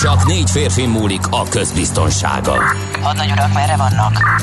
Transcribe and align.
Csak 0.00 0.26
négy 0.26 0.50
férfi 0.50 0.86
múlik 0.86 1.20
a 1.30 1.42
közbiztonsága. 1.48 2.56
Hadnagy 3.00 3.30
urak, 3.30 3.52
merre 3.52 3.76
vannak? 3.76 4.42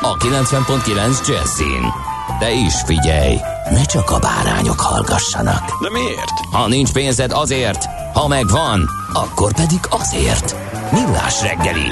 a 0.00 0.16
90.9 0.16 1.28
Jazzin. 1.28 1.92
De 2.38 2.52
is 2.52 2.74
figyelj, 2.86 3.36
ne 3.70 3.84
csak 3.84 4.10
a 4.10 4.18
bárányok 4.18 4.80
hallgassanak. 4.80 5.82
De 5.82 5.90
miért? 5.90 6.30
Ha 6.50 6.68
nincs 6.68 6.92
pénzed 6.92 7.32
azért, 7.32 7.84
ha 8.12 8.28
megvan, 8.28 8.88
akkor 9.12 9.54
pedig 9.54 9.78
azért. 9.90 10.56
Millás 10.92 11.42
reggeli. 11.42 11.86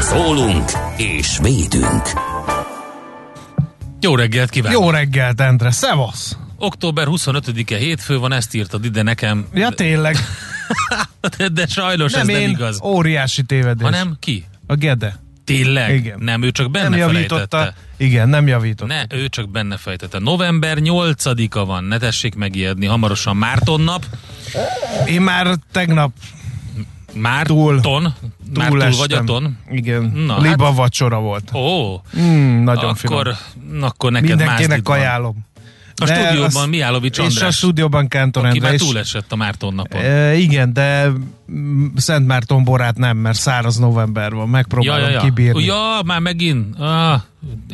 Szólunk 0.00 0.70
és 0.96 1.38
védünk. 1.42 2.02
Jó 4.00 4.14
reggelt 4.16 4.50
kívánok! 4.50 4.80
Jó 4.82 4.90
reggelt, 4.90 5.40
Endre, 5.40 5.70
szevasz! 5.70 6.36
Október 6.58 7.06
25-e 7.10 7.76
hétfő 7.76 8.18
van, 8.18 8.32
ezt 8.32 8.54
írtad 8.54 8.84
ide 8.84 9.02
nekem. 9.02 9.46
Ja, 9.54 9.70
tényleg. 9.70 10.16
de, 11.38 11.48
de 11.48 11.66
sajnos 11.66 12.12
nem 12.12 12.20
ez 12.20 12.28
én, 12.28 12.40
nem 12.40 12.50
igaz. 12.50 12.80
óriási 12.82 13.42
tévedés. 13.42 13.82
Hanem 13.82 14.16
ki? 14.20 14.44
A 14.66 14.74
Gede. 14.74 15.27
Tényleg? 15.56 15.94
Igen. 15.94 16.18
Nem, 16.20 16.42
ő 16.42 16.50
csak 16.50 16.70
benne 16.70 16.88
nem 16.88 16.98
javította. 16.98 17.46
felejtette. 17.48 17.74
Igen, 17.96 18.28
nem 18.28 18.46
javította. 18.46 18.94
Ne, 18.94 19.16
ő 19.16 19.28
csak 19.28 19.48
benne 19.50 19.76
fejtette. 19.76 20.18
November 20.18 20.78
8-a 20.80 21.64
van, 21.64 21.84
ne 21.84 21.98
tessék 21.98 22.34
megijedni, 22.34 22.86
hamarosan 22.86 23.36
Márton 23.36 23.80
nap. 23.80 24.04
Én 25.06 25.20
már 25.20 25.54
tegnap 25.72 26.12
Márton? 27.14 27.80
túl, 27.80 28.12
Már 28.54 28.68
túl 28.68 28.78
vagy 28.78 28.90
a 28.98 29.02
estem. 29.02 29.24
ton? 29.26 29.58
Igen, 29.70 30.02
Na, 30.26 30.40
liba 30.40 30.64
hát- 30.64 30.76
vacsora 30.76 31.18
volt. 31.20 31.50
Ó, 31.54 31.94
Mm, 32.18 32.62
nagyon 32.62 32.94
finom. 32.94 33.18
akkor, 33.18 33.34
akkor 33.80 34.12
neked 34.12 34.28
Mindenkinek 34.28 34.68
mázdid 34.68 34.86
van. 35.22 35.46
A 36.00 36.04
De 36.04 36.14
stúdióban 36.14 36.62
az- 36.62 36.68
Mihálovics 36.68 37.12
És 37.18 37.18
a 37.18 37.22
András, 37.26 37.56
stúdióban 37.56 38.08
Kántor 38.08 38.42
aki 38.44 38.52
Endre 38.54 38.68
már 38.70 38.74
is. 38.80 38.86
túlesett 38.86 39.32
a 39.32 39.36
Márton 39.36 39.74
napon. 39.74 40.00
E, 40.00 40.34
igen, 40.34 40.72
de 40.72 41.10
mm, 41.52 41.86
Szent 41.96 42.26
Márton 42.26 42.64
borát 42.64 42.96
nem, 42.96 43.16
mert 43.16 43.38
száraz 43.38 43.76
november 43.76 44.30
van. 44.32 44.40
ja, 44.44 44.46
Megpróbálom 44.50 45.04
ja, 45.04 45.10
ja. 45.10 45.20
kibírni. 45.20 45.64
ja, 45.64 46.00
már 46.04 46.20
megint. 46.20 46.78
Ah, 46.78 47.20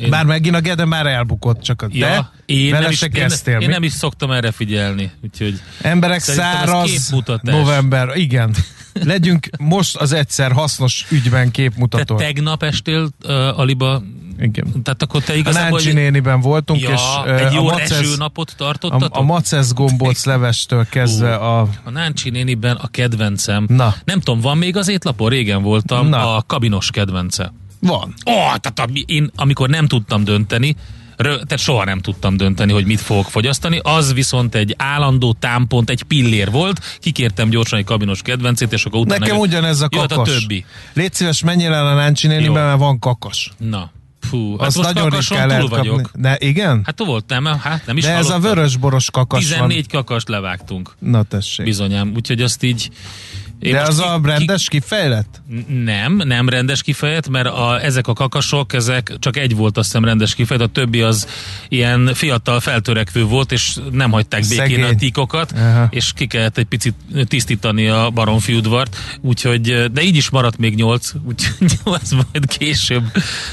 én, 0.02 0.10
Bár 0.10 0.24
megint 0.24 0.54
a 0.54 0.60
Gede 0.60 0.84
már 0.84 1.06
elbukott, 1.06 1.62
csak 1.62 1.82
a 1.82 1.86
ja, 1.90 2.06
de 2.06 2.30
én, 2.46 2.70
vele 2.70 2.82
nem 2.82 2.90
is, 2.90 3.02
én, 3.02 3.10
kezdtél. 3.10 3.52
én 3.60 3.66
mi? 3.66 3.72
nem 3.72 3.82
is 3.82 3.92
szoktam 3.92 4.30
erre 4.30 4.50
figyelni, 4.52 5.10
úgyhogy 5.22 5.60
Emberek 5.80 6.20
száraz 6.20 7.14
november, 7.42 8.16
igen. 8.16 8.54
Legyünk 9.02 9.48
most 9.58 9.96
az 9.96 10.12
egyszer 10.12 10.52
hasznos 10.52 11.06
ügyben 11.10 11.44
te 11.44 11.50
képmutató. 11.50 12.16
tegnap 12.16 12.62
estél 12.62 13.08
uh, 13.24 13.58
aliba, 13.58 14.02
Igen. 14.38 14.82
tehát 14.82 15.02
akkor 15.02 15.22
te 15.22 15.32
A 15.32 15.36
igazából... 15.36 15.70
Náncsi 15.78 15.92
néniben 15.92 16.40
voltunk, 16.40 16.80
ja, 16.80 16.90
és 16.90 17.00
egy 17.26 17.42
a 17.42 17.50
jó 17.52 17.62
macez, 17.62 17.90
esőnapot 17.90 18.50
a, 18.50 18.54
tartottatok? 18.56 19.16
a 19.16 19.22
macez 19.22 19.72
gombóc 19.72 20.24
levestől 20.32 20.86
kezdve 20.88 21.34
a... 21.34 21.60
A 21.60 21.90
Náncsi 21.90 22.30
néniben 22.30 22.76
a 22.76 22.88
kedvencem. 22.88 23.66
Na. 23.68 23.94
Nem 24.04 24.20
tudom, 24.20 24.40
van 24.40 24.58
még 24.58 24.76
az 24.76 24.88
étlapon? 24.88 25.28
Régen 25.28 25.62
voltam 25.62 26.08
Na. 26.08 26.36
a 26.36 26.42
kabinos 26.46 26.90
kedvence. 26.90 27.52
Van. 27.80 28.14
Ó, 28.26 28.32
oh, 28.32 28.56
tehát 28.56 28.90
én 29.06 29.30
amikor 29.36 29.68
nem 29.68 29.86
tudtam 29.86 30.24
dönteni, 30.24 30.76
tehát 31.16 31.58
soha 31.58 31.84
nem 31.84 32.00
tudtam 32.00 32.36
dönteni, 32.36 32.72
hogy 32.72 32.86
mit 32.86 33.00
fogok 33.00 33.30
fogyasztani, 33.30 33.80
az 33.82 34.12
viszont 34.12 34.54
egy 34.54 34.74
állandó 34.78 35.32
támpont, 35.38 35.90
egy 35.90 36.02
pillér 36.02 36.50
volt, 36.50 36.98
kikértem 37.00 37.48
gyorsan 37.48 37.78
egy 37.78 37.84
kabinos 37.84 38.22
kedvencét, 38.22 38.72
és 38.72 38.84
akkor 38.84 39.00
utána 39.00 39.20
Nekem 39.20 39.38
ugyanez 39.38 39.80
a 39.80 39.88
kakas. 39.88 40.18
a 40.18 40.22
többi. 40.22 40.64
Légy 40.92 41.14
szíves, 41.14 41.42
menjél 41.42 41.72
el 41.72 41.86
a 41.86 41.94
Náncsi 41.94 42.26
néniben, 42.26 42.64
mert 42.64 42.78
van 42.78 42.98
kakas. 42.98 43.52
Na, 43.58 43.90
fú, 44.28 44.56
hát 44.58 44.66
Azt 44.66 44.76
most 44.76 44.94
nagyon 44.94 45.10
ritkán 45.10 45.38
túl 45.38 45.46
lehet 45.48 45.68
vagyok. 45.68 46.02
kapni. 46.02 46.20
De 46.22 46.36
igen? 46.40 46.82
Hát 46.84 46.94
tu 46.94 47.04
voltam, 47.04 47.44
hát 47.44 47.86
nem 47.86 47.96
is 47.96 48.02
De 48.04 48.10
ez 48.10 48.26
a 48.26 48.30
hallottam. 48.32 48.54
vörös-boros 48.54 49.10
kakas 49.10 49.38
14 49.46 49.88
kakast 49.88 50.28
levágtunk, 50.28 50.94
van. 51.00 51.10
Na 51.10 51.22
tessék. 51.22 51.66
bizonyám, 51.66 52.12
úgyhogy 52.16 52.42
azt 52.42 52.62
így... 52.62 52.90
én 53.64 53.72
De 53.72 53.80
az 53.80 53.96
ki- 53.98 54.04
a 54.04 54.20
ki- 54.20 54.28
rendes 54.28 54.68
kifejlett? 54.68 55.42
Nem, 55.84 56.16
nem 56.24 56.48
rendes 56.48 56.82
kifejezet, 56.82 57.28
mert 57.28 57.46
a, 57.46 57.84
ezek 57.84 58.06
a 58.06 58.12
kakasok, 58.12 58.72
ezek 58.72 59.12
csak 59.18 59.36
egy 59.36 59.56
volt 59.56 59.78
azt 59.78 59.86
hiszem 59.86 60.04
rendes 60.04 60.34
kifejezet, 60.34 60.68
a 60.68 60.72
többi 60.72 61.00
az 61.02 61.26
ilyen 61.68 62.10
fiatal 62.14 62.60
feltörekvő 62.60 63.24
volt, 63.24 63.52
és 63.52 63.76
nem 63.90 64.10
hagyták 64.10 64.40
békén 64.40 64.56
Szegény. 64.56 64.82
a 64.82 64.94
tíkokat, 64.94 65.52
Aha. 65.52 65.86
és 65.90 66.12
ki 66.14 66.26
kellett 66.26 66.58
egy 66.58 66.64
picit 66.64 66.94
tisztítani 67.24 67.88
a 67.88 68.10
baromfi 68.10 68.54
udvart, 68.54 68.96
úgyhogy, 69.20 69.90
de 69.92 70.02
így 70.02 70.16
is 70.16 70.30
maradt 70.30 70.58
még 70.58 70.74
nyolc, 70.74 71.12
úgyhogy 71.24 71.78
az 72.02 72.10
majd 72.10 72.46
később. 72.46 73.04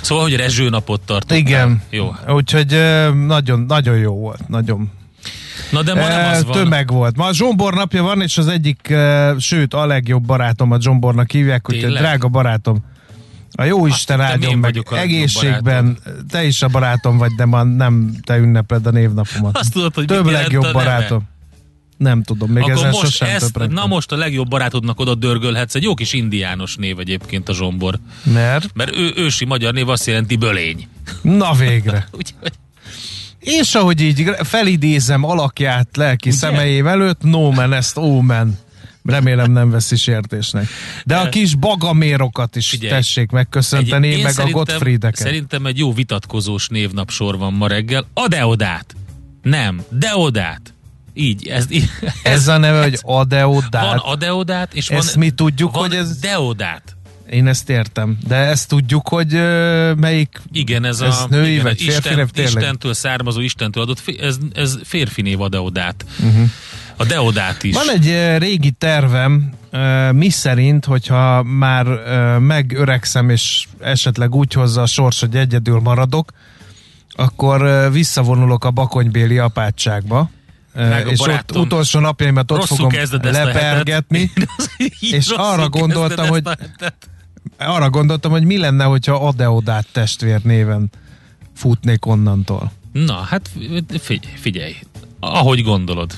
Szóval, 0.01 0.23
hogy 0.23 0.35
rezsőnapot 0.35 1.01
tartottam. 1.01 1.37
Igen. 1.37 1.81
Jó. 1.89 2.15
Úgyhogy 2.27 2.67
nagyon, 3.25 3.59
nagyon 3.59 3.97
jó 3.97 4.13
volt. 4.15 4.47
Nagyon 4.47 4.91
Na 5.71 5.81
de 5.81 5.93
ma 5.93 6.07
nem 6.07 6.29
az 6.29 6.43
van. 6.43 6.51
Tömeg 6.51 6.91
volt. 6.91 7.17
Ma 7.17 7.25
a 7.25 7.33
Zsombor 7.33 7.73
napja 7.73 8.03
van, 8.03 8.21
és 8.21 8.37
az 8.37 8.47
egyik, 8.47 8.93
sőt, 9.37 9.73
a 9.73 9.85
legjobb 9.85 10.25
barátom 10.25 10.71
a 10.71 10.81
Zsombornak 10.81 11.31
hívják, 11.31 11.69
úgyhogy 11.69 11.93
drága 11.93 12.27
barátom. 12.27 12.83
A 13.53 13.63
jó 13.63 13.87
Isten 13.87 14.17
hittem, 14.17 14.31
áldjon 14.31 14.57
meg 14.57 14.83
egészségben. 14.91 15.97
Te 16.29 16.43
is 16.43 16.61
a 16.61 16.67
barátom 16.67 17.17
vagy, 17.17 17.31
de 17.31 17.45
ma 17.45 17.63
nem 17.63 18.15
te 18.23 18.37
ünnepled 18.37 18.85
a 18.87 18.91
névnapomat. 18.91 19.57
Azt 19.57 19.73
tudod, 19.73 19.93
hogy 19.93 20.05
Több 20.05 20.25
legjobb 20.25 20.61
neve? 20.61 20.73
barátom. 20.73 21.29
Nem 21.97 22.23
tudom, 22.23 22.51
még 22.51 22.63
Akkor 22.63 22.85
most 22.85 22.99
sosem 22.99 23.29
ezt, 23.29 23.67
na 23.69 23.85
most 23.85 24.11
a 24.11 24.15
legjobb 24.15 24.47
barátodnak 24.47 24.99
oda 24.99 25.15
dörgölhetsz, 25.15 25.75
egy 25.75 25.83
jó 25.83 25.93
kis 25.93 26.13
indiános 26.13 26.75
név 26.75 26.99
egyébként 26.99 27.49
a 27.49 27.53
Zsombor. 27.53 27.99
Mert? 28.23 28.69
Mert 28.73 28.95
ő, 28.95 29.13
ősi 29.15 29.45
magyar 29.45 29.73
név 29.73 29.89
azt 29.89 30.05
jelenti 30.05 30.35
bölény. 30.35 30.87
Na 31.21 31.53
végre. 31.53 32.07
Úgyhogy 32.17 32.51
És 33.41 33.75
ahogy 33.75 34.01
így 34.01 34.29
felidézem 34.43 35.23
alakját 35.23 35.87
lelki 35.97 36.29
Ugye? 36.29 36.37
szemeim 36.37 36.87
előtt, 36.87 37.21
no 37.21 37.51
man, 37.51 37.73
ezt 37.73 37.97
omen. 37.97 38.57
Remélem 39.05 39.51
nem 39.51 39.69
veszi 39.69 39.95
sértésnek. 39.95 40.67
De 41.05 41.17
a 41.17 41.29
kis 41.29 41.55
bagamérokat 41.55 42.55
is 42.55 42.69
Figyelj. 42.69 42.91
tessék 42.91 43.31
megköszönteni, 43.31 44.13
Egy- 44.13 44.23
meg 44.23 44.39
a 44.39 44.49
Gottfriedeket. 44.49 45.25
Szerintem 45.25 45.65
egy 45.65 45.77
jó 45.77 45.93
vitatkozós 45.93 46.67
névnapsor 46.67 47.37
van 47.37 47.53
ma 47.53 47.67
reggel. 47.67 48.05
A 48.13 48.27
Deodát. 48.27 48.95
Nem, 49.41 49.81
Deodát. 49.89 50.73
Így, 51.13 51.47
ez, 51.47 51.65
így, 51.71 51.89
Ez 52.23 52.47
a 52.47 52.57
neve, 52.57 52.81
hogy 52.81 52.99
Adeodát. 53.19 53.85
Van 53.85 53.97
Adeodát, 53.97 54.73
és 54.73 54.87
van, 54.87 54.97
Ezt 54.97 55.15
mi 55.15 55.29
tudjuk, 55.29 55.71
van 55.71 55.81
hogy 55.81 55.95
ez- 55.95 56.17
Deodát. 56.19 56.95
Én 57.31 57.47
ezt 57.47 57.69
értem. 57.69 58.17
De 58.27 58.35
ezt 58.35 58.67
tudjuk, 58.67 59.07
hogy 59.07 59.31
melyik... 59.95 60.41
Igen, 60.51 60.85
ez, 60.85 61.01
Ez 61.01 61.17
a 61.17 61.27
női 61.29 61.51
igen, 61.51 61.63
vagy 61.63 61.81
férfi 61.81 61.97
Isten, 61.97 62.15
név, 62.15 62.29
tényleg? 62.29 62.55
Istentől 62.55 62.93
származó, 62.93 63.39
Istentől 63.39 63.83
adott, 63.83 64.03
ez, 64.19 64.37
ez 64.53 64.77
férfi 64.83 65.21
név 65.21 65.41
a 65.41 65.49
Deodát. 65.49 66.05
Uh-huh. 66.19 66.49
A 66.95 67.05
Deodát 67.05 67.63
is. 67.63 67.73
Van 67.73 67.89
egy 67.89 68.37
régi 68.37 68.71
tervem, 68.71 69.53
mi 70.11 70.29
szerint, 70.29 70.85
hogyha 70.85 71.43
már 71.43 71.85
megöregszem, 72.39 73.29
és 73.29 73.67
esetleg 73.79 74.35
úgy 74.35 74.53
hozza 74.53 74.81
a 74.81 74.85
sors, 74.85 75.19
hogy 75.19 75.35
egyedül 75.35 75.79
maradok, 75.79 76.31
akkor 77.09 77.89
visszavonulok 77.91 78.65
a 78.65 78.71
bakonybéli 78.71 79.37
apátságba. 79.37 80.29
Drága 80.73 81.09
és 81.09 81.19
ott 81.19 81.27
barátom, 81.27 81.61
utolsó 81.61 81.99
napjaimat 81.99 82.51
ott 82.51 82.65
fogom 82.65 82.91
lepergetni. 83.21 84.31
és 84.99 85.29
arra 85.29 85.69
gondoltam, 85.69 86.27
hogy-. 86.27 86.47
Arra 87.57 87.89
gondoltam, 87.89 88.31
hogy 88.31 88.43
mi 88.43 88.57
lenne, 88.57 88.83
hogyha 88.83 89.27
Adeodát 89.27 89.87
testvér 89.91 90.41
néven 90.43 90.89
futnék 91.53 92.05
onnantól. 92.05 92.71
Na, 92.91 93.13
hát 93.13 93.49
figy- 93.99 94.29
figyelj, 94.35 94.75
ahogy 95.19 95.63
gondolod. 95.63 96.11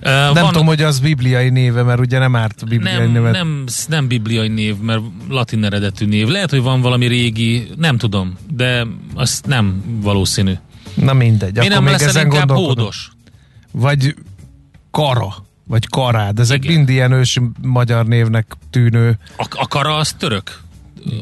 Nem 0.00 0.32
Van, 0.32 0.46
tudom, 0.46 0.66
hogy 0.66 0.82
az 0.82 1.00
bibliai 1.00 1.50
néve, 1.50 1.82
mert 1.82 2.00
ugye 2.00 2.18
nem 2.18 2.36
árt 2.36 2.68
bibliai 2.68 2.96
nem, 2.96 3.12
névet. 3.12 3.32
Nem, 3.32 3.64
nem 3.88 4.06
bibliai 4.08 4.48
név, 4.48 4.76
mert 4.76 5.00
latin 5.28 5.64
eredetű 5.64 6.06
név. 6.06 6.28
Lehet, 6.28 6.50
hogy 6.50 6.62
van 6.62 6.80
valami 6.80 7.06
régi, 7.06 7.68
nem 7.76 7.98
tudom, 7.98 8.38
de 8.50 8.86
az 9.14 9.42
nem 9.46 9.82
valószínű. 10.00 10.52
Na 10.94 11.12
mindegy. 11.12 11.52
Mi 11.52 11.58
akkor 11.58 11.70
nem 11.70 11.82
még 11.82 11.92
leszel 11.92 12.08
ezen 12.08 12.24
inkább 12.24 12.50
hódos? 12.50 13.10
Vagy 13.70 14.14
kara, 14.90 15.34
vagy 15.66 15.88
karád. 15.88 16.38
Ezek 16.38 16.64
Igen. 16.64 16.76
mind 16.76 16.88
ilyen 16.88 17.12
ősi 17.12 17.40
magyar 17.62 18.06
névnek 18.06 18.56
tűnő. 18.70 19.18
A, 19.36 19.46
a 19.50 19.68
kara 19.68 19.96
az 19.96 20.12
török? 20.12 20.60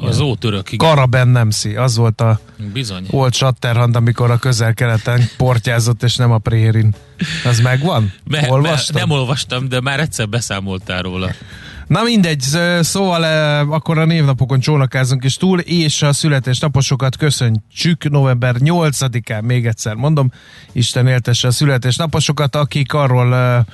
Az 0.00 0.20
ótörök, 0.20 0.72
igen. 0.72 0.88
Kara 0.88 1.06
Bennemsi, 1.06 1.76
az 1.76 1.96
volt 1.96 2.20
a 2.20 2.40
Bizony. 2.72 3.06
Old 3.10 3.34
Shatterhand, 3.34 3.96
amikor 3.96 4.30
a 4.30 4.38
közel-keleten 4.38 5.22
portyázott, 5.36 6.02
és 6.02 6.16
nem 6.16 6.30
a 6.30 6.38
prérin. 6.38 6.94
Az 7.44 7.60
megvan? 7.60 8.12
Me, 8.24 8.40
me, 8.40 8.50
Olvastad? 8.52 8.96
nem 8.96 9.10
olvastam, 9.10 9.68
de 9.68 9.80
már 9.80 10.00
egyszer 10.00 10.28
beszámoltál 10.28 11.02
róla. 11.02 11.30
Na 11.86 12.02
mindegy, 12.02 12.40
szóval 12.80 13.24
eh, 13.24 13.72
akkor 13.72 13.98
a 13.98 14.04
névnapokon 14.04 14.60
csónakázunk 14.60 15.24
is 15.24 15.36
túl, 15.36 15.58
és 15.60 16.02
a 16.02 16.12
születésnaposokat 16.12 17.16
köszöntsük 17.16 18.10
november 18.10 18.54
8-án, 18.58 19.42
még 19.42 19.66
egyszer 19.66 19.94
mondom, 19.94 20.32
Isten 20.72 21.06
éltesse 21.06 21.48
a 21.48 21.50
születésnaposokat, 21.50 22.56
akik 22.56 22.92
arról 22.92 23.34
eh, 23.34 23.64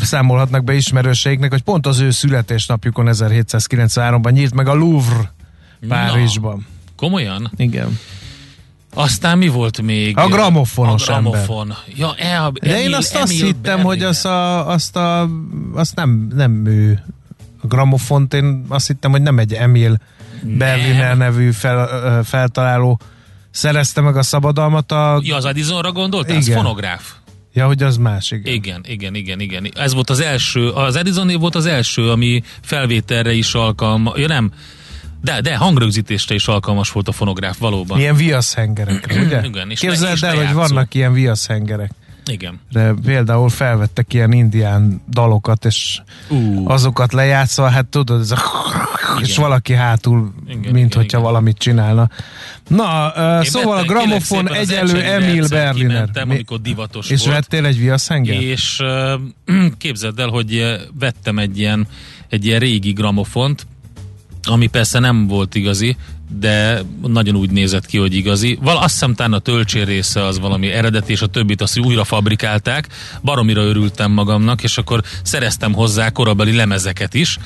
számolhatnak 0.00 0.64
be 0.64 0.74
ismerőseiknek, 0.74 1.50
hogy 1.50 1.62
pont 1.62 1.86
az 1.86 2.00
ő 2.00 2.10
születésnapjukon 2.10 3.08
1793-ban 3.10 4.32
nyílt 4.32 4.54
meg 4.54 4.68
a 4.68 4.74
Louvre 4.74 5.32
Párizsban. 5.88 6.66
Komolyan? 6.96 7.50
Igen. 7.56 7.98
Aztán 8.94 9.38
mi 9.38 9.48
volt 9.48 9.82
még? 9.82 10.18
A 10.18 10.26
gramofonos 10.26 11.08
a 11.08 11.12
gramofon. 11.12 11.74
Ja, 11.94 12.14
e, 12.14 12.50
De 12.52 12.70
Emil, 12.70 12.82
én 12.82 12.94
azt, 12.94 13.16
azt 13.16 13.32
hittem, 13.32 13.62
Berliner. 13.62 13.84
hogy 13.84 14.02
az 14.02 14.24
a, 14.24 14.68
azt, 14.68 14.96
a, 14.96 15.28
azt 15.74 15.94
nem, 15.94 16.28
nem 16.34 16.66
ő. 16.66 17.04
A 17.62 17.66
gramofont 17.66 18.34
én 18.34 18.64
azt 18.68 18.86
hittem, 18.86 19.10
hogy 19.10 19.22
nem 19.22 19.38
egy 19.38 19.52
Emil 19.52 19.98
Berliner 20.42 21.16
nevű 21.16 21.50
fel, 21.50 22.22
feltaláló 22.24 23.00
szerezte 23.50 24.00
meg 24.00 24.16
a 24.16 24.22
szabadalmat 24.22 24.92
a... 24.92 25.20
Ja, 25.22 25.36
az 25.36 25.44
Edisonra 25.44 25.92
gondoltál? 25.92 26.36
Igen. 26.36 26.56
fonográf. 26.56 27.12
Ja, 27.54 27.66
hogy 27.66 27.82
az 27.82 27.96
más, 27.96 28.30
igen. 28.30 28.54
Igen, 28.54 28.80
igen, 28.86 29.14
igen, 29.14 29.40
igen. 29.40 29.68
Ez 29.76 29.94
volt 29.94 30.10
az 30.10 30.20
első, 30.20 30.68
az 30.70 30.96
Edison 30.96 31.38
volt 31.38 31.54
az 31.54 31.66
első, 31.66 32.10
ami 32.10 32.42
felvételre 32.62 33.32
is 33.32 33.54
alkalmas, 33.54 34.18
ja 34.18 34.26
nem, 34.26 34.52
de, 35.22 35.40
de 35.40 35.56
hangrögzítésre 35.56 36.34
is 36.34 36.48
alkalmas 36.48 36.90
volt 36.90 37.08
a 37.08 37.12
fonográf, 37.12 37.58
valóban. 37.58 37.98
Ilyen 37.98 38.16
viaszhengerekre, 38.16 39.20
ugye? 39.24 39.42
Igen, 39.44 39.70
és 39.70 39.82
le- 39.82 39.88
Képzeld 39.88 40.14
és 40.14 40.22
el, 40.22 40.36
hogy 40.36 40.52
vannak 40.52 40.94
ilyen 40.94 41.12
viaszhengerek. 41.12 41.90
Igen. 42.26 42.60
De 42.72 42.94
például 43.04 43.48
felvettek 43.48 44.14
ilyen 44.14 44.32
indián 44.32 45.02
dalokat, 45.10 45.64
és 45.64 46.00
Ú. 46.28 46.68
azokat 46.68 47.12
lejátszva, 47.12 47.68
hát 47.68 47.86
tudod, 47.86 48.20
ez 48.20 48.30
a 48.30 48.36
és 49.20 49.28
Igen. 49.28 49.42
valaki 49.42 49.72
hátul, 49.72 50.32
Igen, 50.46 50.58
mint 50.58 50.74
igen, 50.76 50.82
hogyha 50.82 51.02
igen. 51.02 51.20
valamit 51.22 51.58
csinálna. 51.58 52.08
Na, 52.68 53.12
uh, 53.16 53.44
Én 53.44 53.50
szóval 53.50 53.72
a 53.72 53.80
vettem- 53.80 53.96
kérlek 53.96 54.06
gramofon 54.06 54.52
Ecseri 54.54 55.04
Emil 55.04 55.48
Berliner. 55.48 56.08
amikor 56.14 56.60
divatos 56.60 57.10
és 57.10 57.20
volt. 57.24 57.34
vettél 57.34 57.64
egy 57.66 57.78
viaszhenger? 57.78 58.42
És 58.42 58.80
uh, 59.46 59.66
képzeld 59.78 60.18
el, 60.18 60.28
hogy 60.28 60.76
vettem 60.98 61.38
egy 61.38 61.58
ilyen, 61.58 61.86
egy 62.28 62.46
ilyen 62.46 62.58
régi 62.58 62.92
gramofont, 62.92 63.66
ami 64.46 64.66
persze 64.66 64.98
nem 64.98 65.26
volt 65.26 65.54
igazi, 65.54 65.96
de 66.38 66.82
nagyon 67.06 67.36
úgy 67.36 67.50
nézett 67.50 67.86
ki, 67.86 67.98
hogy 67.98 68.14
igazi. 68.14 68.58
Val, 68.62 68.76
azt 68.76 68.92
hiszem 68.92 69.14
talán 69.14 69.32
a 69.32 69.38
tölcsér 69.38 69.86
része 69.86 70.24
az 70.24 70.38
valami 70.38 70.70
eredeti, 70.70 71.12
és 71.12 71.22
a 71.22 71.26
többit 71.26 71.60
azt 71.60 71.78
újra 71.78 72.04
fabrikálták. 72.04 72.88
Baromira 73.22 73.62
örültem 73.62 74.10
magamnak, 74.12 74.62
és 74.62 74.78
akkor 74.78 75.02
szereztem 75.22 75.72
hozzá 75.72 76.10
korabeli 76.10 76.52
lemezeket 76.56 77.14
is, 77.14 77.38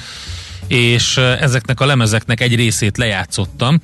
és 0.69 1.17
ezeknek 1.17 1.81
a 1.81 1.87
lemezeknek 1.87 2.41
egy 2.41 2.55
részét 2.55 2.97
lejátszottam, 2.97 3.81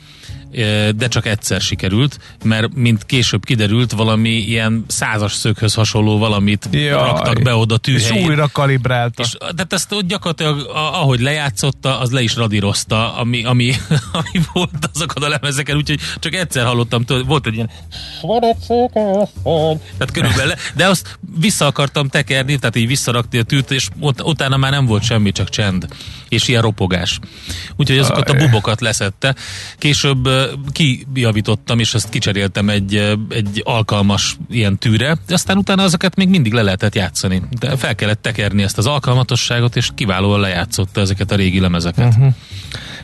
de 0.97 1.09
csak 1.09 1.27
egyszer 1.27 1.61
sikerült, 1.61 2.19
mert 2.45 2.75
mint 2.75 3.05
később 3.05 3.45
kiderült, 3.45 3.93
valami 3.93 4.31
ilyen 4.31 4.85
százas 4.87 5.33
szöghöz 5.33 5.75
hasonló 5.75 6.19
valamit 6.19 6.69
Jaj. 6.71 6.91
raktak 6.91 7.43
be 7.43 7.55
oda 7.55 7.75
és 7.75 7.81
tűhelyén. 7.81 8.27
újra 8.27 8.49
kalibrálta. 8.53 9.23
És, 9.23 9.31
tehát 9.31 9.73
ezt 9.73 9.93
ott 9.93 10.07
gyakorlatilag, 10.07 10.71
ahogy 10.75 11.21
lejátszotta, 11.21 11.99
az 11.99 12.11
le 12.11 12.23
is 12.23 12.37
radírozta, 12.37 13.15
ami, 13.15 13.45
ami, 13.45 13.73
ami 14.13 14.45
volt 14.53 14.91
azokon 14.95 15.23
a 15.23 15.29
lemezeken, 15.29 15.77
úgyhogy 15.77 16.01
csak 16.19 16.35
egyszer 16.35 16.65
hallottam, 16.65 17.05
volt 17.27 17.47
egy 17.47 17.55
ilyen. 17.55 17.71
Tehát 19.99 20.13
körülbelül, 20.13 20.55
de 20.75 20.87
azt 20.87 21.19
vissza 21.39 21.67
akartam 21.67 22.09
tekerni, 22.09 22.59
tehát 22.59 22.77
így 22.77 22.87
visszarakni 22.87 23.39
a 23.39 23.43
tűt, 23.43 23.71
és 23.71 23.89
ut- 24.01 24.23
utána 24.23 24.57
már 24.57 24.71
nem 24.71 24.87
volt 24.87 25.03
semmi, 25.03 25.33
csak 25.33 25.49
csend. 25.49 25.87
És 26.29 26.49
ilyen 26.49 26.63
ropogás. 26.63 27.19
Úgyhogy 27.77 27.99
azokat 27.99 28.31
a 28.31 28.35
bubokat 28.35 28.81
leszette. 28.81 29.35
Később 29.79 30.29
kijavítottam, 30.73 31.79
és 31.79 31.95
ezt 31.95 32.09
kicseréltem 32.09 32.69
egy, 32.69 33.17
egy 33.29 33.63
alkalmas 33.65 34.37
ilyen 34.51 34.79
tűre, 34.79 35.17
aztán 35.29 35.57
utána 35.57 35.83
azokat 35.83 36.17
még 36.17 36.29
mindig 36.29 36.53
le 36.53 36.63
lehetett 36.63 36.95
játszani. 36.95 37.43
De 37.61 37.77
fel 37.77 37.95
kellett 37.95 38.23
tekerni 38.23 38.63
ezt 38.63 38.79
az 38.79 38.87
alkalmatosságot, 38.87 39.77
és 39.77 39.91
kiválóan 39.95 40.41
lejátszotta 40.41 41.01
ezeket 41.01 41.31
a 41.31 41.37
régi 41.37 41.61
lemezeket. 41.61 42.07
Uh-huh. 42.07 42.35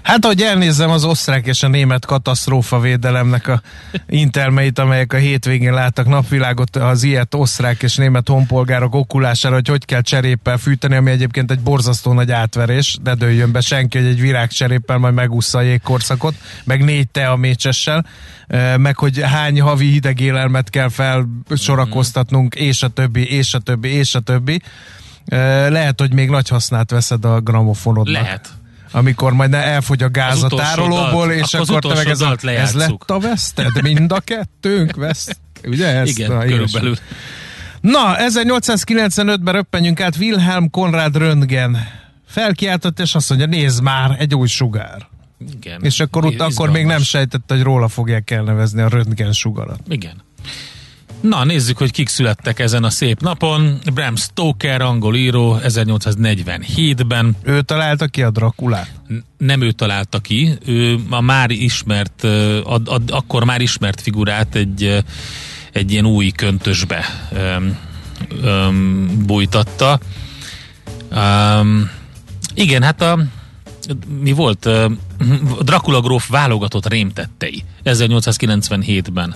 Hát, 0.03 0.25
ahogy 0.25 0.41
elnézem 0.43 0.91
az 0.91 1.05
osztrák 1.05 1.47
és 1.47 1.63
a 1.63 1.69
német 1.69 2.07
katasztrófa 2.07 2.81
védelemnek 2.81 3.49
a 3.49 3.63
intermeit, 4.09 4.79
amelyek 4.79 5.13
a 5.13 5.17
hétvégén 5.17 5.73
láttak 5.73 6.07
napvilágot 6.07 6.77
az 6.77 7.03
ilyet 7.03 7.35
osztrák 7.35 7.83
és 7.83 7.97
német 7.97 8.29
honpolgárok 8.29 8.95
okulására, 8.95 9.55
hogy 9.55 9.69
hogy 9.69 9.85
kell 9.85 10.01
cseréppel 10.01 10.57
fűteni, 10.57 10.95
ami 10.95 11.11
egyébként 11.11 11.51
egy 11.51 11.61
borzasztó 11.61 12.13
nagy 12.13 12.31
átverés, 12.31 12.99
de 13.03 13.15
dőljön 13.15 13.53
be 13.53 13.61
senki, 13.61 13.99
hogy 13.99 14.07
egy 14.07 14.21
virágcseréppel 14.21 14.99
majd 14.99 15.15
megúszza 15.15 15.59
a 15.59 15.63
jégkorszakot, 15.63 16.35
meg 16.65 16.85
négy 16.85 17.09
tea 17.31 17.37
mécsessel, 17.37 18.07
meg 18.77 18.97
hogy 18.99 19.21
hány 19.23 19.61
havi 19.61 19.91
hideg 19.91 20.21
élelmet 20.21 20.71
kell 20.71 20.89
felsorakoztatnunk, 20.89 22.55
és 22.55 22.83
a 22.83 22.89
többi, 22.89 23.31
és 23.31 23.55
a 23.55 23.59
többi, 23.59 23.89
és 23.89 24.15
a 24.15 24.21
többi. 24.21 24.61
Eh, 25.27 25.71
Lehet, 25.71 26.01
hogy 26.01 26.13
még 26.13 26.29
nagy 26.29 26.49
hasznát 26.49 26.91
veszed 26.91 27.25
a 27.25 27.41
gramofonodnak 27.41 28.23
Lehet. 28.23 28.49
amikor 28.93 29.33
majd 29.33 29.55
elfogy 29.55 30.03
a 30.03 30.11
gáz 30.11 30.43
a 30.43 30.49
tárolóból, 30.49 31.27
dalt- 31.27 31.45
és 31.45 31.55
akkor 31.55 31.77
akkor 31.77 31.93
te 31.93 31.97
meg 31.99 32.07
ez, 32.09 32.21
a, 32.21 32.37
ez 32.43 32.73
lett 32.73 33.11
a 33.11 33.19
veszted, 33.19 33.83
mind 33.83 34.13
a 34.13 34.21
kettőnk 34.21 34.97
veszt. 34.97 35.37
Ugye 35.67 35.87
ezt? 35.87 36.19
Igen, 36.19 36.31
Na, 36.33 36.45
én 36.45 36.49
is. 36.49 36.55
körülbelül. 36.57 36.95
Na, 37.81 38.15
1895-ben 38.19 39.55
röppenjünk 39.55 40.01
át 40.01 40.17
Wilhelm 40.17 40.71
Konrad 40.71 41.17
Röntgen 41.17 41.77
felkiáltott, 42.27 43.01
és 43.01 43.15
azt 43.15 43.29
mondja, 43.29 43.47
nézd 43.47 43.83
már, 43.83 44.17
egy 44.19 44.35
új 44.35 44.47
sugár. 44.49 45.07
Igen. 45.57 45.83
És 45.83 46.01
akkor, 46.01 46.25
ut- 46.25 46.41
akkor 46.41 46.71
még 46.71 46.85
nem 46.85 47.03
sejtette, 47.03 47.55
hogy 47.55 47.63
róla 47.63 47.89
fogják 47.89 48.31
elnevezni 48.31 48.83
a 48.83 48.89
röntgen 48.89 49.33
sugarat. 49.33 49.81
Igen. 49.89 50.23
Na, 51.21 51.45
nézzük, 51.45 51.79
hogy 51.79 51.91
kik 51.91 52.09
születtek 52.09 52.59
ezen 52.59 52.85
a 52.85 52.91
szép 52.91 53.21
napon. 53.21 53.79
Bram 53.95 54.17
Stoker, 54.17 54.81
angol 54.81 55.17
író, 55.17 55.59
1847-ben. 55.63 57.37
Ő 57.43 57.63
találta 57.63 58.07
ki 58.07 58.23
a 58.23 58.31
Drakulát. 58.31 58.91
Nem 59.39 59.61
ő 59.61 59.71
találta 59.71 60.19
ki, 60.19 60.59
ő 60.65 60.99
a 61.11 61.21
már 61.21 61.51
ismert, 61.51 62.25
ad, 62.65 62.89
ad, 62.89 63.11
akkor 63.11 63.45
már 63.45 63.61
ismert 63.61 64.01
figurát 64.01 64.55
egy, 64.55 65.05
egy 65.73 65.93
ilyen 65.93 66.07
új 66.07 66.31
köntösbe 66.31 67.05
öm, 67.33 67.79
öm, 68.43 69.23
bújtatta. 69.27 70.01
Um, 71.11 71.91
igen, 72.55 72.83
hát 72.83 73.03
a 73.03 73.25
mi 74.21 74.33
volt? 74.33 74.69
Dracula 75.63 76.01
gróf 76.01 76.29
válogatott 76.29 76.89
rémtettei. 76.89 77.65
1897-ben 77.85 79.35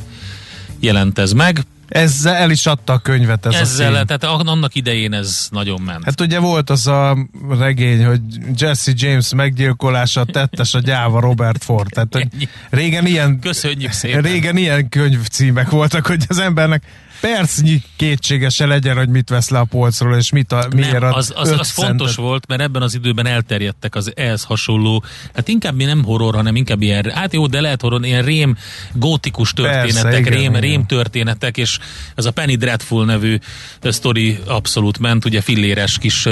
jelent 0.80 1.18
ez 1.18 1.32
meg. 1.32 1.60
Ezzel 1.88 2.34
el 2.34 2.50
is 2.50 2.66
adta 2.66 2.92
a 2.92 2.98
könyvet 2.98 3.46
ez 3.46 3.54
a 3.54 3.58
Ezzel, 3.58 3.96
cím. 3.96 4.06
tehát 4.06 4.24
annak 4.24 4.74
idején 4.74 5.12
ez 5.12 5.48
nagyon 5.50 5.80
ment. 5.80 6.04
Hát 6.04 6.20
ugye 6.20 6.38
volt 6.38 6.70
az 6.70 6.86
a 6.86 7.16
regény, 7.58 8.04
hogy 8.04 8.20
Jesse 8.56 8.92
James 8.94 9.34
meggyilkolása 9.34 10.20
a 10.20 10.24
tettes 10.24 10.74
a 10.74 10.80
gyáva 10.80 11.20
Robert 11.20 11.64
Ford. 11.64 11.90
Tehát 11.90 12.14
hogy 12.14 12.48
régen 12.70 13.06
ilyen, 13.06 13.38
Köszönjük 13.38 13.92
szépen. 13.92 14.22
régen 14.22 14.56
ilyen 14.56 14.88
könyvcímek 14.88 15.70
voltak, 15.70 16.06
hogy 16.06 16.24
az 16.28 16.38
embernek 16.38 16.82
percnyi 17.24 17.82
kétsége 17.96 18.48
se 18.48 18.66
legyen, 18.66 18.96
hogy 18.96 19.08
mit 19.08 19.28
vesz 19.28 19.48
le 19.48 19.58
a 19.58 19.64
polcról, 19.64 20.16
és 20.16 20.30
mit 20.30 20.52
a, 20.52 20.66
miért 20.74 21.00
nem, 21.00 21.12
az, 21.12 21.32
az, 21.36 21.50
az 21.50 21.70
fontos 21.70 22.08
centet. 22.08 22.24
volt, 22.24 22.46
mert 22.46 22.60
ebben 22.60 22.82
az 22.82 22.94
időben 22.94 23.26
elterjedtek 23.26 23.94
az 23.94 24.12
ehhez 24.16 24.42
hasonló, 24.42 25.04
hát 25.34 25.48
inkább 25.48 25.74
mi 25.74 25.84
nem 25.84 26.04
horror, 26.04 26.34
hanem 26.34 26.56
inkább 26.56 26.82
ilyen, 26.82 27.10
hát 27.14 27.32
jó, 27.32 27.46
de 27.46 27.60
lehet 27.60 27.80
horror, 27.80 28.04
ilyen 28.04 28.22
rém, 28.22 28.56
gótikus 28.92 29.52
történetek, 29.52 30.02
Persze, 30.02 30.18
igen, 30.18 30.32
rém, 30.32 30.50
igen. 30.50 30.60
rém 30.60 30.86
történetek, 30.86 31.56
és 31.56 31.78
Ez 32.14 32.24
a 32.24 32.30
Penny 32.30 32.56
Dreadful 32.56 33.04
nevű 33.04 33.38
sztori 33.82 34.38
abszolút 34.46 34.98
ment, 34.98 35.24
ugye 35.24 35.40
filléres 35.40 35.98
kis 35.98 36.24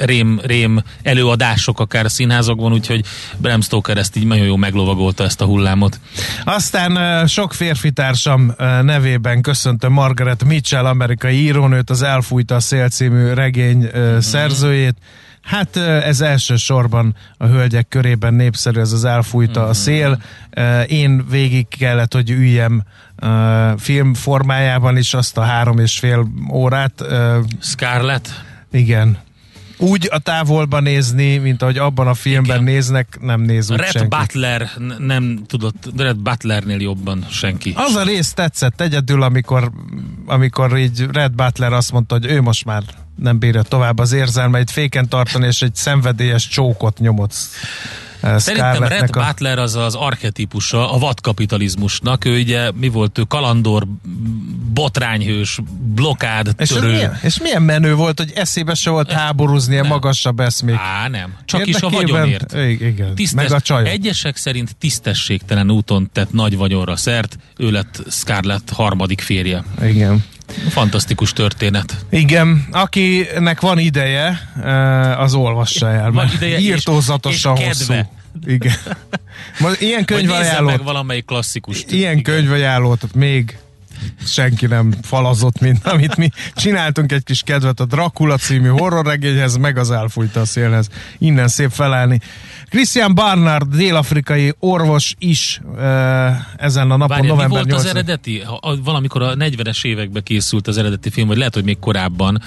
rém, 0.00 0.40
rém 0.42 0.82
előadások 1.02 1.80
akár 1.80 2.04
a 2.04 2.08
színházakban, 2.08 2.72
úgyhogy 2.72 3.04
Bram 3.36 3.60
Stoker 3.60 3.96
ezt 3.96 4.16
így 4.16 4.26
nagyon 4.26 4.46
jó 4.46 4.56
meglovagolta 4.56 5.24
ezt 5.24 5.40
a 5.40 5.44
hullámot. 5.44 6.00
Aztán 6.44 7.26
sok 7.26 7.54
férfi 7.54 7.90
társam 7.90 8.54
nevében 8.82 9.42
köszöntöm 9.42 9.92
Margaret 9.92 10.39
Mitchell, 10.44 10.84
amerikai 10.86 11.34
írónőt, 11.34 11.90
az 11.90 12.02
Elfújta 12.02 12.54
a 12.54 12.60
szél 12.60 12.88
című 12.88 13.32
regény 13.32 13.88
ö, 13.92 14.20
szerzőjét. 14.20 14.96
Hát 15.42 15.76
ez 15.76 16.20
elsősorban 16.20 17.14
a 17.36 17.46
hölgyek 17.46 17.88
körében 17.88 18.34
népszerű, 18.34 18.80
ez 18.80 18.92
az 18.92 19.04
elfújta 19.04 19.66
a 19.66 19.74
szél. 19.74 20.22
Ö, 20.50 20.80
Én 20.82 21.26
végig 21.30 21.68
kellett, 21.68 22.12
hogy 22.14 22.30
üljem 22.30 22.82
film 23.76 24.14
formájában 24.14 24.96
is 24.96 25.14
azt 25.14 25.36
a 25.38 25.42
három 25.42 25.78
és 25.78 25.98
fél 25.98 26.26
órát. 26.52 27.04
Scarlett, 27.60 28.28
Igen. 28.72 29.18
Úgy 29.80 30.08
a 30.12 30.18
távolba 30.18 30.80
nézni, 30.80 31.36
mint 31.36 31.62
ahogy 31.62 31.78
abban 31.78 32.06
a 32.06 32.14
filmben 32.14 32.60
Igen. 32.60 32.72
néznek, 32.72 33.18
nem 33.20 33.40
néz 33.40 33.70
úgy 33.70 33.76
Red 33.76 33.90
senki. 33.90 34.08
Butler, 34.08 34.70
nem 34.98 35.42
tudott, 35.46 35.88
Red 35.96 36.16
Butlernél 36.16 36.80
jobban 36.80 37.26
senki. 37.30 37.72
Az 37.76 37.94
a 37.94 38.02
rész 38.02 38.32
tetszett 38.32 38.80
egyedül, 38.80 39.22
amikor, 39.22 39.70
amikor 40.26 40.78
így 40.78 41.06
Red 41.12 41.32
Butler 41.32 41.72
azt 41.72 41.92
mondta, 41.92 42.14
hogy 42.14 42.26
ő 42.26 42.40
most 42.40 42.64
már 42.64 42.82
nem 43.16 43.38
bírja 43.38 43.62
tovább 43.62 43.98
az 43.98 44.12
érzelmeit 44.12 44.70
féken 44.70 45.08
tartani, 45.08 45.46
és 45.46 45.62
egy 45.62 45.74
szenvedélyes 45.74 46.48
csókot 46.48 46.98
nyomott 46.98 47.32
Szerintem 48.36 48.82
Red 48.84 49.10
a... 49.16 49.26
Butler 49.26 49.58
az 49.58 49.76
az 49.76 49.94
archetípusa 49.94 50.92
a 50.92 50.98
vadkapitalizmusnak. 50.98 52.24
Ő 52.24 52.40
ugye 52.40 52.70
mi 52.74 52.88
volt 52.88 53.18
ő? 53.18 53.22
Kalandor, 53.22 53.86
botrányhős, 54.72 55.58
blokád, 55.94 56.54
És, 56.58 56.68
törő. 56.68 56.90
milyen, 56.92 57.18
és 57.22 57.40
milyen 57.40 57.62
menő 57.62 57.94
volt, 57.94 58.18
hogy 58.18 58.32
eszébe 58.34 58.74
se 58.74 58.90
volt 58.90 59.12
háborúzni 59.12 59.76
a 59.78 59.84
magasabb 59.84 60.40
eszmék. 60.40 60.74
Á, 60.74 61.08
nem. 61.08 61.34
Csak 61.44 61.66
is 61.66 61.74
a 61.80 61.88
Érdekében- 61.90 62.10
vagyonért. 62.10 62.80
Igen, 62.80 63.14
Tisztes, 63.14 63.42
meg 63.48 63.52
a 63.52 63.60
csajok. 63.60 63.88
Egyesek 63.88 64.36
szerint 64.36 64.76
tisztességtelen 64.76 65.70
úton 65.70 66.10
tett 66.12 66.32
nagy 66.32 66.56
vagyonra 66.56 66.96
szert, 66.96 67.38
ő 67.56 67.70
lett 67.70 68.02
Scarlett 68.10 68.70
harmadik 68.70 69.20
férje. 69.20 69.64
Igen. 69.82 70.24
Fantasztikus 70.68 71.32
történet. 71.32 72.04
Igen, 72.10 72.68
akinek 72.70 73.60
van 73.60 73.78
ideje, 73.78 74.50
eh, 74.64 75.20
az 75.20 75.34
olvassa 75.34 75.90
el. 75.90 76.10
Van 76.10 76.30
ideje 76.34 76.58
és- 76.58 76.64
Írtózatosan 76.64 77.56
és 77.56 77.64
hosszú. 77.66 77.78
kedve. 77.86 78.10
Igen. 78.46 78.74
Ilyen 79.78 80.04
könyvajánlót, 80.04 80.70
meg 80.70 80.82
valamelyik 80.82 81.24
klasszikust. 81.24 81.90
ilyen 81.90 82.22
könyvajánlót 82.22 83.14
még 83.14 83.58
senki 84.24 84.66
nem 84.66 84.94
falazott, 85.02 85.60
mint 85.60 85.86
amit 85.86 86.16
mi 86.16 86.30
csináltunk 86.54 87.12
egy 87.12 87.24
kis 87.24 87.42
kedvet 87.42 87.80
a 87.80 87.84
Dracula 87.84 88.36
című 88.36 88.68
horrorregényhez, 88.68 89.56
meg 89.56 89.76
az 89.76 89.90
elfújta 89.90 90.40
a 90.40 90.44
szélhez. 90.44 90.88
Innen 91.18 91.48
szép 91.48 91.70
felállni. 91.70 92.20
Christian 92.68 93.14
Barnard, 93.14 93.76
dél-afrikai 93.76 94.54
orvos 94.58 95.14
is 95.18 95.60
ezen 96.56 96.90
a 96.90 96.96
napon, 96.96 97.08
Várjál, 97.08 97.22
mi 97.22 97.28
november 97.28 97.48
volt 97.48 97.72
az 97.72 97.82
8 97.82 97.94
eredeti? 97.94 98.40
A, 98.40 98.70
a, 98.70 98.76
valamikor 98.82 99.22
a 99.22 99.34
40-es 99.34 99.84
években 99.84 100.22
készült 100.22 100.66
az 100.66 100.78
eredeti 100.78 101.10
film, 101.10 101.28
vagy 101.28 101.36
lehet, 101.36 101.54
hogy 101.54 101.64
még 101.64 101.78
korábban 101.78 102.42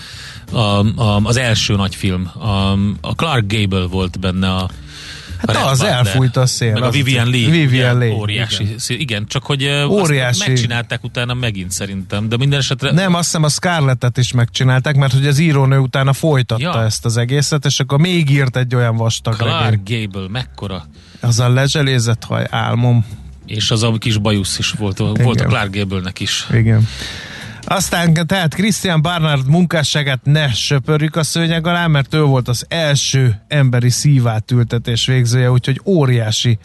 a, 0.51 0.57
a, 0.57 1.19
az 1.23 1.37
első 1.37 1.75
nagy 1.75 1.95
film. 1.95 2.31
A, 2.33 2.71
a 3.01 3.15
Clark 3.15 3.53
Gable 3.53 3.85
volt 3.87 4.19
benne 4.19 4.55
a 4.55 4.69
Hát 5.47 5.55
Red 5.55 5.65
az 5.65 5.77
Butler, 5.79 5.95
elfújta 5.97 6.41
a 6.41 6.45
szél, 6.45 6.73
Meg 6.73 6.83
a 6.83 6.89
Vivian 6.89 7.29
Lee. 7.29 7.49
Vivian 7.49 7.95
ugye, 7.95 8.05
Lee, 8.05 8.13
Óriási. 8.15 8.63
igen. 8.63 8.75
Igen, 8.87 8.99
igen 8.99 9.25
csak 9.27 9.43
hogy 9.43 9.63
Óriási. 9.89 10.39
azt 10.39 10.47
megcsinálták 10.47 11.03
utána 11.03 11.33
megint 11.33 11.71
szerintem, 11.71 12.29
de 12.29 12.37
minden 12.37 12.59
esetre 12.59 12.91
Nem, 12.91 13.13
azt 13.13 13.23
hiszem 13.25 13.43
a 13.43 13.49
Scarlettet 13.49 14.17
is 14.17 14.31
megcsinálták, 14.31 14.95
mert 14.95 15.13
hogy 15.13 15.27
az 15.27 15.39
írónő 15.39 15.77
utána 15.77 16.13
folytatta 16.13 16.61
Ja. 16.61 16.83
ezt 16.83 17.05
az 17.05 17.17
egészet, 17.17 17.65
és 17.65 17.79
akkor 17.79 17.99
még 17.99 18.29
írt 18.29 18.57
egy 18.57 18.75
olyan 18.75 18.95
vastag 18.95 19.35
regény. 19.39 19.55
Clark 19.57 19.79
Gable, 19.89 20.27
mekkora. 20.29 20.87
Az 21.19 21.39
a 21.39 21.49
lezselézett 21.49 22.23
haj 22.23 22.45
álmom. 22.49 23.05
És 23.45 23.71
az 23.71 23.83
a 23.83 23.91
kis 23.97 24.17
bajusz 24.17 24.57
is 24.59 24.71
volt, 24.71 24.97
volt 24.97 25.17
a 25.19 25.21
Igen. 25.33 25.47
Clark 25.47 25.75
Gable-nek 25.75 26.19
is. 26.19 26.47
Igen. 26.53 26.87
Aztán 27.65 28.13
tehát 28.27 28.53
Christian 28.53 29.01
Barnard 29.01 29.47
munkásságát 29.47 30.19
ne 30.23 30.51
söpörjük 30.53 31.15
a 31.15 31.23
szőnyeg 31.23 31.67
alá, 31.67 31.87
mert 31.87 32.13
ő 32.13 32.21
volt 32.21 32.47
az 32.47 32.65
első 32.67 33.41
emberi 33.47 33.89
szívátültetés 33.89 35.05
végzője, 35.05 35.51
úgyhogy 35.51 35.81
óriási 35.85 36.57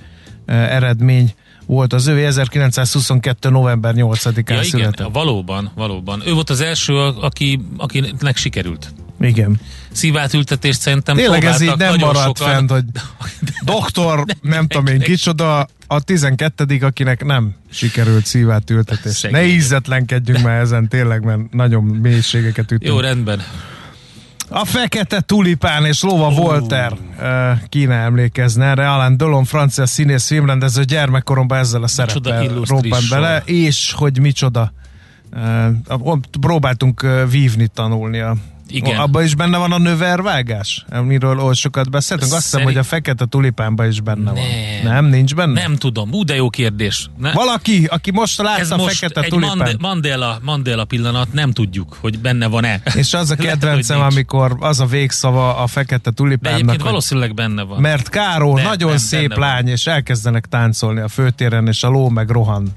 eredmény 0.47 1.35
volt 1.67 1.93
az 1.93 2.07
ő 2.07 2.27
1922. 2.27 3.49
november 3.49 3.95
8-án 3.97 4.33
Ja, 4.35 4.55
igen, 4.55 4.63
született. 4.65 5.09
valóban, 5.13 5.71
valóban. 5.75 6.23
Ő 6.27 6.33
volt 6.33 6.51
az 6.51 6.61
első, 6.61 6.95
aki, 6.97 7.61
akinek 7.77 8.37
sikerült. 8.37 8.93
Igen. 9.21 9.61
Szívátültetést 9.93 10.81
szerintem 10.81 11.17
Tényleg 11.17 11.45
ez 11.45 11.61
így 11.61 11.77
nem 11.77 11.95
maradt 11.99 12.37
sokan. 12.39 12.53
fent, 12.53 12.71
hogy 12.71 12.85
doktor, 13.75 14.25
nem 14.43 14.67
tudom 14.67 14.87
én 14.87 15.01
kicsoda, 15.01 15.67
a 15.91 16.01
12 16.01 16.79
akinek 16.81 17.25
nem 17.25 17.55
sikerült 17.71 18.27
szívátültetés. 18.27 19.21
Ne 19.21 19.31
Szegény. 19.31 19.51
ízetlenkedjünk 19.51 20.43
már 20.43 20.61
ezen 20.61 20.89
tényleg, 20.89 21.25
mert 21.25 21.53
nagyon 21.53 21.85
mélységeket 21.85 22.73
ütünk. 22.73 22.93
Jó, 22.93 23.01
rendben. 23.01 23.43
A 24.49 24.65
fekete 24.65 25.21
tulipán 25.21 25.85
és 25.85 26.03
lova 26.03 26.31
Volter 26.31 26.93
uh, 26.93 27.69
kéne 27.69 27.95
emlékezni 27.95 28.65
erre. 28.65 28.91
Alan 28.91 29.17
Delon, 29.17 29.45
francia 29.45 29.87
színész 29.87 30.27
filmrendező 30.27 30.83
gyermekkoromban 30.83 31.59
ezzel 31.59 31.83
a 31.83 31.87
szereppel 31.87 32.49
robbant 32.65 33.09
bele, 33.11 33.43
és 33.45 33.93
hogy 33.97 34.21
micsoda. 34.21 34.73
Próbáltunk 36.41 37.07
vívni, 37.31 37.67
tanulni 37.67 38.19
a 38.19 38.37
Igen. 38.71 38.99
Abban 38.99 39.25
is 39.25 39.35
benne 39.35 39.57
van 39.59 39.73
a 39.73 39.79
növervágás, 39.79 40.85
amiről 40.91 41.39
oly 41.41 41.55
sokat 41.55 41.91
beszéltünk. 41.91 42.33
Azt 42.33 42.43
hiszem, 42.43 42.61
Szerint- 42.61 42.77
hogy 42.77 42.87
a 42.87 42.89
fekete 42.89 43.25
tulipánban 43.27 43.89
is 43.89 44.01
benne 44.01 44.31
van. 44.33 44.43
Nem. 44.83 44.93
Nem, 44.93 45.05
nincs 45.05 45.35
benne? 45.35 45.61
Nem 45.63 45.77
tudom, 45.77 46.13
ú, 46.13 46.25
de 46.25 46.35
jó 46.35 46.51
kérdés. 46.51 47.11
Ne, 47.19 47.33
Valaki, 47.33 47.85
aki 47.91 48.11
most 48.11 48.39
látta 48.43 48.61
ez 48.61 48.71
a 48.71 48.77
most 48.77 48.99
fekete 48.99 49.21
egy 49.21 49.29
tulipán. 49.29 49.57
Mande- 49.57 49.77
Mandela, 49.81 50.39
Mandela 50.43 50.85
pillanat, 50.85 51.33
nem 51.33 51.53
tudjuk, 51.53 51.97
hogy 52.01 52.19
benne 52.19 52.47
van-e. 52.47 52.83
És 52.95 53.15
az 53.15 53.31
a 53.31 53.37
kedvencem, 53.47 54.01
amikor 54.01 54.57
az 54.61 54.81
a 54.81 54.87
végszava 54.87 55.57
a 55.57 55.67
fekete 55.67 56.11
De 56.11 56.17
tulipánnak, 56.17 56.59
egyébként 56.59 56.81
hogy 56.81 56.91
valószínűleg 56.91 57.35
benne 57.35 57.63
van. 57.63 57.81
Mert 57.81 58.09
Káró 58.09 58.59
nagyon 58.59 58.89
nem, 58.89 58.99
szép 58.99 59.29
van. 59.29 59.39
lány, 59.39 59.69
és 59.69 59.87
elkezdenek 59.87 60.47
táncolni 60.47 61.01
a 61.01 61.09
főtéren, 61.09 61.67
és 61.67 61.83
a 61.83 61.89
ló 61.89 62.09
meg 62.09 62.31
rohan 62.31 62.69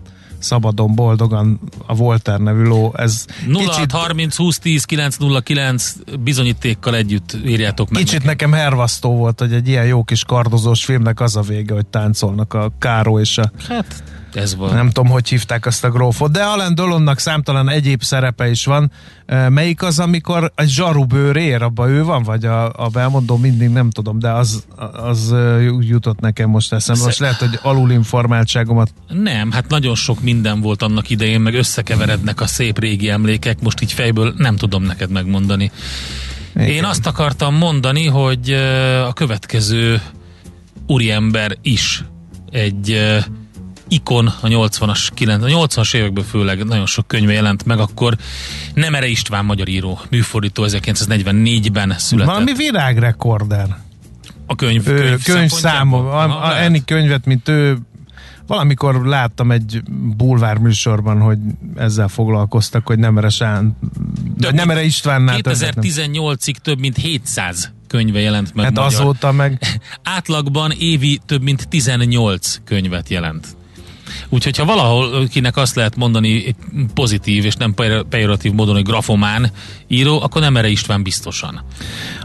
szabadon, 0.42 0.96
boldogan 0.96 1.60
a 1.86 1.96
Volter 1.96 2.40
nevű 2.40 2.64
ló. 2.64 2.94
Ez 2.98 3.26
0 3.48 3.70
kicsit, 3.70 3.92
30 3.92 4.36
20 4.36 4.60
10 4.60 4.84
909 4.84 5.94
bizonyítékkal 6.20 6.96
együtt 6.96 7.38
írjátok 7.46 7.90
meg. 7.90 8.04
kicsit 8.04 8.24
nekem 8.24 8.52
hervasztó 8.52 9.16
volt, 9.16 9.40
hogy 9.40 9.54
egy 9.54 9.68
ilyen 9.68 9.86
jó 9.86 10.04
kis 10.04 10.24
kardozós 10.24 10.86
filmnek 10.86 11.20
az 11.20 11.36
a 11.36 11.42
vége, 11.42 11.74
hogy 11.74 11.86
táncolnak 11.86 12.54
a 12.54 12.72
Káró 12.80 13.20
és 13.20 13.38
a 13.38 13.52
Hát, 13.68 14.04
ez 14.36 14.56
van. 14.56 14.74
nem 14.74 14.90
tudom, 14.90 15.12
hogy 15.12 15.30
hívták 15.30 15.66
azt 15.66 15.84
a 15.84 15.90
grófot, 15.90 16.32
de 16.32 16.44
Alan 16.44 16.76
Dolonnak 16.76 17.20
számtalan 17.20 17.70
egyéb 17.70 18.04
szerepe 18.04 18.50
is 18.50 18.66
van. 18.66 18.92
Melyik 19.50 19.84
az, 19.84 20.00
amikor 20.00 20.52
a 20.56 20.64
zsaru 20.64 21.06
bőrér, 21.06 21.62
abban 21.62 21.90
ő 21.90 22.04
van, 22.04 22.24
vagy 22.24 22.46
a, 22.46 22.74
a 22.74 22.88
belmondó 22.88 23.38
mindig 23.38 23.70
nem 23.70 23.90
tudom, 23.90 24.20
de 24.20 24.30
az, 24.30 24.64
az 24.94 25.36
jutott 25.80 26.20
nekem 26.20 26.50
most 26.50 26.74
eszembe. 26.74 27.04
Most 27.04 27.20
lehet, 27.20 27.36
hogy 27.36 27.60
alulinformáltságomat 27.62 28.94
Nem, 29.08 29.52
hát 29.52 29.68
nagyon 29.68 29.96
sok 29.96 30.22
minden 30.22 30.62
volt 30.62 30.82
annak 30.82 31.10
idején, 31.10 31.42
meg 31.42 31.54
összekeverednek 31.54 32.42
a 32.42 32.48
szép 32.48 32.80
régi 32.80 33.10
emlékek, 33.10 33.62
most 33.62 33.82
így 33.82 33.92
fejből 33.92 34.34
nem 34.38 34.56
tudom 34.56 34.84
neked 34.84 35.10
megmondani. 35.10 35.72
Én 36.56 36.84
azt 36.84 37.08
akartam 37.08 37.56
mondani, 37.56 38.08
hogy 38.08 38.52
a 39.08 39.14
következő 39.14 40.02
úriember 40.88 41.58
is 41.62 42.04
egy 42.52 43.18
ikon 43.92 44.28
a 44.28 44.48
80-as, 44.48 45.08
90, 45.14 45.52
a 45.54 45.66
80-as 45.68 45.96
évekből 45.96 46.24
főleg 46.24 46.66
nagyon 46.66 46.86
sok 46.86 47.08
könyve 47.08 47.34
jelent 47.34 47.66
meg, 47.66 47.80
akkor 47.80 48.18
Nemere 48.74 49.08
István 49.08 49.46
magyar 49.46 49.68
író, 49.68 50.00
műfordító 50.10 50.64
1944-ben 50.68 51.94
született. 51.98 52.34
Valami 52.34 52.54
virágrekorder. 52.54 53.78
a 54.46 54.56
könyv, 54.56 54.88
Ő, 54.88 54.96
könyv 54.96 55.24
könyvszámom. 55.24 55.50
szempontjából? 55.50 56.08
Aha, 56.12 56.38
A, 56.40 56.46
a, 56.46 56.50
lehet. 56.50 56.66
ennyi 56.66 56.86
könyvet, 56.86 57.26
mint 57.26 57.50
ő 57.50 57.78
valamikor 58.48 59.06
láttam 59.06 59.52
egy 59.52 59.82
bulvár 60.18 60.58
műsorban, 60.58 61.20
hogy 61.20 61.38
ezzel 61.76 62.08
foglalkoztak, 62.08 62.88
hogy 62.88 63.00
nem 63.00 63.30
Sán, 63.30 63.78
Több 64.40 64.54
nem 64.54 64.70
erre 64.70 64.84
Istvánnál 64.84 65.40
többet 65.40 65.76
nem. 65.76 65.84
2018-ig 65.88 66.56
több 66.56 66.80
mint 66.80 66.98
700 66.98 67.72
könyve 67.88 68.20
jelent 68.20 68.54
meg 68.54 68.66
Hát 68.66 68.74
magyar. 68.74 68.92
azóta 68.94 69.32
meg 69.32 69.62
Átlagban 70.04 70.72
évi 70.80 71.20
több 71.26 71.42
mint 71.42 71.68
18 71.68 72.60
könyvet 72.66 73.10
jelent. 73.10 73.48
Úgyhogy 74.30 74.58
ha 74.58 74.66
valahol 74.66 75.28
kinek 75.28 75.58
azt 75.58 75.76
lehet 75.76 75.96
mondani 75.96 76.56
pozitív 76.94 77.46
és 77.46 77.56
nem 77.56 77.74
pejor- 77.74 78.08
pejoratív 78.08 78.52
módon, 78.52 78.76
hogy 78.76 78.84
grafomán 78.84 79.52
író, 79.88 80.22
akkor 80.22 80.42
nem 80.42 80.58
erre 80.58 80.68
István 80.68 81.04
biztosan. 81.04 81.64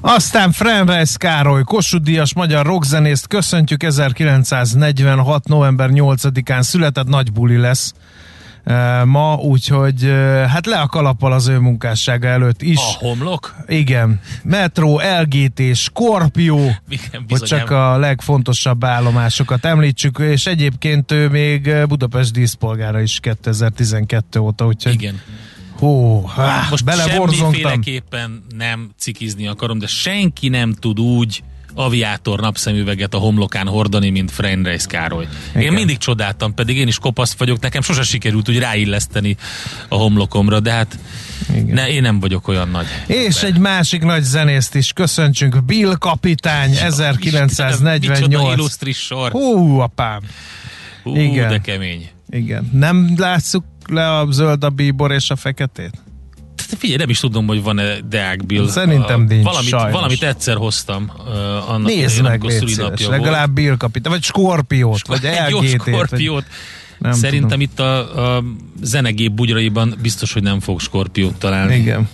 Aztán 0.01 0.53
Frenreis 0.53 1.17
Károly, 1.17 1.63
Kossuth 1.63 2.05
Díjas 2.05 2.35
magyar 2.35 2.67
rockzenészt 2.67 3.27
köszöntjük 3.27 3.83
1946. 3.83 5.49
november 5.49 5.91
8-án 5.93 6.63
született, 6.63 7.07
nagy 7.07 7.33
buli 7.33 7.57
lesz 7.57 7.95
ma, 9.05 9.35
úgyhogy 9.35 10.03
hát 10.49 10.67
le 10.67 10.77
a 10.81 10.87
kalappal 10.87 11.33
az 11.33 11.49
ő 11.49 11.59
munkássága 11.59 12.29
előtt 12.29 12.63
is. 12.63 12.79
A 12.79 12.97
homlok? 12.99 13.55
Igen. 13.67 14.21
Metro, 14.43 14.99
LGT, 15.21 15.77
Scorpio, 15.77 16.57
Igen, 16.89 17.25
hogy 17.29 17.41
csak 17.41 17.71
a 17.71 17.99
legfontosabb 17.99 18.85
állomásokat 18.85 19.65
említsük, 19.65 20.19
és 20.19 20.47
egyébként 20.47 21.13
ő 21.13 21.29
még 21.29 21.75
Budapest 21.89 22.33
díszpolgára 22.33 23.01
is 23.01 23.21
2012 23.21 24.39
óta, 24.41 24.67
úgyhogy 24.67 24.95
Igen. 24.95 25.21
hú, 25.79 26.23
ah, 26.37 26.71
Most 26.71 26.85
beleborzongtam. 26.85 27.39
semmiféleképpen 27.39 28.45
nem 28.57 28.91
cikizni 28.99 29.47
akarom, 29.47 29.79
de 29.79 29.87
senki 29.87 30.49
nem 30.49 30.73
tud 30.73 31.01
úgy 31.01 31.43
aviátor 31.77 32.41
napszemüveget 32.41 33.15
a 33.15 33.19
homlokán 33.19 33.67
hordani, 33.67 34.11
mint 34.11 34.31
Freinreis 34.31 34.87
Károly. 34.87 35.27
Én 35.55 35.61
Igen. 35.61 35.75
mindig 35.75 35.99
csodáltam, 35.99 36.55
pedig 36.55 36.77
én 36.77 36.89
is 36.89 36.99
kopasz 36.99 37.35
vagyok, 37.39 37.61
nekem 37.61 37.83
sose 37.83 38.03
sikerült 38.03 38.49
úgy 38.49 38.59
ráilleszteni 38.59 39.37
a 39.89 39.95
homlokomra, 39.95 40.61
de 40.61 40.73
hát 40.73 40.99
ne, 41.67 41.89
én 41.89 42.03
nem 42.03 42.21
vagyok 42.21 42.49
olyan 42.49 42.69
nagy. 42.69 42.87
És 43.07 43.43
egy 43.43 43.59
másik 43.59 44.03
nagy 44.03 44.23
zenészt 44.23 44.75
is 44.75 44.93
köszöntsünk, 44.93 45.65
Bill 45.65 45.95
Kapitány, 45.99 46.69
Micsoda 46.69 46.87
1948. 46.87 48.53
illusztris 48.53 48.99
sor. 48.99 49.31
Hú, 49.31 49.79
apám. 49.79 50.21
Hú, 51.03 51.17
igen. 51.17 51.49
de 51.49 51.59
kemény. 51.59 52.11
Igen. 52.31 52.71
Nem 52.73 53.15
látszuk 53.17 53.65
le 53.87 54.19
a 54.19 54.27
zöld, 54.31 54.65
a 54.65 54.71
bíbor 54.71 55.13
és 55.13 55.31
a 55.31 55.37
feketét? 55.37 56.06
Tehát 56.67 56.81
Figyelj, 56.81 56.99
nem 56.99 57.09
is 57.09 57.21
tudom, 57.21 57.47
hogy 57.47 57.63
van-e 57.63 58.01
Deák 58.01 58.47
Bill. 58.47 58.69
Szerintem 58.69 59.23
nincs, 59.23 59.45
valamit, 59.45 59.69
sajnos. 59.69 59.93
valamit 59.93 60.23
egyszer 60.23 60.57
hoztam 60.57 61.13
uh, 61.19 61.71
annak 61.71 61.87
Nézd 61.87 62.23
meg, 62.23 62.43
légy 62.43 62.67
szíves. 62.67 63.07
Legalább 63.07 63.51
Bill 63.51 63.77
Kapitány, 63.77 64.13
vagy 64.13 64.23
Skorpiót, 64.23 65.07
vagy 65.07 65.25
egy 65.25 65.51
jó 65.51 65.59
LGT-t. 65.61 65.77
vagy- 65.85 65.95
skorpiót. 65.95 66.45
Nem 66.99 67.13
Szerintem 67.13 67.49
tudom. 67.49 67.61
itt 67.61 67.81
a, 67.81 68.37
a 68.37 68.43
zenegép 68.83 69.33
bugyraiban 69.33 69.95
biztos, 70.03 70.33
hogy 70.33 70.43
nem 70.43 70.61
fog 70.61 70.81
skorpiót 70.81 71.35
találni. 71.39 71.75
Igen. 71.77 72.09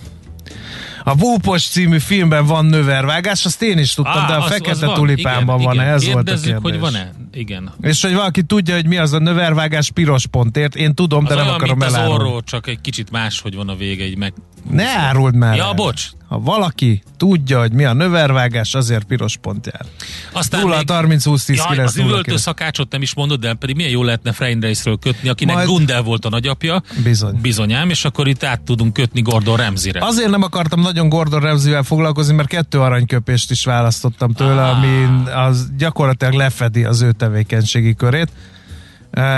A 1.03 1.13
Búpos 1.15 1.63
című 1.67 1.99
filmben 1.99 2.45
van 2.45 2.65
növervágás, 2.65 3.45
azt 3.45 3.61
én 3.61 3.77
is 3.77 3.93
tudtam, 3.93 4.13
Á, 4.21 4.27
de 4.27 4.33
a 4.33 4.37
az- 4.37 4.43
az 4.43 4.51
Fekete 4.51 4.85
van. 4.85 4.95
Tulipánban 4.95 5.55
igen, 5.59 5.65
van, 5.65 5.75
igen. 5.75 5.93
ez 5.93 6.05
volt 6.11 6.29
a 6.29 6.33
kérdés. 6.33 6.55
hogy 6.61 6.79
van-e? 6.79 7.11
Igen. 7.33 7.73
És 7.81 8.01
hogy 8.01 8.13
valaki 8.13 8.43
tudja, 8.43 8.75
hogy 8.75 8.85
mi 8.87 8.97
az 8.97 9.13
a 9.13 9.19
növervágás 9.19 9.91
piros 9.91 10.27
pontért, 10.27 10.75
én 10.75 10.93
tudom, 10.93 11.23
Az 11.23 11.29
de 11.29 11.35
nem 11.35 11.43
olyan, 11.43 11.55
akarom 11.55 11.77
mint 11.77 11.89
az 11.91 11.97
elárulni. 11.97 12.23
orró, 12.23 12.41
csak 12.41 12.67
egy 12.67 12.81
kicsit 12.81 13.11
más, 13.11 13.39
hogy 13.41 13.55
van 13.55 13.69
a 13.69 13.75
vége, 13.75 14.03
egy 14.03 14.17
meg... 14.17 14.33
Ne 14.71 14.85
áruld 14.97 15.35
már 15.35 15.55
Ja, 15.55 15.63
el. 15.65 15.73
bocs. 15.73 16.03
Ha 16.27 16.39
valaki 16.39 17.01
tudja, 17.17 17.59
hogy 17.59 17.71
mi 17.71 17.83
a 17.83 17.93
növervágás, 17.93 18.73
azért 18.73 19.03
piros 19.03 19.37
pont 19.37 19.65
jár. 19.65 19.85
Aztán 20.31 20.61
0 20.61 20.77
még- 20.77 20.89
30 20.89 21.23
20 21.25 21.45
10 21.45 21.57
Jaj, 21.57 21.67
9 21.67 21.89
az 21.89 21.97
üvöltő 21.97 22.37
szakácsot 22.37 22.91
nem 22.91 23.01
is 23.01 23.13
mondod, 23.13 23.39
de 23.39 23.53
pedig 23.53 23.75
milyen 23.75 23.91
jó 23.91 24.03
lehetne 24.03 24.31
Freinreisről 24.31 24.97
kötni, 24.97 25.29
akinek 25.29 25.55
Majd- 25.55 25.67
Majd... 25.67 25.77
Gundel 25.79 26.01
volt 26.01 26.25
a 26.25 26.29
nagyapja. 26.29 26.83
Bizony. 27.03 27.39
Bizonyám, 27.41 27.89
és 27.89 28.05
akkor 28.05 28.27
itt 28.27 28.43
át 28.43 28.61
tudunk 28.61 28.93
kötni 28.93 29.21
Gordon 29.21 29.57
Ramsay-re. 29.57 30.05
Azért 30.05 30.29
nem 30.29 30.41
akartam 30.41 30.81
nagyon 30.93 31.09
Gordon 31.09 31.39
Ramsay-vel 31.39 31.83
foglalkozni, 31.83 32.33
mert 32.35 32.47
kettő 32.47 32.79
aranyköpést 32.79 33.51
is 33.51 33.65
választottam 33.65 34.33
tőle, 34.33 34.61
Ah. 34.63 34.77
ami 34.77 35.07
az 35.31 35.71
gyakorlatilag 35.77 36.33
lefedi 36.33 36.83
az 36.83 37.01
ő 37.01 37.11
tevékenységi 37.11 37.95
körét. 37.95 38.29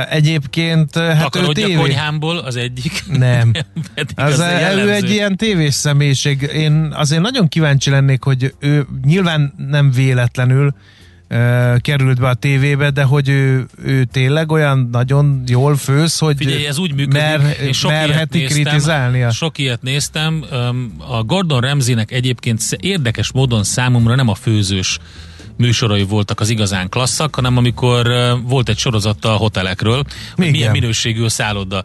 Egyébként, 0.09 0.95
hát 0.97 1.17
ő 1.17 1.21
Takarodj 1.21 1.61
a 1.61 1.65
tévé... 1.65 1.79
konyhámból, 1.79 2.37
az 2.37 2.55
egyik. 2.55 3.03
Nem. 3.07 3.51
Az, 4.15 4.39
az 4.39 4.77
ő 4.77 4.93
egy 4.93 5.09
ilyen 5.09 5.37
tévés 5.37 5.73
személyiség. 5.73 6.41
Én 6.41 6.93
azért 6.95 7.21
nagyon 7.21 7.47
kíváncsi 7.47 7.89
lennék, 7.89 8.23
hogy 8.23 8.53
ő 8.59 8.87
nyilván 9.05 9.53
nem 9.57 9.91
véletlenül 9.91 10.75
került 11.77 12.19
be 12.19 12.27
a 12.27 12.33
tévébe, 12.33 12.89
de 12.89 13.03
hogy 13.03 13.29
ő, 13.29 13.65
ő 13.83 14.03
tényleg 14.03 14.51
olyan 14.51 14.89
nagyon 14.91 15.43
jól 15.47 15.75
főz, 15.75 16.17
hogy 16.17 16.37
Figyelj, 16.37 16.65
ez 16.65 16.77
úgy 16.77 16.93
működik, 16.93 17.21
mer, 17.21 17.57
én 17.63 17.73
sok 17.73 17.91
ilyet 17.91 18.07
merheti 18.07 18.37
néztem, 18.37 18.63
kritizálnia. 18.63 19.31
Sok 19.31 19.57
ilyet 19.57 19.81
néztem. 19.81 20.45
A 20.97 21.23
Gordon 21.23 21.61
Ramsaynek 21.61 22.11
egyébként 22.11 22.61
érdekes 22.79 23.31
módon 23.31 23.63
számomra 23.63 24.15
nem 24.15 24.27
a 24.29 24.35
főzős 24.35 24.99
műsorai 25.57 26.03
voltak 26.03 26.39
az 26.39 26.49
igazán 26.49 26.89
klasszak, 26.89 27.35
hanem 27.35 27.57
amikor 27.57 28.07
volt 28.43 28.69
egy 28.69 28.77
sorozata 28.77 29.33
a 29.33 29.37
hotelekről, 29.37 30.03
hogy 30.35 30.51
milyen 30.51 30.71
minőségű 30.71 31.23
a 31.23 31.29
szálloda. 31.29 31.83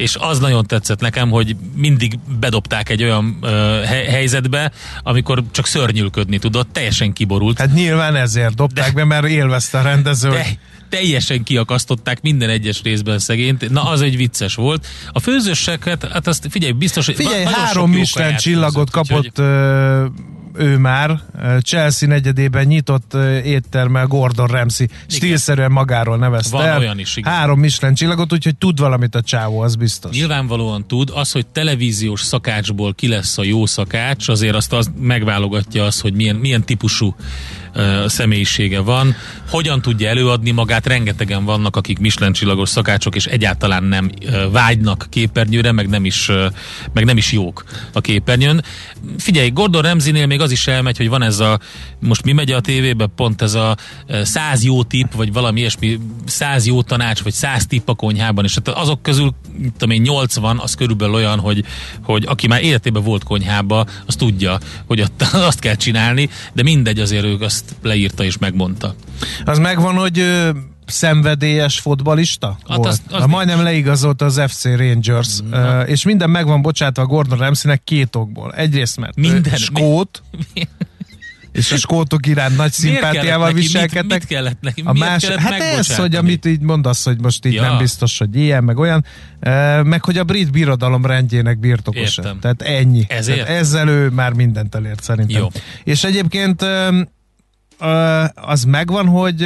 És 0.00 0.16
az 0.20 0.38
nagyon 0.38 0.66
tetszett 0.66 1.00
nekem, 1.00 1.30
hogy 1.30 1.56
mindig 1.74 2.18
bedobták 2.38 2.88
egy 2.88 3.02
olyan 3.02 3.38
ö, 3.40 3.48
he- 3.84 4.06
helyzetbe, 4.06 4.72
amikor 5.02 5.42
csak 5.50 5.66
szörnyülködni 5.66 6.38
tudott, 6.38 6.72
teljesen 6.72 7.12
kiborult. 7.12 7.58
Hát 7.58 7.72
nyilván 7.72 8.16
ezért 8.16 8.54
dobták 8.54 8.94
be, 8.94 9.04
mert 9.04 9.26
élvezte 9.26 9.78
a 9.78 9.82
rendező. 9.82 10.30
Te, 10.30 10.46
teljesen 10.88 11.42
kiakasztották 11.42 12.22
minden 12.22 12.48
egyes 12.48 12.82
részben 12.82 13.18
szegényt. 13.18 13.70
Na, 13.70 13.82
az 13.82 14.00
egy 14.02 14.16
vicces 14.16 14.54
volt. 14.54 14.86
A 15.12 15.20
főzőseket, 15.20 16.08
hát 16.12 16.26
azt 16.26 16.46
figyelj, 16.50 16.72
biztos, 16.72 17.06
hogy 17.06 17.14
Figyelj, 17.14 17.44
három 17.44 17.90
Michelin 17.90 18.36
csillagot 18.36 18.90
főzött, 18.90 19.10
úgyhogy- 19.10 19.32
kapott 19.32 19.38
ö, 19.38 20.06
ő 20.54 20.78
már. 20.78 21.20
Chelsea 21.62 22.08
negyedében 22.08 22.66
nyitott 22.66 23.14
éttermel 23.44 24.06
Gordon 24.06 24.46
Ramsay. 24.46 24.88
Stílszerűen 25.06 25.72
magáról 25.72 26.16
nevezte 26.16 26.56
Van 26.56 26.66
el. 26.66 26.78
olyan 26.78 26.98
is, 26.98 27.16
igen. 27.16 27.32
Három 27.32 27.58
Michelin 27.60 27.94
csillagot, 27.94 28.32
úgyhogy 28.32 28.56
tud 28.56 28.78
valamit 28.80 29.14
a 29.14 29.22
csávó, 29.22 29.60
az 29.60 29.74
biztos. 29.76 30.16
Nyilvánvalóan 30.16 30.86
tud, 30.86 31.10
az, 31.14 31.32
hogy 31.32 31.46
televíziós 31.46 32.20
szakácsból 32.20 32.94
ki 32.94 33.08
lesz 33.08 33.38
a 33.38 33.44
jó 33.44 33.66
szakács, 33.66 34.28
azért 34.28 34.54
azt 34.54 34.72
az 34.72 34.90
megválogatja 35.00 35.84
az, 35.84 36.00
hogy 36.00 36.14
milyen, 36.14 36.36
milyen 36.36 36.64
típusú 36.64 37.14
személyisége 38.06 38.80
van, 38.80 39.14
hogyan 39.48 39.82
tudja 39.82 40.08
előadni 40.08 40.50
magát, 40.50 40.86
rengetegen 40.86 41.44
vannak, 41.44 41.76
akik 41.76 41.98
Michelin 41.98 42.32
csillagos 42.32 42.68
szakácsok, 42.68 43.14
és 43.14 43.26
egyáltalán 43.26 43.84
nem 43.84 44.10
uh, 44.22 44.50
vágynak 44.50 45.06
képernyőre, 45.10 45.72
meg 45.72 45.88
nem, 45.88 46.04
is, 46.04 46.30
meg 46.92 47.04
nem 47.04 47.16
is 47.16 47.32
jók 47.32 47.64
a 47.92 48.00
képernyőn. 48.00 48.64
Figyelj, 49.18 49.50
Gordon 49.50 49.82
Ramsaynél 49.82 50.26
még 50.26 50.40
az 50.40 50.50
is 50.50 50.66
elmegy, 50.66 50.96
hogy 50.96 51.08
van 51.08 51.22
ez 51.22 51.38
a, 51.38 51.58
most 51.98 52.24
mi 52.24 52.32
megy 52.32 52.52
a 52.52 52.60
tévébe, 52.60 53.06
pont 53.06 53.42
ez 53.42 53.54
a 53.54 53.76
száz 54.22 54.64
jó 54.64 54.82
tipp, 54.82 55.12
vagy 55.12 55.32
valami 55.32 55.60
ilyesmi, 55.60 55.98
száz 56.26 56.66
jó 56.66 56.82
tanács, 56.82 57.20
vagy 57.20 57.32
száz 57.32 57.66
tipp 57.66 57.88
a 57.88 57.94
konyhában, 57.94 58.44
és 58.44 58.54
hát 58.54 58.68
azok 58.68 59.02
közül, 59.02 59.34
tudom 59.78 59.90
én, 59.90 60.00
80, 60.00 60.58
az 60.58 60.74
körülbelül 60.74 61.14
olyan, 61.14 61.38
hogy, 61.38 61.64
hogy 62.02 62.24
aki 62.26 62.46
már 62.46 62.62
életében 62.62 63.02
volt 63.02 63.24
konyhába, 63.24 63.86
az 64.06 64.16
tudja, 64.16 64.58
hogy 64.86 65.00
ott 65.00 65.22
azt 65.50 65.58
kell 65.58 65.74
csinálni, 65.74 66.30
de 66.52 66.62
mindegy, 66.62 67.00
azért 67.00 67.24
ő 67.24 67.36
azt 67.40 67.59
leírta 67.82 68.24
és 68.24 68.38
megmondta. 68.38 68.94
Az 69.44 69.58
megvan, 69.58 69.94
hogy 69.94 70.18
ö, 70.18 70.50
szenvedélyes 70.86 71.78
fotbalista 71.80 72.58
Hát 72.68 72.76
volt. 72.76 72.88
azt- 72.88 73.02
azt 73.10 73.22
Az, 73.22 73.28
majdnem 73.30 73.62
leigazolta 73.62 74.24
az 74.24 74.40
FC 74.46 74.64
Rangers, 74.64 75.38
ö, 75.50 75.80
és 75.80 76.04
minden 76.04 76.30
meg 76.30 76.46
van 76.46 76.62
bocsátva 76.62 77.06
Gordon 77.06 77.38
Ramsaynek 77.38 77.84
két 77.84 78.16
okból. 78.16 78.52
Egyrészt, 78.54 78.96
mert 78.96 79.16
Minden. 79.16 79.56
skót, 79.56 80.22
és 81.52 81.72
a 81.72 81.76
skótok 81.76 82.26
iránt 82.26 82.56
nagy 82.56 82.72
szimpátiával 82.72 83.52
viselkednek. 83.52 84.04
Mit, 84.20 84.28
mit 84.28 84.38
kellett 84.38 84.60
neki? 84.60 84.82
A 84.84 84.92
más, 84.92 85.22
kellett 85.22 85.38
hát 85.38 85.60
ez, 85.60 85.96
hogy 85.96 86.14
amit 86.14 86.46
így 86.46 86.60
mondasz, 86.60 87.04
hogy 87.04 87.20
most 87.20 87.46
így 87.46 87.52
Ja. 87.52 87.62
nem 87.62 87.78
biztos, 87.78 88.18
hogy 88.18 88.36
ilyen, 88.36 88.64
meg 88.64 88.78
olyan, 88.78 89.04
meg 89.82 90.04
hogy 90.04 90.18
a 90.18 90.24
brit 90.24 90.50
birodalom 90.50 91.06
rendjének 91.06 91.58
birtokosa. 91.58 92.22
Értem. 92.22 92.40
Tehát 92.40 92.62
ennyi. 92.62 93.04
Ezért? 93.08 93.38
Tehát 93.44 93.58
ezzel 93.60 93.88
ő 93.88 94.08
már 94.08 94.32
mindent 94.32 94.74
elért 94.74 95.02
szerintem. 95.02 95.40
Jó. 95.40 95.48
És 95.84 96.04
egyébként 96.04 96.64
az 98.34 98.64
megvan, 98.64 99.06
hogy 99.06 99.42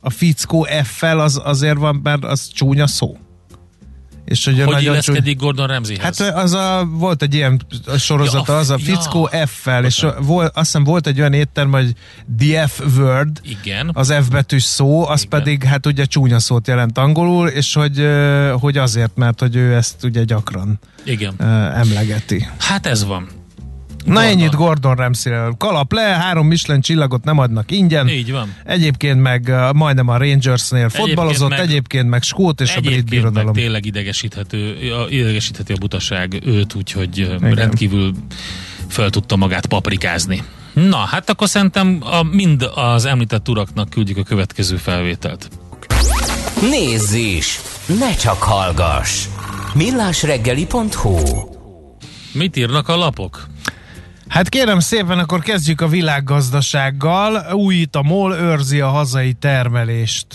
a 0.00 0.10
fickó 0.10 0.66
F-fel 0.82 1.20
az 1.20 1.40
azért 1.44 1.76
van, 1.76 2.00
mert 2.02 2.24
az 2.24 2.50
csúnya 2.52 2.86
szó. 2.86 3.16
És 4.24 4.44
hogy, 4.44 4.62
Hogy 4.62 4.82
illeszkedik 4.82 5.38
Gordon 5.38 5.66
Ramsayhez? 5.66 6.18
Hát 6.18 6.34
az 6.34 6.52
a, 6.52 6.88
volt 6.90 7.22
egy 7.22 7.34
ilyen 7.34 7.60
sorozata, 7.98 8.52
Ja, 8.52 8.58
az 8.58 8.70
a 8.70 8.76
ja. 8.78 8.84
fickó 8.84 9.28
F-fel, 9.46 9.84
és 9.84 10.06
volt, 10.20 10.46
azt 10.46 10.64
hiszem 10.64 10.84
volt 10.84 11.06
egy 11.06 11.18
olyan 11.18 11.32
étterm, 11.32 11.72
hogy 11.72 11.92
the 12.38 12.66
F 12.66 12.80
word, 12.96 13.40
Igen. 13.42 13.90
az 13.92 14.14
F 14.22 14.28
betűs 14.28 14.62
szó, 14.62 15.08
az 15.08 15.24
Igen. 15.24 15.38
pedig 15.38 15.64
hát 15.64 15.86
ugye 15.86 16.04
csúnya 16.04 16.38
szót 16.38 16.66
jelent 16.66 16.98
angolul, 16.98 17.48
és 17.48 17.74
hogy, 17.74 18.08
hogy 18.60 18.78
azért, 18.78 19.16
mert 19.16 19.40
hogy 19.40 19.56
ő 19.56 19.74
ezt 19.74 20.04
ugye 20.04 20.24
gyakran 20.24 20.78
Igen. 21.04 21.34
emlegeti. 21.74 22.48
Hát 22.58 22.86
ez 22.86 23.04
van. 23.04 23.28
Na 24.04 24.12
Gordon. 24.12 24.30
ennyit 24.30 24.54
Gordon 24.54 24.94
Ramsay-ről. 24.94 25.54
Kalap 25.58 25.92
le, 25.92 26.00
három 26.00 26.46
Michelin 26.46 26.80
csillagot 26.80 27.24
nem 27.24 27.38
adnak 27.38 27.70
ingyen. 27.70 28.08
Így 28.08 28.32
van. 28.32 28.54
Egyébként 28.64 29.20
meg 29.20 29.44
uh, 29.48 29.72
majdnem 29.72 30.08
a 30.08 30.16
Rangersnél 30.16 30.88
fotbalozott, 30.88 31.48
meg- 31.50 31.58
egyébként 31.60 32.08
meg 32.08 32.22
Skót 32.22 32.60
és 32.60 32.76
a 32.76 32.80
brit 32.80 32.92
Egyébként 32.92 33.22
meg 33.22 33.32
birodalom. 33.32 33.52
tényleg 33.54 33.86
idegesíthető, 33.86 34.76
idegesítheti 35.08 35.72
a 35.72 35.76
butaság 35.80 36.40
őt, 36.46 36.74
úgyhogy 36.74 37.18
Igen. 37.18 37.54
rendkívül 37.54 38.12
fel 38.88 39.10
tudta 39.10 39.36
magát 39.36 39.66
paprikázni. 39.66 40.42
Na, 40.72 40.96
hát 40.96 41.30
akkor 41.30 41.48
szerintem 41.48 41.98
a, 42.00 42.22
mind 42.22 42.70
az 42.74 43.04
említett 43.04 43.48
uraknak 43.48 43.88
küldjük 43.90 44.16
a 44.16 44.22
következő 44.22 44.76
felvételt. 44.76 45.48
Nézz 46.70 47.12
is! 47.12 47.60
Ne 47.98 48.14
csak 48.14 48.42
hallgass! 48.42 49.24
millásreggeli.hu 49.74 51.18
Mit 52.32 52.56
írnak 52.56 52.88
a 52.88 52.96
lapok? 52.96 53.46
Hát 54.34 54.48
kérem 54.48 54.78
szépen, 54.78 55.18
akkor 55.18 55.40
kezdjük 55.40 55.80
a 55.80 55.88
világgazdasággal. 55.88 57.52
Újít 57.52 57.96
a 57.96 58.02
MOL, 58.02 58.34
őrzi 58.34 58.80
a 58.80 58.88
hazai 58.88 59.32
termelést 59.32 60.26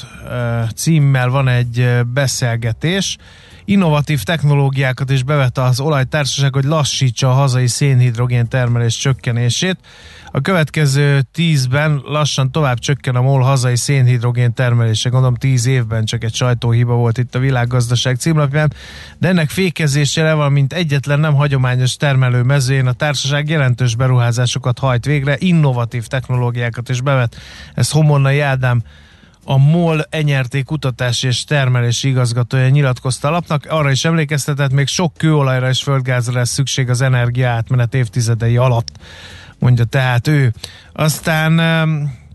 címmel 0.75 1.29
van 1.29 1.47
egy 1.47 1.89
beszélgetés. 2.13 3.17
Innovatív 3.65 4.23
technológiákat 4.23 5.09
is 5.09 5.23
bevette 5.23 5.61
az 5.63 5.79
olajtársaság, 5.79 6.53
hogy 6.53 6.63
lassítsa 6.63 7.29
a 7.29 7.33
hazai 7.33 7.67
szénhidrogén 7.67 8.47
termelés 8.47 8.97
csökkenését. 8.97 9.77
A 10.31 10.41
következő 10.41 11.21
tízben 11.31 12.01
lassan 12.05 12.51
tovább 12.51 12.79
csökken 12.79 13.15
a 13.15 13.21
MOL 13.21 13.41
hazai 13.41 13.75
szénhidrogén 13.75 14.53
termelése. 14.53 15.09
Gondolom 15.09 15.35
tíz 15.35 15.65
évben 15.65 16.05
csak 16.05 16.23
egy 16.23 16.33
sajtóhiba 16.33 16.93
volt 16.93 17.17
itt 17.17 17.35
a 17.35 17.39
világgazdaság 17.39 18.15
címlapján, 18.15 18.73
de 19.17 19.27
ennek 19.27 19.49
fékezésére, 19.49 20.33
valamint 20.33 20.73
egyetlen 20.73 21.19
nem 21.19 21.33
hagyományos 21.33 21.95
termelő 21.95 22.43
mezőjén 22.43 22.87
a 22.87 22.93
társaság 22.93 23.49
jelentős 23.49 23.95
beruházásokat 23.95 24.79
hajt 24.79 25.05
végre, 25.05 25.35
innovatív 25.39 26.07
technológiákat 26.07 26.89
is 26.89 27.01
bevet. 27.01 27.35
Ez 27.73 27.91
Homonnai 27.91 28.39
Ádám 28.39 28.81
a 29.43 29.57
MOL 29.57 30.05
enyerté 30.09 30.61
kutatási 30.61 31.27
és 31.27 31.43
termelési 31.43 32.07
igazgatója 32.07 32.69
nyilatkozta 32.69 33.27
a 33.27 33.31
lapnak, 33.31 33.65
arra 33.69 33.91
is 33.91 34.05
emlékeztetett, 34.05 34.71
még 34.71 34.87
sok 34.87 35.13
kőolajra 35.17 35.69
és 35.69 35.83
földgázra 35.83 36.33
lesz 36.33 36.49
szükség 36.49 36.89
az 36.89 37.01
energia 37.01 37.49
átmenet 37.49 37.93
évtizedei 37.93 38.57
alatt 38.57 38.87
mondja 39.59 39.83
tehát 39.83 40.27
ő. 40.27 40.53
Aztán 40.93 41.59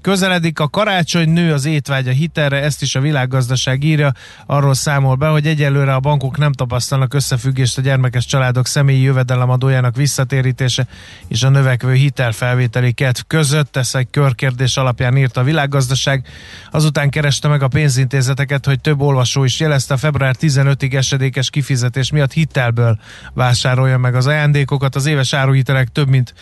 Közeledik 0.05 0.61
a 0.61 0.69
karácsony, 0.69 1.29
nő 1.29 1.53
az 1.53 1.65
étvágy 1.65 2.09
a 2.09 2.11
hitelre, 2.11 2.63
ezt 2.63 2.83
is 2.83 2.95
a 2.95 3.01
világgazdaság 3.01 3.85
írja, 3.85 4.13
arról 4.47 4.75
számol 4.75 5.15
be, 5.15 5.27
hogy 5.27 5.47
egyelőre 5.47 5.95
a 5.95 6.01
bankok 6.01 6.39
nem 6.39 6.53
tapasztalnak 6.53 7.15
összefüggést 7.15 7.79
a 7.79 7.81
gyermekes 7.81 8.27
családok 8.27 8.67
személyi 8.67 9.01
jövedelemadójának 9.01 9.97
visszatérítése 9.97 10.87
és 11.29 11.43
a 11.43 11.49
növekvő 11.49 11.93
hitelfelvételi 11.93 12.93
kedv 12.93 13.21
között. 13.27 13.77
Ez 13.77 13.95
egy 13.95 14.11
körkérdés 14.11 14.77
alapján 14.77 15.17
írt 15.17 15.37
a 15.37 15.43
világgazdaság. 15.43 16.27
Azután 16.71 17.11
kereste 17.11 17.49
meg 17.49 17.63
a 17.63 17.69
pénzintézeteket, 17.69 18.67
hogy 18.67 18.81
több 18.81 19.01
olvasó 19.01 19.45
is 19.45 19.61
jelezte 19.61 19.97
február 19.97 20.37
15-ig 20.41 20.95
esedékes 20.95 21.51
kifizetés 21.51 22.11
miatt 22.11 22.33
hitelből 22.33 22.99
vásárolja 23.35 23.99
meg 23.99 24.15
az 24.15 24.27
ajándékokat. 24.27 24.95
Az 24.95 25.07
éves 25.07 25.33
áruhitelek 25.33 25.89
több 25.89 26.09
mint 26.09 26.35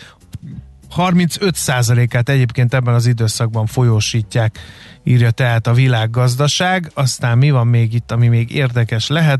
35%-át 0.97 2.29
egyébként 2.29 2.73
ebben 2.73 2.93
az 2.93 3.05
időszakban 3.05 3.65
folyósítják, 3.65 4.59
írja 5.03 5.31
tehát 5.31 5.67
a 5.67 5.73
világgazdaság. 5.73 6.91
Aztán 6.93 7.37
mi 7.37 7.51
van 7.51 7.67
még 7.67 7.93
itt, 7.93 8.11
ami 8.11 8.27
még 8.27 8.51
érdekes 8.51 9.07
lehet? 9.07 9.39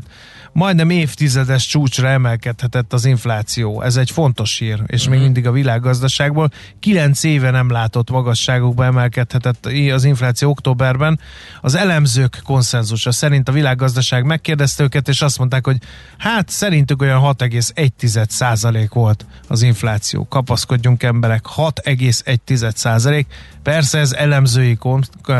Majdnem 0.54 0.90
évtizedes 0.90 1.66
csúcsra 1.66 2.08
emelkedhetett 2.08 2.92
az 2.92 3.04
infláció. 3.04 3.82
Ez 3.82 3.96
egy 3.96 4.10
fontos 4.10 4.58
hír, 4.58 4.82
és 4.86 4.98
uh-huh. 4.98 5.08
még 5.08 5.14
mhm. 5.14 5.24
mindig 5.24 5.46
a 5.46 5.52
világgazdaságból. 5.52 6.50
Kilenc 6.80 7.22
éve 7.22 7.50
nem 7.50 7.70
látott 7.70 8.10
magasságokba 8.10 8.84
emelkedhetett 8.84 9.68
az 9.92 10.04
infláció 10.04 10.50
októberben. 10.50 11.20
Az 11.60 11.74
elemzők 11.74 12.40
konszenzusa 12.44 13.12
szerint 13.12 13.48
a 13.48 13.52
világgazdaság 13.52 14.24
megkérdezte 14.24 14.82
őket, 14.82 15.08
és 15.08 15.20
azt 15.20 15.38
mondták, 15.38 15.66
hogy 15.66 15.76
hát 16.18 16.48
szerintük 16.48 17.02
olyan 17.02 17.20
6,1 17.38 18.28
százalék 18.28 18.92
volt 18.92 19.26
az 19.48 19.62
infláció. 19.62 20.26
Kapaszkodjunk 20.28 21.02
emberek, 21.02 21.44
6,1 21.56 22.74
százalék. 22.74 23.26
Persze 23.62 23.98
ez 23.98 24.12
elemzői 24.12 24.74
kon, 24.74 25.04
uh, 25.28 25.36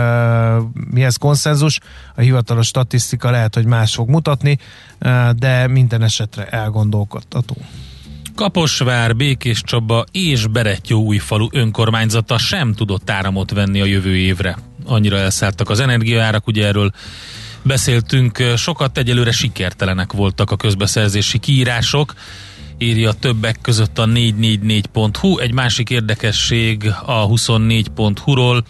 mi 0.90 1.05
ez 1.05 1.16
konszenzus, 1.16 1.81
a 2.14 2.20
hivatalos 2.20 2.66
statisztika 2.66 3.31
lehet, 3.31 3.55
hogy 3.55 3.66
más 3.66 3.94
fog 3.94 4.09
mutatni, 4.09 4.59
de 5.37 5.67
minden 5.69 6.03
esetre 6.03 6.47
elgondolkodtató. 6.47 7.57
Kaposvár, 8.35 9.17
Békés 9.17 9.62
Csaba 9.62 10.05
és 10.12 10.47
újfalu 10.88 11.49
önkormányzata 11.53 12.38
sem 12.38 12.73
tudott 12.73 13.11
áramot 13.11 13.51
venni 13.51 13.81
a 13.81 13.85
jövő 13.85 14.17
évre. 14.17 14.59
Annyira 14.87 15.17
elszálltak 15.17 15.71
az 15.71 15.81
energiaárak, 15.81 16.47
ugye 16.47 16.67
erről 16.67 16.93
beszéltünk 17.62 18.43
sokat, 18.57 18.99
egyelőre 18.99 19.33
sikertelenek 19.33 20.12
voltak 20.12 20.51
a 20.51 20.57
közbeszerzési 20.57 21.38
kiírások, 21.38 22.14
írja 22.79 23.12
többek 23.12 23.59
között 23.61 23.99
a 23.99 24.05
444.hu. 24.05 25.38
Egy 25.38 25.53
másik 25.53 25.90
érdekesség 25.90 26.93
a 27.05 27.29
24.hu-ról, 27.29 28.64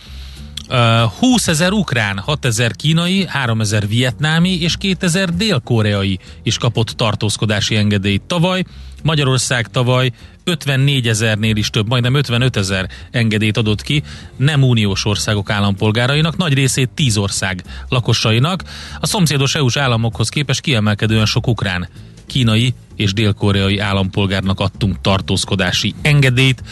20 0.68 1.48
ezer 1.48 1.72
ukrán, 1.72 2.18
6 2.18 2.44
ezer 2.44 2.77
kínai, 2.77 3.24
3 3.29 3.61
ezer 3.61 3.88
vietnámi 3.88 4.61
és 4.61 4.77
2 4.77 5.07
ezer 5.07 5.35
dél-koreai 5.35 6.18
is 6.42 6.59
kapott 6.59 6.88
tartózkodási 6.88 7.77
engedélyt 7.77 8.22
tavaly. 8.22 8.64
Magyarország 9.03 9.70
tavaly 9.70 10.11
54 10.44 11.09
ezernél 11.09 11.57
is 11.57 11.70
több, 11.70 11.88
majdnem 11.88 12.14
55 12.14 12.57
ezer 12.57 12.88
engedélyt 13.11 13.57
adott 13.57 13.83
ki 13.83 14.03
nem 14.37 14.62
uniós 14.62 15.05
országok 15.05 15.50
állampolgárainak, 15.50 16.37
nagy 16.37 16.55
részét 16.55 16.90
10 16.94 17.16
ország 17.16 17.64
lakosainak. 17.88 18.64
A 19.00 19.07
szomszédos 19.07 19.55
EU-s 19.55 19.77
államokhoz 19.77 20.29
képest 20.29 20.61
kiemelkedően 20.61 21.27
sok 21.27 21.46
ukrán, 21.46 21.88
kínai 22.27 22.74
és 22.96 23.12
dél-koreai 23.12 23.79
állampolgárnak 23.79 24.61
adtunk 24.61 25.00
tartózkodási 25.00 25.94
engedélyt 26.03 26.62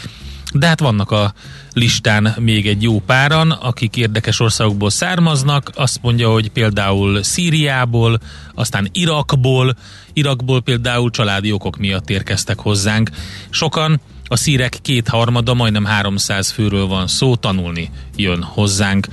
de 0.53 0.67
hát 0.67 0.79
vannak 0.79 1.11
a 1.11 1.33
listán 1.73 2.35
még 2.39 2.67
egy 2.67 2.81
jó 2.81 2.99
páran, 2.99 3.51
akik 3.51 3.95
érdekes 3.95 4.39
országokból 4.39 4.89
származnak. 4.89 5.71
Azt 5.75 5.99
mondja, 6.01 6.31
hogy 6.31 6.51
például 6.51 7.23
Szíriából, 7.23 8.19
aztán 8.53 8.89
Irakból, 8.91 9.75
Irakból 10.13 10.61
például 10.61 11.09
családi 11.09 11.51
okok 11.51 11.77
miatt 11.77 12.09
érkeztek 12.09 12.59
hozzánk. 12.59 13.09
Sokan 13.49 14.01
a 14.25 14.35
szírek 14.35 14.77
kétharmada, 14.81 15.53
majdnem 15.53 15.85
300 15.85 16.51
főről 16.51 16.85
van 16.87 17.07
szó, 17.07 17.35
tanulni 17.35 17.89
jön 18.15 18.43
hozzánk. 18.43 19.07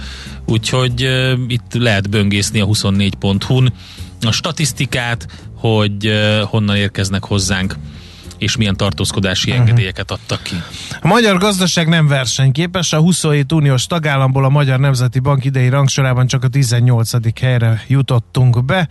Úgyhogy 0.46 1.04
uh, 1.04 1.32
itt 1.48 1.74
lehet 1.74 2.10
böngészni 2.10 2.60
a 2.60 2.66
24.hu-n 2.66 3.72
a 4.20 4.32
statisztikát, 4.32 5.26
hogy 5.54 6.06
uh, 6.06 6.40
honnan 6.40 6.76
érkeznek 6.76 7.24
hozzánk 7.24 7.76
és 8.40 8.56
milyen 8.56 8.76
tartózkodási 8.76 9.50
uh-huh. 9.50 9.64
engedélyeket 9.64 10.10
adtak 10.10 10.42
ki. 10.42 10.54
A 11.00 11.06
magyar 11.06 11.38
gazdaság 11.38 11.88
nem 11.88 12.06
versenyképes, 12.06 12.92
a 12.92 12.98
27 12.98 13.52
uniós 13.52 13.86
tagállamból 13.86 14.44
a 14.44 14.48
Magyar 14.48 14.78
Nemzeti 14.78 15.18
Bank 15.18 15.44
idei 15.44 15.68
rangsorában 15.68 16.26
csak 16.26 16.44
a 16.44 16.48
18. 16.48 17.40
helyre 17.40 17.82
jutottunk 17.86 18.64
be, 18.64 18.88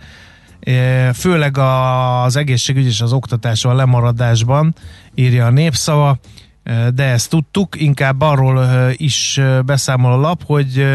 e, 0.60 1.12
főleg 1.12 1.58
az 1.58 2.36
egészségügy 2.36 2.86
és 2.86 3.00
az 3.00 3.12
oktatás 3.12 3.64
a 3.64 3.74
lemaradásban, 3.74 4.74
írja 5.14 5.46
a 5.46 5.50
népszava 5.50 6.18
e, 6.62 6.90
de 6.90 7.04
ezt 7.04 7.30
tudtuk, 7.30 7.80
inkább 7.80 8.20
arról 8.20 8.64
e, 8.64 8.92
is 8.96 9.40
beszámol 9.64 10.12
a 10.12 10.16
lap, 10.16 10.42
hogy 10.46 10.86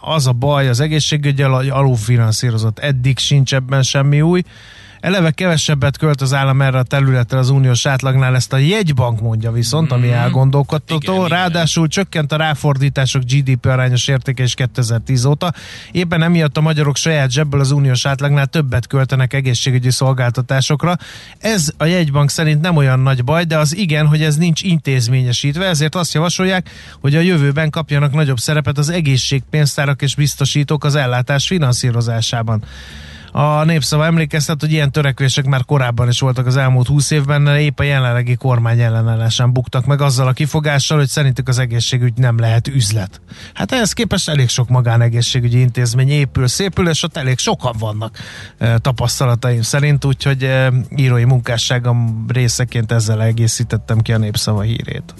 az 0.00 0.26
a 0.26 0.32
baj 0.32 0.68
az 0.68 0.80
egészségügyel, 0.80 1.50
hogy 1.50 1.68
alulfinanszírozott. 1.68 2.78
Eddig 2.78 3.18
sincs 3.18 3.54
ebben 3.54 3.82
semmi 3.82 4.20
új. 4.20 4.42
Eleve 5.00 5.30
kevesebbet 5.30 5.98
költ 5.98 6.20
az 6.20 6.34
állam 6.34 6.62
erre 6.62 6.78
a 6.78 6.82
területre 6.82 7.38
az 7.38 7.50
uniós 7.50 7.86
átlagnál, 7.86 8.34
ezt 8.34 8.52
a 8.52 8.56
jegybank 8.56 9.20
mondja 9.20 9.52
viszont, 9.52 9.92
ami 9.92 10.06
mm. 10.06 10.12
elgondolkodtató. 10.12 11.14
Igen, 11.14 11.28
Ráadásul 11.28 11.84
igen. 11.84 12.02
csökkent 12.02 12.32
a 12.32 12.36
ráfordítások 12.36 13.22
GDP 13.22 13.66
arányos 13.66 14.08
értéke 14.08 14.42
is 14.42 14.54
2010 14.54 15.24
óta. 15.24 15.52
Éppen 15.90 16.22
emiatt 16.22 16.56
a 16.56 16.60
magyarok 16.60 16.96
saját 16.96 17.30
zsebből 17.30 17.60
az 17.60 17.70
uniós 17.70 18.06
átlagnál 18.06 18.46
többet 18.46 18.86
költenek 18.86 19.32
egészségügyi 19.32 19.90
szolgáltatásokra. 19.90 20.96
Ez 21.38 21.72
a 21.76 21.84
jegybank 21.84 22.30
szerint 22.30 22.60
nem 22.60 22.76
olyan 22.76 23.00
nagy 23.00 23.24
baj, 23.24 23.44
de 23.44 23.58
az 23.58 23.76
igen, 23.76 24.06
hogy 24.06 24.22
ez 24.22 24.36
nincs 24.36 24.62
intézményesítve, 24.62 25.66
ezért 25.66 25.94
azt 25.94 26.14
javasolják, 26.14 26.70
hogy 27.00 27.14
a 27.14 27.20
jövőben 27.20 27.70
kapjanak 27.70 28.12
nagyobb 28.12 28.38
szerepet 28.38 28.78
az 28.78 28.88
egészségpénztárak 28.88 30.02
és 30.02 30.14
biztosítók 30.14 30.84
az 30.84 30.94
ellátás 30.94 31.46
finanszírozásában. 31.46 32.64
A 33.38 33.64
népszava 33.64 34.04
emlékeztet, 34.04 34.60
hogy 34.60 34.72
ilyen 34.72 34.92
törekvések 34.92 35.44
már 35.44 35.64
korábban 35.64 36.08
is 36.08 36.20
voltak 36.20 36.46
az 36.46 36.56
elmúlt 36.56 36.86
húsz 36.86 37.10
évben, 37.10 37.44
de 37.44 37.60
épp 37.60 37.78
a 37.78 37.82
jelenlegi 37.82 38.34
kormány 38.34 38.80
ellenállásán 38.80 39.52
buktak 39.52 39.86
meg 39.86 40.00
azzal 40.00 40.26
a 40.26 40.32
kifogással, 40.32 40.98
hogy 40.98 41.08
szerintük 41.08 41.48
az 41.48 41.58
egészségügy 41.58 42.12
nem 42.16 42.38
lehet 42.38 42.68
üzlet. 42.68 43.20
Hát 43.54 43.72
ehhez 43.72 43.92
képest 43.92 44.28
elég 44.28 44.48
sok 44.48 44.68
magánegészségügyi 44.68 45.60
intézmény 45.60 46.08
épül, 46.08 46.46
szépül, 46.46 46.88
és 46.88 47.02
ott 47.02 47.16
elég 47.16 47.38
sokan 47.38 47.74
vannak 47.78 48.18
e, 48.58 48.78
tapasztalataim 48.78 49.62
szerint, 49.62 50.04
úgyhogy 50.04 50.42
e, 50.42 50.72
írói 50.96 51.24
munkásságom 51.24 52.24
részeként 52.28 52.92
ezzel 52.92 53.22
egészítettem 53.22 54.00
ki 54.00 54.12
a 54.12 54.18
népszava 54.18 54.60
hírét. 54.60 55.14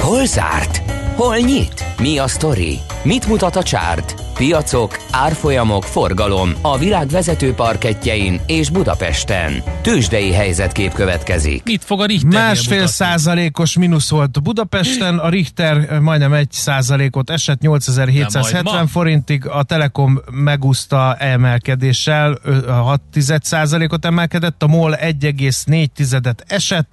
Hol 0.00 0.26
zárt? 0.26 0.82
Hol 1.16 1.36
nyit? 1.36 1.84
Mi 2.00 2.18
a 2.18 2.26
sztori? 2.28 2.78
Mit 3.02 3.26
mutat 3.26 3.56
a 3.56 3.62
csárt? 3.62 4.14
Piacok, 4.34 4.98
árfolyamok, 5.10 5.82
forgalom 5.84 6.52
a 6.62 6.78
világ 6.78 7.06
vezető 7.08 7.52
parketjein 7.52 8.40
és 8.46 8.70
Budapesten. 8.70 9.62
Tősdei 9.82 10.32
helyzetkép 10.32 10.92
következik. 10.92 11.62
Mit 11.64 11.84
fog 11.84 12.00
a 12.00 12.04
Richter 12.06 12.30
Másfél 12.32 12.70
mutatni? 12.72 12.94
százalékos 12.94 13.76
mínusz 13.76 14.10
volt 14.10 14.42
Budapesten, 14.42 15.18
a 15.18 15.28
Richter 15.28 16.00
majdnem 16.00 16.32
egy 16.32 16.50
százalékot 16.52 17.30
esett, 17.30 17.60
De 17.60 17.66
8770 17.68 18.62
majd 18.64 18.80
ma? 18.80 18.86
forintig, 18.86 19.46
a 19.46 19.62
Telekom 19.62 20.20
megúszta 20.30 21.14
emelkedéssel, 21.16 22.38
ö, 22.42 22.66
6 22.66 23.00
százalékot 23.42 24.04
emelkedett, 24.04 24.62
a 24.62 24.66
MOL 24.66 24.94
1,4 24.94 26.44
esett, 26.46 26.88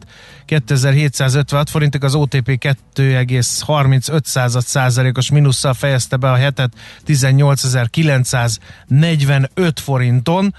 2756 0.46 1.70
forintig, 1.70 2.04
az 2.04 2.16
OTP 2.16 2.58
2,35 2.96 4.62
százalékos 4.62 5.32
mínusszal 5.32 5.74
fejezte 5.74 6.16
be 6.16 6.32
a 6.32 6.36
hetet 6.36 6.74
18.945 7.08 9.72
forinton, 9.76 10.56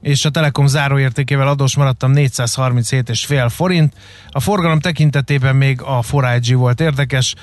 és 0.00 0.24
a 0.24 0.30
Telekom 0.30 0.66
záróértékével 0.66 1.48
adós 1.48 1.76
maradtam 1.76 2.12
437,5 2.14 3.46
forint. 3.48 3.94
A 4.30 4.40
forgalom 4.40 4.80
tekintetében 4.80 5.56
még 5.56 5.82
a 5.82 6.04
4 6.20 6.54
volt 6.54 6.80
érdekes, 6.80 7.34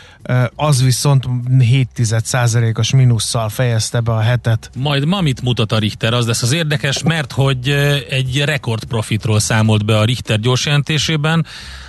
az 0.55 0.83
viszont 0.83 1.25
7,1%-os 1.59 2.91
mínusszal 2.91 3.49
fejezte 3.49 3.99
be 3.99 4.11
a 4.11 4.19
hetet. 4.19 4.69
Majd 4.75 5.05
ma 5.05 5.21
mit 5.21 5.41
mutat 5.41 5.71
a 5.71 5.77
Richter? 5.77 6.13
Az 6.13 6.27
lesz 6.27 6.41
az 6.41 6.51
érdekes, 6.51 7.03
mert 7.03 7.31
hogy 7.31 7.69
egy 8.09 8.41
rekordprofitról 8.45 9.39
számolt 9.39 9.85
be 9.85 9.97
a 9.97 10.03
Richter 10.03 10.39
gyors 10.39 10.65
jelentésében, 10.65 11.45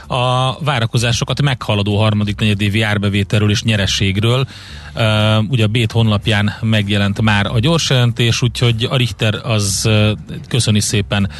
a 0.09 0.59
várakozásokat 0.61 1.43
meghaladó 1.43 1.97
harmadik 1.97 2.39
negyedévi 2.41 2.83
árbevételről 2.83 3.51
és 3.51 3.63
nyerességről. 3.63 4.47
Uh, 4.95 5.51
ugye 5.51 5.65
a 5.65 5.67
Bét 5.67 5.93
honlapján 5.93 6.55
megjelent 6.61 7.21
már 7.21 7.47
a 7.47 7.59
gyors 7.59 7.91
jelentés, 7.91 8.43
úgyhogy 8.43 8.87
a 8.91 8.97
Richter 8.97 9.41
az 9.43 9.89
köszöni 10.49 10.81
szépen 10.81 11.31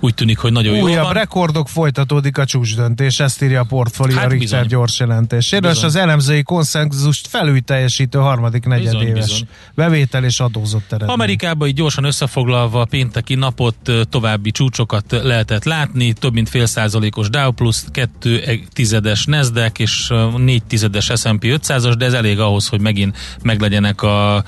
úgy 0.00 0.14
tűnik, 0.14 0.38
hogy 0.38 0.52
nagyon 0.52 0.76
jó 0.76 0.82
Újabb 0.82 1.04
van. 1.04 1.12
rekordok 1.12 1.68
folytatódik 1.68 2.38
a 2.38 2.44
csúcsdöntés, 2.44 3.20
ezt 3.20 3.42
írja 3.42 3.60
a 3.60 3.64
portfólió 3.64 4.16
Hát 4.16 4.30
Richter 4.30 4.38
bizony. 4.60 4.66
gyors 4.66 4.98
jelentéséről, 4.98 5.70
és 5.70 5.82
az 5.82 5.96
elemzői 5.96 6.42
konszenzust 6.42 7.26
felül 7.26 7.60
teljesítő 7.60 8.18
harmadik 8.18 8.64
negyedéves 8.64 9.26
bizony. 9.26 9.48
bevétel 9.74 10.24
és 10.24 10.40
adózott 10.40 10.86
eredmény. 10.92 11.08
Amerikában 11.08 11.68
így 11.68 11.74
gyorsan 11.74 12.04
összefoglalva 12.04 12.80
a 12.80 12.84
pénteki 12.84 13.34
napot 13.34 13.76
további 14.10 14.50
csúcsokat 14.50 15.04
lehetett 15.22 15.64
látni, 15.64 16.12
több 16.12 16.32
mint 16.32 16.48
fél 16.48 16.66
százalékos 16.66 17.28
Dow 17.28 17.50
plusz, 17.50 17.84
kettő 17.90 18.60
tizedes 18.72 19.24
Nasdaq 19.24 19.82
és 19.82 20.12
négy 20.36 20.62
tizedes 20.64 21.04
S&P 21.04 21.42
500-as, 21.44 21.94
de 21.98 22.04
ez 22.04 22.12
elég 22.12 22.38
ahhoz, 22.38 22.68
hogy 22.68 22.80
megint 22.80 23.16
meglegyenek 23.42 24.02
a 24.02 24.44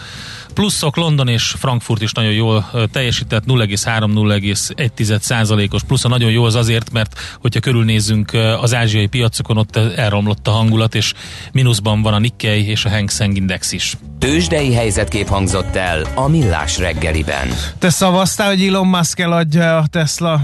pluszok. 0.55 0.97
London 0.97 1.29
és 1.29 1.55
Frankfurt 1.59 2.03
is 2.03 2.13
nagyon 2.13 2.33
jól 2.33 2.71
teljesített, 2.93 3.45
0,3-0,1 3.47 5.21
százalékos 5.21 5.83
plusz. 5.83 6.05
A 6.05 6.09
nagyon 6.09 6.31
jó 6.31 6.45
az 6.45 6.55
azért, 6.55 6.93
mert 6.93 7.19
hogyha 7.41 7.61
körülnézzünk 7.61 8.33
az 8.61 8.75
ázsiai 8.75 9.07
piacokon, 9.07 9.57
ott 9.57 9.77
elromlott 9.77 10.49
a 10.49 10.51
hangulat, 10.51 10.95
és 10.95 11.13
mínuszban 11.53 12.03
van 12.03 12.15
a 12.15 12.19
Nikkei 12.19 12.67
és 12.67 12.85
a 12.85 12.91
Hang 12.91 13.11
Seng 13.11 13.37
Index 13.37 13.73
is. 13.73 13.97
Tősdei 14.19 14.73
helyzetkép 14.75 15.29
hangzott 15.29 15.77
el 15.77 16.07
a 16.15 16.29
Millás 16.29 16.79
reggeliben. 16.79 17.49
Te 17.79 17.91
szavaztál, 17.91 18.49
hogy 18.49 18.67
Elon 18.67 18.87
Musk 18.87 19.19
eladja 19.19 19.77
a 19.77 19.87
Tesla 19.87 20.41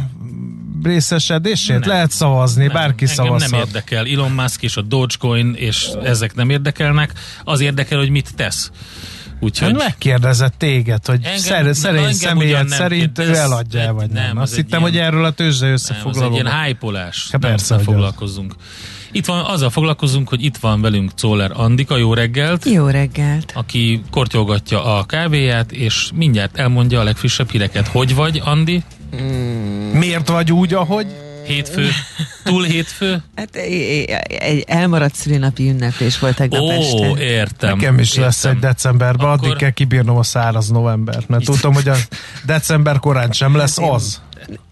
részesedését? 0.83 1.79
Nem. 1.79 1.89
Lehet 1.89 2.11
szavazni, 2.11 2.65
Nem, 2.65 2.73
bárki 2.73 3.05
engem 3.05 3.17
szavazhat. 3.17 3.51
nem 3.51 3.61
érdekel. 3.61 4.07
Elon 4.07 4.31
Musk 4.31 4.63
és 4.63 4.77
a 4.77 4.83
Dogecoin, 4.83 5.55
és 5.55 5.89
ezek 6.05 6.35
nem 6.35 6.51
érdekelnek. 6.51 7.13
Az 7.45 7.61
érdekel, 7.61 7.99
hogy 7.99 8.11
mit 8.11 8.35
tesz. 8.37 8.71
Úgyhogy 9.41 9.69
Hát 9.69 9.79
megkérdezett 9.79 10.55
téged, 10.59 11.07
hogy 11.07 11.21
Engem- 11.23 11.39
szer, 11.41 11.75
szerény 11.77 11.99
engem 11.99 12.13
személyed 12.15 12.69
nem 12.69 12.79
szerint 12.79 13.13
kérdez. 13.19 13.37
ő 13.37 13.41
eladja 13.41 13.81
el, 13.81 13.93
vagy 13.93 14.11
nem. 14.11 14.25
Nem, 14.27 14.39
Azt 14.39 14.53
az 14.53 14.59
egy 14.59 14.65
hittem, 14.65 14.81
ilyen- 14.81 14.93
hogy 14.93 15.01
erről 15.01 15.25
a 15.25 15.31
tőzsde 15.31 15.65
nem, 15.65 15.75
az 15.75 15.91
egy 15.91 15.97
összefoglaló. 15.97 16.35
ilyen 16.35 16.63
hypolás. 16.65 17.29
Hát 17.33 17.41
nem, 17.41 17.51
persze, 17.51 17.75
nem 17.75 17.85
foglalkozzunk. 17.85 18.55
Itt 19.13 19.27
van, 19.27 19.45
azzal 19.45 19.71
foglalkozunk, 19.71 20.29
hogy 20.29 20.45
itt 20.45 20.57
van 20.57 20.81
velünk 20.81 21.15
Czoller 21.15 21.51
Andika, 21.55 21.97
jó 21.97 22.15
reggelt, 22.15 22.65
Jó 22.65 22.87
reggelt! 22.87 23.53
aki 23.55 24.03
kortyolgatja 24.11 24.85
a 24.99 25.05
kávéját, 25.05 25.73
és 25.73 26.11
mindjárt 26.15 26.59
elmondja 26.59 27.01
a 27.01 27.03
legfrissebb 27.03 27.51
híreket. 27.51 27.87
Hogy 27.89 28.15
vagy, 28.15 28.43
Andi? 28.45 28.83
Miért 29.93 30.29
vagy 30.29 30.53
úgy, 30.53 30.75
ahogy? 30.75 31.07
Hétfő? 31.49 31.89
Túl 32.45 32.65
hétfő? 32.65 33.23
Hát 33.37 33.57
egy 33.57 34.65
elmaradt 34.67 35.15
szülinapi 35.15 35.69
ünneplés 35.69 36.19
volt 36.19 36.37
tegnap 36.37 36.61
Ó, 36.61 36.71
este. 36.71 37.23
értem. 37.25 37.77
Nekem 37.77 37.99
is 37.99 38.15
lesz 38.15 38.37
értem. 38.45 38.57
egy 38.57 38.59
decemberben, 38.63 39.27
Akkor- 39.27 39.47
addig 39.47 39.57
kell 39.59 39.71
kibírnom 39.71 40.17
a 40.17 40.23
száraz 40.23 40.69
novembert, 40.69 41.29
mert 41.29 41.45
tudom, 41.45 41.75
hogy 41.75 41.89
a 41.89 41.97
december 42.45 42.99
korán 42.99 43.33
sem 43.33 43.57
lesz 43.57 43.79
az. 43.79 44.23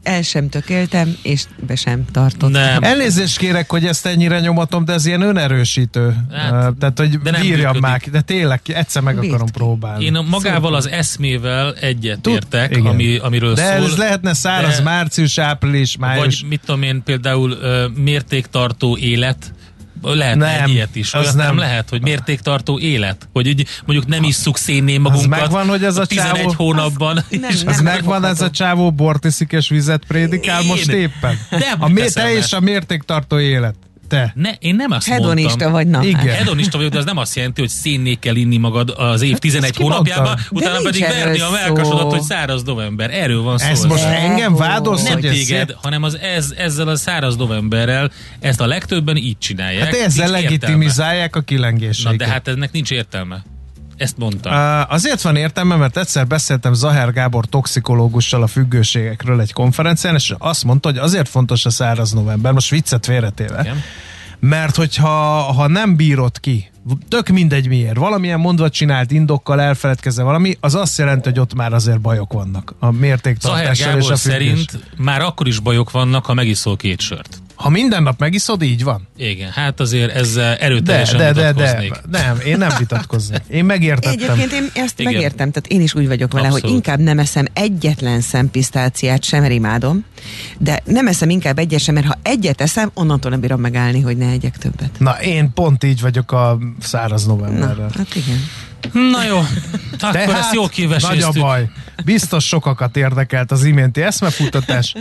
El 0.02 0.22
sem 0.22 0.48
tökéltem, 0.48 1.16
és 1.22 1.44
be 1.66 1.74
sem 1.74 2.04
tartottam. 2.12 2.50
Nem. 2.50 2.82
Elnézést 2.82 3.38
kérek, 3.38 3.70
hogy 3.70 3.84
ezt 3.86 4.06
ennyire 4.06 4.40
nyomatom, 4.40 4.84
de 4.84 4.92
ez 4.92 5.06
ilyen 5.06 5.20
önerősítő. 5.20 6.16
Hát, 6.32 6.50
Hát, 6.52 6.74
Tehát, 6.74 6.98
hogy 6.98 7.18
de 7.18 7.30
nem 7.30 7.40
bírjam 7.40 7.76
már 7.80 8.00
de 8.10 8.20
tényleg 8.20 8.60
egyszer 8.66 9.02
meg 9.02 9.14
Bírt 9.18 9.28
akarom 9.32 9.46
ki. 9.46 9.52
próbálni. 9.52 10.04
Én 10.04 10.18
magával 10.30 10.74
az 10.74 10.88
eszmével 10.88 11.74
egyet 11.74 12.26
értek, 12.26 12.76
ami, 12.84 13.16
amiről 13.16 13.54
de 13.54 13.76
szól. 13.76 13.86
ez 13.86 13.96
lehetne 13.96 14.34
száraz 14.34 14.76
de- 14.76 14.82
március, 14.82 15.38
április, 15.38 15.96
május. 15.96 16.24
Vagy 16.24 16.44
mit 16.48 16.60
tudom 16.64 16.82
én, 16.82 17.02
például 17.04 17.56
mértéktartó 17.94 18.96
élet, 18.96 19.52
lehetne 20.02 20.52
Nem, 20.56 20.64
egy 20.64 20.70
ilyet 20.70 20.96
is. 20.96 21.14
az 21.14 21.34
nem. 21.34 21.46
nem. 21.46 21.58
lehet, 21.58 21.88
hogy 21.88 22.02
mértéktartó 22.02 22.78
élet. 22.78 23.28
Hogy 23.32 23.48
úgy, 23.48 23.66
mondjuk 23.86 24.08
nem 24.08 24.22
isszuk 24.22 24.58
szénné 24.58 24.98
magunkat. 24.98 25.28
megvan, 25.28 25.68
hogy 25.68 25.84
ez 25.84 25.96
a 25.96 26.06
11 26.06 26.32
csávó- 26.34 26.52
hónapban. 26.56 27.24
nem, 27.30 27.50
és 27.50 27.62
nem. 27.62 27.74
Az 27.74 27.80
megvan 27.80 28.24
ez 28.24 28.40
a 28.40 28.50
csávó 28.50 28.92
bortiszik 28.92 29.52
és 29.52 29.68
vizet 29.68 30.04
prédikál 30.08 30.60
Én? 30.62 30.66
most 30.66 30.88
éppen. 30.88 31.38
Nem 31.50 31.82
a 31.82 31.90
te 32.12 32.32
és 32.32 32.52
a 32.52 32.60
mértéktartó 32.60 33.38
élet. 33.38 33.74
Te. 34.08 34.32
Ne, 34.34 34.50
én 34.58 34.74
nem 34.74 34.90
azt 34.90 35.08
Hedonista 35.08 35.48
mondtam. 35.48 35.72
vagy, 35.72 35.86
na 35.86 36.02
Igen. 36.04 36.26
hát. 36.26 36.36
Hedonista 36.36 36.76
vagyok, 36.76 36.92
de 36.92 36.98
az 36.98 37.04
nem 37.04 37.16
azt 37.16 37.36
jelenti, 37.36 37.60
hogy 37.60 37.70
szénné 37.70 38.14
kell 38.14 38.36
inni 38.36 38.56
magad 38.56 38.94
az 38.96 39.22
év 39.22 39.38
11 39.38 39.70
ki 39.70 39.82
mondta? 39.82 39.98
hónapjában, 39.98 40.38
utána 40.50 40.78
pedig 40.82 41.00
verni 41.02 41.40
a 41.40 41.50
melkasodat, 41.50 42.12
hogy 42.12 42.22
száraz 42.22 42.62
november. 42.62 43.10
Erről 43.10 43.42
van 43.42 43.58
szó. 43.58 43.66
Ez 43.66 43.84
most 43.84 44.02
De 44.02 44.18
engem 44.18 44.54
vádolsz, 44.54 45.02
nem 45.02 45.20
téged, 45.20 45.68
szép? 45.68 45.76
hanem 45.82 46.02
az 46.02 46.18
ez, 46.18 46.54
ezzel 46.56 46.88
a 46.88 46.96
száraz 46.96 47.36
novemberrel 47.36 48.10
ezt 48.40 48.60
a 48.60 48.66
legtöbben 48.66 49.16
így 49.16 49.38
csinálják. 49.38 49.84
Hát 49.84 49.94
ezzel 49.94 50.30
legitimizálják 50.30 51.36
a 51.36 51.38
értelme. 51.38 51.64
Na 51.64 51.70
kilengéseiket. 51.76 52.18
de 52.18 52.26
hát 52.26 52.48
ennek 52.48 52.72
nincs 52.72 52.90
értelme. 52.90 53.42
Ezt 53.96 54.18
mondtam. 54.18 54.52
Uh, 54.52 54.92
azért 54.92 55.20
van 55.20 55.36
értelme, 55.36 55.76
mert 55.76 55.96
egyszer 55.96 56.26
beszéltem 56.26 56.74
Zahár 56.74 57.12
Gábor 57.12 57.46
toxikológussal 57.46 58.42
a 58.42 58.46
függőségekről 58.46 59.40
egy 59.40 59.52
konferencián, 59.52 60.14
és 60.14 60.34
azt 60.38 60.64
mondta, 60.64 60.88
hogy 60.88 60.98
azért 60.98 61.28
fontos 61.28 61.64
a 61.64 61.70
száraz 61.70 62.12
november, 62.12 62.52
most 62.52 62.70
viccet 62.70 63.04
félretéve, 63.04 63.60
Igen. 63.60 63.82
mert 64.38 64.76
hogyha 64.76 65.08
ha 65.52 65.66
nem 65.66 65.96
bírod 65.96 66.40
ki, 66.40 66.70
tök 67.08 67.28
mindegy 67.28 67.68
miért, 67.68 67.96
valamilyen 67.96 68.40
mondva 68.40 68.68
csinált 68.68 69.10
indokkal 69.10 69.60
elfeledkezve 69.60 70.22
valami, 70.22 70.56
az 70.60 70.74
azt 70.74 70.98
jelenti, 70.98 71.28
hogy 71.28 71.38
ott 71.38 71.54
már 71.54 71.72
azért 71.72 72.00
bajok 72.00 72.32
vannak 72.32 72.74
a 72.78 72.90
mértéktartással 72.90 73.98
és 73.98 74.08
a 74.08 74.16
függés. 74.16 74.18
szerint 74.18 74.80
már 74.96 75.20
akkor 75.20 75.46
is 75.46 75.58
bajok 75.58 75.90
vannak, 75.90 76.26
ha 76.26 76.34
megiszol 76.34 76.76
két 76.76 77.00
sört. 77.00 77.40
Ha 77.56 77.68
minden 77.68 78.02
nap 78.02 78.18
megiszod, 78.20 78.62
így 78.62 78.84
van. 78.84 79.08
Igen, 79.16 79.50
hát 79.50 79.80
azért 79.80 80.14
ezzel 80.14 80.54
De, 80.54 80.60
erőteljesen 80.60 81.18
de, 81.18 81.32
de, 81.32 81.52
de, 81.52 81.52
vitatkoznék. 81.52 81.92
nem, 82.10 82.38
én 82.46 82.58
nem 82.58 82.70
vitatkoznék. 82.78 83.40
Én 83.50 83.64
megértettem. 83.64 84.12
Egyébként 84.12 84.52
én 84.52 84.70
ezt 84.74 85.00
Igen. 85.00 85.12
megértem, 85.12 85.50
tehát 85.50 85.66
én 85.68 85.80
is 85.80 85.94
úgy 85.94 86.06
vagyok 86.06 86.32
vele, 86.32 86.44
Abszolút. 86.46 86.66
hogy 86.66 86.74
inkább 86.74 86.98
nem 86.98 87.18
eszem 87.18 87.44
egyetlen 87.52 88.20
szempisztáciát 88.20 89.24
sem, 89.24 89.40
mert 89.40 89.52
imádom, 89.52 90.04
de 90.58 90.82
nem 90.84 91.06
eszem 91.06 91.30
inkább 91.30 91.58
egyet 91.58 91.80
sem, 91.80 91.94
mert 91.94 92.06
ha 92.06 92.18
egyet 92.22 92.60
eszem, 92.60 92.90
onnantól 92.94 93.30
nem 93.30 93.40
bírom 93.40 93.60
megállni, 93.60 94.00
hogy 94.00 94.16
ne 94.16 94.26
egyek 94.30 94.56
többet. 94.58 94.90
Na, 94.98 95.10
én 95.22 95.52
pont 95.52 95.84
így 95.84 96.00
vagyok 96.00 96.32
a 96.32 96.58
száraz 96.80 97.26
Na, 97.26 97.34
novemberrel. 97.34 97.90
hát 97.96 98.14
igen. 98.14 98.38
Na 98.92 99.24
jó, 99.24 99.36
akkor 99.38 99.48
Tehát 99.98 100.30
ezt 100.30 100.54
jó 100.54 100.60
nagy 100.60 100.70
a 100.70 100.74
kiveséztük. 100.74 101.42
baj. 101.42 101.68
Biztos 102.04 102.46
sokakat 102.46 102.96
érdekelt 102.96 103.50
az 103.50 103.64
iménti 103.64 104.02
eszmefutatás. 104.02 104.92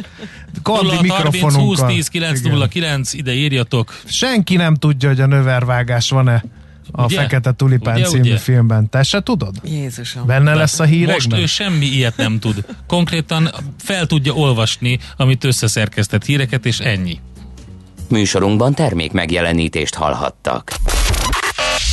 0 0.64 0.78
30 0.78 0.96
20 0.96 1.02
mikrofonunkkal. 1.02 1.88
10 1.88 2.08
909, 2.08 3.14
ide 3.14 3.34
írjatok. 3.34 4.00
Senki 4.06 4.56
nem 4.56 4.76
tudja, 4.76 5.10
hogy 5.10 5.20
a 5.22 5.26
növervágás 5.26 6.10
van-e 6.10 6.44
a 6.92 7.04
Ugye? 7.04 7.18
Fekete 7.18 7.52
Tulipán 7.52 7.96
Ugye, 7.96 8.06
című 8.06 8.22
ugye? 8.22 8.38
filmben. 8.38 8.90
Te 8.90 9.04
se 9.04 9.22
tudod? 9.22 9.56
Jézusom. 9.64 10.26
Benne 10.26 10.54
lesz 10.54 10.80
a 10.80 10.84
Most 10.84 10.94
hírekben? 10.96 11.40
ő 11.40 11.46
semmi 11.46 11.86
ilyet 11.86 12.18
nem 12.18 12.40
tud. 12.40 12.66
Konkrétan 12.88 13.50
fel 13.80 14.06
tudja 14.06 14.34
olvasni, 14.34 15.00
amit 15.18 15.44
összeszerkesztett 15.44 16.26
híreket, 16.26 16.66
és 16.66 16.80
ennyi. 16.80 17.20
Műsorunkban 18.10 18.74
termék 18.74 19.12
megjelenítést 19.12 19.96
hallhattak. 19.96 20.74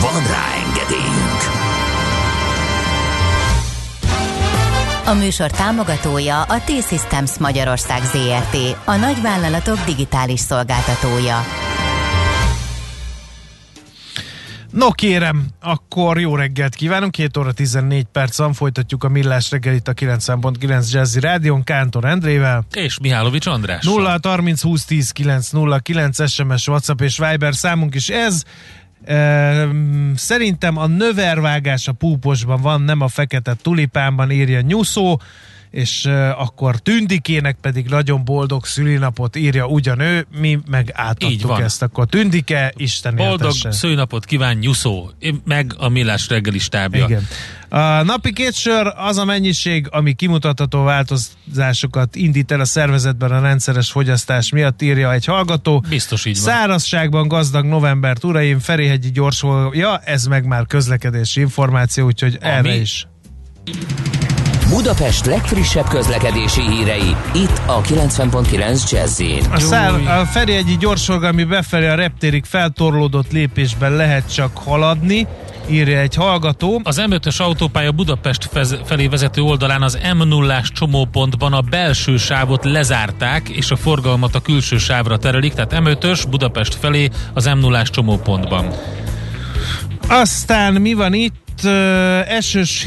Van 0.00 0.22
rá 0.26 0.54
engedélyünk! 0.66 1.40
A 5.06 5.14
műsor 5.14 5.50
támogatója 5.50 6.42
a 6.42 6.60
T-Systems 6.60 7.38
Magyarország 7.38 8.02
ZRT, 8.02 8.76
a 8.84 8.96
nagyvállalatok 8.96 9.84
digitális 9.84 10.40
szolgáltatója. 10.40 11.36
No 14.70 14.90
kérem, 14.90 15.46
akkor 15.60 16.20
jó 16.20 16.34
reggelt 16.36 16.74
kívánunk, 16.74 17.12
2 17.12 17.40
óra 17.40 17.52
14 17.52 18.04
perc 18.04 18.38
van, 18.38 18.52
folytatjuk 18.52 19.04
a 19.04 19.08
millás 19.08 19.50
reggelit 19.50 19.88
a 19.88 19.92
90.9 19.92 20.90
Jazzy 20.90 21.20
Rádion, 21.20 21.64
Kántor 21.64 22.04
Endrével. 22.04 22.66
És 22.72 22.98
Mihálovics 22.98 23.46
András. 23.46 23.84
0 23.84 24.18
30 24.22 24.62
20 24.62 24.84
10 24.84 25.10
9 25.10 25.50
0 25.50 25.78
9 25.78 26.30
SMS, 26.30 26.68
WhatsApp 26.68 27.00
és 27.00 27.18
Viber 27.18 27.54
számunk 27.54 27.94
is 27.94 28.08
ez. 28.08 28.42
Szerintem 30.14 30.76
a 30.76 30.86
növervágás 30.86 31.88
a 31.88 31.92
púposban 31.92 32.60
van, 32.60 32.82
nem 32.82 33.00
a 33.00 33.08
fekete 33.08 33.54
tulipánban 33.62 34.30
írja 34.30 34.60
Nyuszó, 34.60 35.18
és 35.70 36.04
akkor 36.36 36.76
Tündikének 36.76 37.56
pedig 37.60 37.86
nagyon 37.86 38.24
boldog 38.24 38.64
szülinapot 38.64 39.36
írja 39.36 39.66
ugyanő, 39.66 40.26
mi 40.40 40.58
meg 40.70 40.90
átadtuk 40.94 41.60
ezt, 41.60 41.82
akkor 41.82 42.06
Tündike, 42.06 42.72
Isten 42.76 43.16
Boldog 43.16 43.40
éltesse. 43.40 43.70
szőnapot 43.70 44.24
kíván 44.24 44.56
Nyuszó, 44.56 45.10
meg 45.44 45.74
a 45.78 45.88
Millás 45.88 46.28
reggeli 46.28 46.58
stábja. 46.58 47.04
Igen. 47.04 47.26
A 47.68 48.02
napi 48.02 48.32
két 48.32 48.54
sör 48.54 48.92
az 48.96 49.16
a 49.16 49.24
mennyiség, 49.24 49.86
ami 49.90 50.12
kimutatható 50.12 50.82
változásokat 50.82 52.16
indít 52.16 52.50
el 52.50 52.60
a 52.60 52.64
szervezetben 52.64 53.30
a 53.30 53.40
rendszeres 53.40 53.90
fogyasztás 53.90 54.50
miatt, 54.50 54.82
írja 54.82 55.12
egy 55.12 55.24
hallgató. 55.24 55.84
Biztos 55.88 56.24
így 56.24 56.34
van. 56.34 56.44
Szárazságban 56.44 57.28
gazdag 57.28 57.64
novembert, 57.64 58.24
uraim, 58.24 58.58
Ferihegyi 58.58 59.10
gyors 59.10 59.44
ja, 59.72 59.98
ez 59.98 60.24
meg 60.24 60.46
már 60.46 60.66
közlekedési 60.66 61.40
információ, 61.40 62.06
úgyhogy 62.06 62.38
Ami- 62.40 62.50
erre 62.50 62.74
is. 62.76 63.06
Budapest 64.68 65.26
legfrissebb 65.26 65.88
közlekedési 65.88 66.60
hírei, 66.60 67.16
itt 67.34 67.60
a 67.66 67.80
90.9 67.80 68.90
jazz 68.90 69.22
A, 69.52 69.58
szár, 69.58 70.20
a 70.20 70.24
Ferihegyi 70.24 70.76
gyorsforgalmi 70.76 71.44
befelé 71.44 71.86
a 71.86 71.94
reptérig 71.94 72.44
feltorlódott 72.44 73.32
lépésben 73.32 73.92
lehet 73.92 74.34
csak 74.34 74.58
haladni, 74.58 75.26
írja 75.70 75.98
egy 75.98 76.14
hallgató. 76.14 76.80
Az 76.84 77.02
M5-ös 77.06 77.36
autópálya 77.36 77.92
Budapest 77.92 78.48
fez- 78.52 78.80
felé 78.84 79.06
vezető 79.06 79.42
oldalán 79.42 79.82
az 79.82 79.98
m 80.14 80.28
0 80.28 80.60
csomópontban 80.72 81.52
a 81.52 81.60
belső 81.60 82.16
sávot 82.16 82.64
lezárták, 82.64 83.48
és 83.48 83.70
a 83.70 83.76
forgalmat 83.76 84.34
a 84.34 84.40
külső 84.40 84.78
sávra 84.78 85.16
terelik, 85.16 85.52
tehát 85.52 85.74
M5-ös 85.76 86.24
Budapest 86.30 86.74
felé 86.74 87.08
az 87.34 87.46
m 87.46 87.58
0 87.58 87.82
csomópontban. 87.82 88.72
Aztán 90.08 90.72
mi 90.72 90.94
van 90.94 91.14
itt? 91.14 91.60
Ö, 91.64 92.18
Esős 92.26 92.86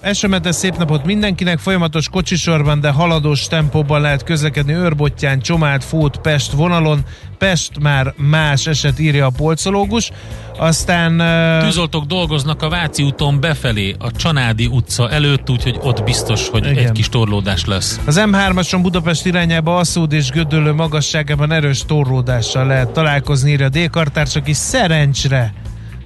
Esőmentes 0.00 0.54
szép 0.54 0.76
napot 0.76 1.04
mindenkinek, 1.04 1.58
folyamatos 1.58 2.08
kocsisorban, 2.08 2.80
de 2.80 2.90
haladós 2.90 3.46
tempóban 3.46 4.00
lehet 4.00 4.24
közlekedni 4.24 4.72
Őrbottyán, 4.72 5.40
Csomád, 5.40 5.82
Fót, 5.82 6.16
Pest 6.16 6.52
vonalon. 6.52 7.00
Pest 7.38 7.78
már 7.80 8.14
más 8.16 8.66
eset 8.66 8.98
írja 8.98 9.26
a 9.26 9.30
polcológus. 9.36 10.10
Aztán 10.58 11.18
ö, 11.18 11.60
Tűzoltók 11.62 12.04
dolgoznak 12.04 12.62
a 12.62 12.68
Váci 12.68 13.02
úton 13.02 13.40
befelé, 13.40 13.94
a 13.98 14.10
Csanádi 14.10 14.66
utca 14.66 15.10
előtt, 15.10 15.50
úgyhogy 15.50 15.78
ott 15.82 16.04
biztos, 16.04 16.48
hogy 16.48 16.66
Igen. 16.66 16.84
egy 16.84 16.92
kis 16.92 17.08
torlódás 17.08 17.64
lesz. 17.64 18.00
Az 18.06 18.20
M3-ason 18.24 18.78
Budapest 18.82 19.26
irányába 19.26 19.76
Asszód 19.76 20.12
és 20.12 20.30
Gödöllő 20.30 20.72
magasságában 20.72 21.52
erős 21.52 21.84
torlódással 21.86 22.66
lehet 22.66 22.90
találkozni, 22.90 23.50
írja 23.50 23.66
a 23.66 23.68
Dékartárs, 23.68 24.36
aki 24.36 24.52
szerencsre 24.52 25.52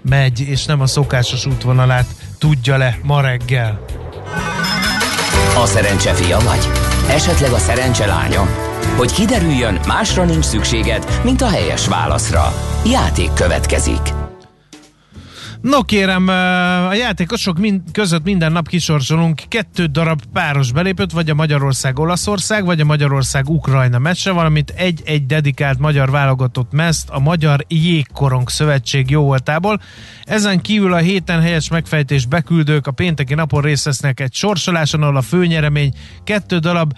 megy, 0.08 0.40
és 0.40 0.64
nem 0.64 0.80
a 0.80 0.86
szokásos 0.86 1.46
útvonalát 1.46 2.06
tudja 2.44 2.76
le 2.76 2.98
ma 3.02 3.20
reggel. 3.20 3.84
A 5.62 5.66
szerencse 5.66 6.12
fia 6.12 6.38
vagy? 6.38 6.70
Esetleg 7.08 7.52
a 7.52 7.58
szerencse 7.58 8.06
lánya? 8.06 8.46
Hogy 8.96 9.12
kiderüljön, 9.12 9.80
másra 9.86 10.24
nincs 10.24 10.44
szükséged, 10.44 11.20
mint 11.22 11.42
a 11.42 11.48
helyes 11.48 11.88
válaszra. 11.88 12.52
Játék 12.84 13.32
következik. 13.32 14.23
No 15.64 15.82
kérem, 15.82 16.28
a 16.88 16.94
játékosok 16.94 17.58
mind, 17.58 17.80
között 17.92 18.24
minden 18.24 18.52
nap 18.52 18.68
kisorsolunk 18.68 19.42
kettő 19.48 19.86
darab 19.86 20.22
páros 20.32 20.72
belépőt, 20.72 21.12
vagy 21.12 21.30
a 21.30 21.34
Magyarország-Olaszország, 21.34 22.64
vagy 22.64 22.80
a 22.80 22.84
Magyarország-Ukrajna 22.84 23.98
meccse, 23.98 24.30
valamint 24.30 24.70
egy-egy 24.70 25.26
dedikált 25.26 25.78
magyar 25.78 26.10
válogatott 26.10 26.72
meszt 26.72 27.10
a 27.10 27.18
Magyar 27.18 27.64
Jégkorong 27.68 28.48
Szövetség 28.48 29.10
jó 29.10 29.22
voltából. 29.22 29.80
Ezen 30.24 30.60
kívül 30.60 30.92
a 30.92 30.96
héten 30.96 31.40
helyes 31.40 31.68
megfejtés 31.68 32.26
beküldők 32.26 32.86
a 32.86 32.92
pénteki 32.92 33.34
napon 33.34 33.62
részt 33.62 33.84
vesznek 33.84 34.20
egy 34.20 34.34
sorsoláson, 34.34 35.02
ahol 35.02 35.16
a 35.16 35.22
főnyeremény 35.22 35.94
kettő 36.24 36.58
darab 36.58 36.92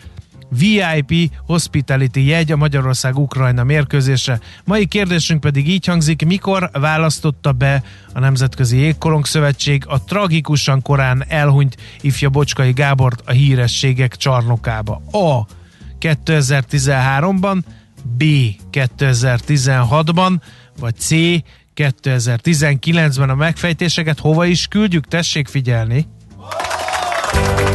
VIP 0.48 1.30
Hospitality 1.46 2.26
jegy 2.26 2.52
a 2.52 2.56
Magyarország-Ukrajna 2.56 3.64
mérkőzésre. 3.64 4.40
Mai 4.64 4.86
kérdésünk 4.86 5.40
pedig 5.40 5.68
így 5.68 5.86
hangzik, 5.86 6.26
mikor 6.26 6.70
választotta 6.72 7.52
be 7.52 7.82
a 8.12 8.18
Nemzetközi 8.18 8.76
Jégkorong 8.76 9.26
Szövetség 9.26 9.84
a 9.86 10.04
tragikusan 10.04 10.82
korán 10.82 11.24
elhunyt 11.28 11.76
ifja 12.00 12.28
Bocskai 12.28 12.72
Gábort 12.72 13.22
a 13.26 13.30
hírességek 13.30 14.16
csarnokába? 14.16 15.02
A. 15.12 15.46
2013-ban, 16.00 17.62
B. 18.16 18.24
2016-ban, 18.72 20.40
vagy 20.78 20.96
C. 20.96 21.10
2019-ben 21.76 23.30
a 23.30 23.34
megfejtéseket 23.34 24.18
hova 24.18 24.46
is 24.46 24.66
küldjük? 24.66 25.06
Tessék 25.06 25.48
figyelni! 25.48 26.06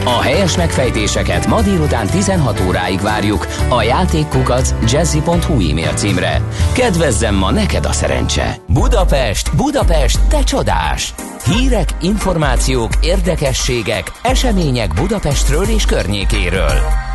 A 0.04 0.22
helyes 0.22 0.58
megfejtéseket 0.58 1.48
ma 1.48 1.62
délután 1.62 2.08
16 2.08 2.62
óráig 2.68 3.02
várjuk 3.02 3.48
a 3.70 3.82
játékkukac 3.82 4.74
jazzy.hu 4.92 5.70
e-mail 5.70 5.94
címre. 5.94 6.42
Kedvezzem 6.74 7.36
ma 7.36 7.52
neked 7.52 7.86
a 7.86 7.92
szerencse! 7.92 8.56
Budapest, 8.68 9.56
Budapest, 9.56 10.20
te 10.28 10.44
csodás! 10.44 11.14
Hírek, 11.46 11.90
információk, 12.02 12.92
érdekességek, 13.02 14.12
események 14.22 14.94
Budapestről 14.94 15.66
és 15.66 15.86
környékéről. 15.86 17.11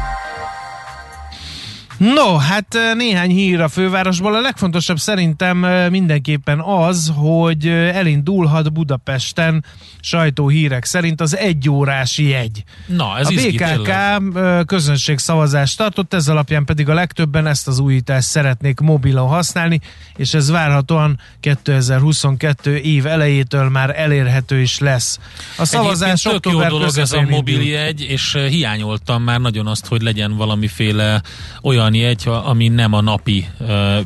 No, 1.98 2.36
hát 2.36 2.76
néhány 2.96 3.30
hír 3.30 3.60
a 3.60 3.68
fővárosból. 3.68 4.34
A 4.34 4.40
legfontosabb 4.40 4.98
szerintem 4.98 5.58
mindenképpen 5.90 6.60
az, 6.60 7.12
hogy 7.14 7.66
elindulhat 7.68 8.72
Budapesten 8.72 9.64
sajtóhírek 10.00 10.84
szerint 10.84 11.20
az 11.20 11.36
egyórási 11.36 12.28
jegy. 12.28 12.64
Na, 12.86 13.18
ez 13.18 13.26
a 13.26 13.30
izgi, 13.30 13.56
BKK 13.56 13.64
tényleg. 13.64 14.64
közönségszavazást 14.64 15.76
tartott, 15.76 16.14
ez 16.14 16.28
alapján 16.28 16.64
pedig 16.64 16.88
a 16.88 16.94
legtöbben 16.94 17.46
ezt 17.46 17.68
az 17.68 17.78
újítást 17.78 18.28
szeretnék 18.28 18.80
mobilon 18.80 19.28
használni, 19.28 19.80
és 20.16 20.34
ez 20.34 20.50
várhatóan 20.50 21.20
2022 21.40 22.76
év 22.76 23.06
elejétől 23.06 23.68
már 23.68 24.00
elérhető 24.00 24.60
is 24.60 24.78
lesz. 24.78 25.18
A 25.58 25.64
szavazás 25.64 26.24
Egyébként 26.24 26.42
tök 26.42 26.52
jó 26.52 26.78
dolog 26.78 26.98
ez 26.98 27.12
a 27.12 27.22
mobil 27.22 27.62
jegy, 27.62 28.00
és 28.00 28.38
hiányoltam 28.48 29.22
már 29.22 29.40
nagyon 29.40 29.66
azt, 29.66 29.86
hogy 29.86 30.02
legyen 30.02 30.36
valamiféle 30.36 31.22
olyan 31.62 31.85
jegy, 31.94 32.24
ha- 32.24 32.44
ami 32.44 32.68
nem 32.68 32.92
a 32.92 33.00
napi 33.00 33.48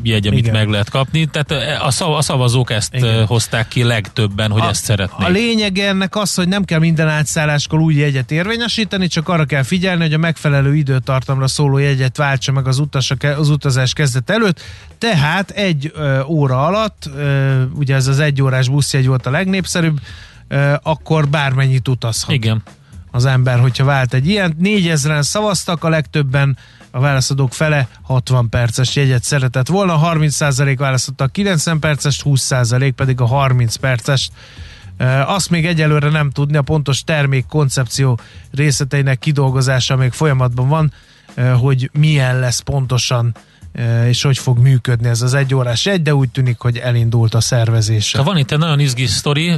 jegy, 0.02 0.26
amit 0.26 0.38
Igen. 0.38 0.54
meg 0.54 0.68
lehet 0.68 0.90
kapni. 0.90 1.26
Tehát 1.26 1.50
eh, 1.50 1.86
a, 1.86 1.90
szav, 1.90 2.12
a 2.12 2.22
szavazók 2.22 2.70
ezt 2.70 2.94
Igen. 2.94 3.26
hozták 3.26 3.68
ki 3.68 3.82
legtöbben, 3.82 4.50
hogy 4.50 4.62
a, 4.62 4.68
ezt 4.68 4.84
szeretnék. 4.84 5.28
A 5.28 5.30
lényege 5.30 5.88
ennek 5.88 6.16
az, 6.16 6.34
hogy 6.34 6.48
nem 6.48 6.64
kell 6.64 6.78
minden 6.78 7.08
átszálláskor 7.08 7.78
új 7.78 7.94
jegyet 7.94 8.30
érvényesíteni, 8.30 9.06
csak 9.06 9.28
arra 9.28 9.44
kell 9.44 9.62
figyelni, 9.62 10.02
hogy 10.02 10.12
a 10.14 10.18
megfelelő 10.18 10.74
időtartamra 10.74 11.46
szóló 11.46 11.78
jegyet 11.78 12.16
váltsa 12.16 12.52
meg 12.52 12.66
az, 12.66 12.78
utas, 12.78 13.12
az 13.36 13.48
utazás 13.48 13.92
kezdet 13.92 14.30
előtt. 14.30 14.60
Tehát 14.98 15.50
egy 15.50 15.92
ö, 15.94 16.20
óra 16.22 16.66
alatt, 16.66 17.10
ö, 17.16 17.62
ugye 17.74 17.94
ez 17.94 18.06
az 18.06 18.18
egy 18.18 18.42
órás 18.42 18.68
buszjegy 18.68 19.06
volt 19.06 19.26
a 19.26 19.30
legnépszerűbb, 19.30 20.00
ö, 20.48 20.74
akkor 20.82 21.28
bármennyit 21.28 21.88
utazhat. 21.88 22.34
Igen. 22.34 22.62
Az 23.10 23.24
ember, 23.24 23.58
hogyha 23.58 23.84
vált 23.84 24.14
egy 24.14 24.28
ilyen. 24.28 24.56
4000-en 24.62 25.22
szavaztak, 25.22 25.84
a 25.84 25.88
legtöbben 25.88 26.56
a 26.90 27.00
válaszadók 27.00 27.52
fele 27.52 27.88
60 28.02 28.48
perces 28.48 28.96
jegyet 28.96 29.22
szeretett 29.22 29.68
volna, 29.68 30.00
30% 30.14 30.74
választotta 30.78 31.24
a 31.24 31.26
90 31.26 31.78
perces, 31.78 32.22
20% 32.24 32.92
pedig 32.96 33.20
a 33.20 33.26
30 33.26 33.76
perces. 33.76 34.30
Azt 35.26 35.50
még 35.50 35.66
egyelőre 35.66 36.08
nem 36.08 36.30
tudni, 36.30 36.56
a 36.56 36.62
pontos 36.62 37.02
termék 37.04 37.46
koncepció 37.46 38.18
részleteinek 38.52 39.18
kidolgozása 39.18 39.96
még 39.96 40.12
folyamatban 40.12 40.68
van, 40.68 40.92
hogy 41.60 41.90
milyen 41.92 42.38
lesz 42.38 42.60
pontosan 42.60 43.34
és 44.08 44.22
hogy 44.22 44.38
fog 44.38 44.58
működni 44.58 45.08
ez 45.08 45.22
az 45.22 45.34
egy 45.34 45.54
órás 45.54 45.86
egy, 45.86 46.02
de 46.02 46.14
úgy 46.14 46.28
tűnik, 46.28 46.58
hogy 46.58 46.76
elindult 46.76 47.34
a 47.34 47.40
szervezése. 47.40 48.18
Ha 48.18 48.24
van 48.24 48.38
itt 48.38 48.50
egy 48.50 48.58
nagyon 48.58 48.80
izgi 48.80 49.06
sztori, 49.06 49.52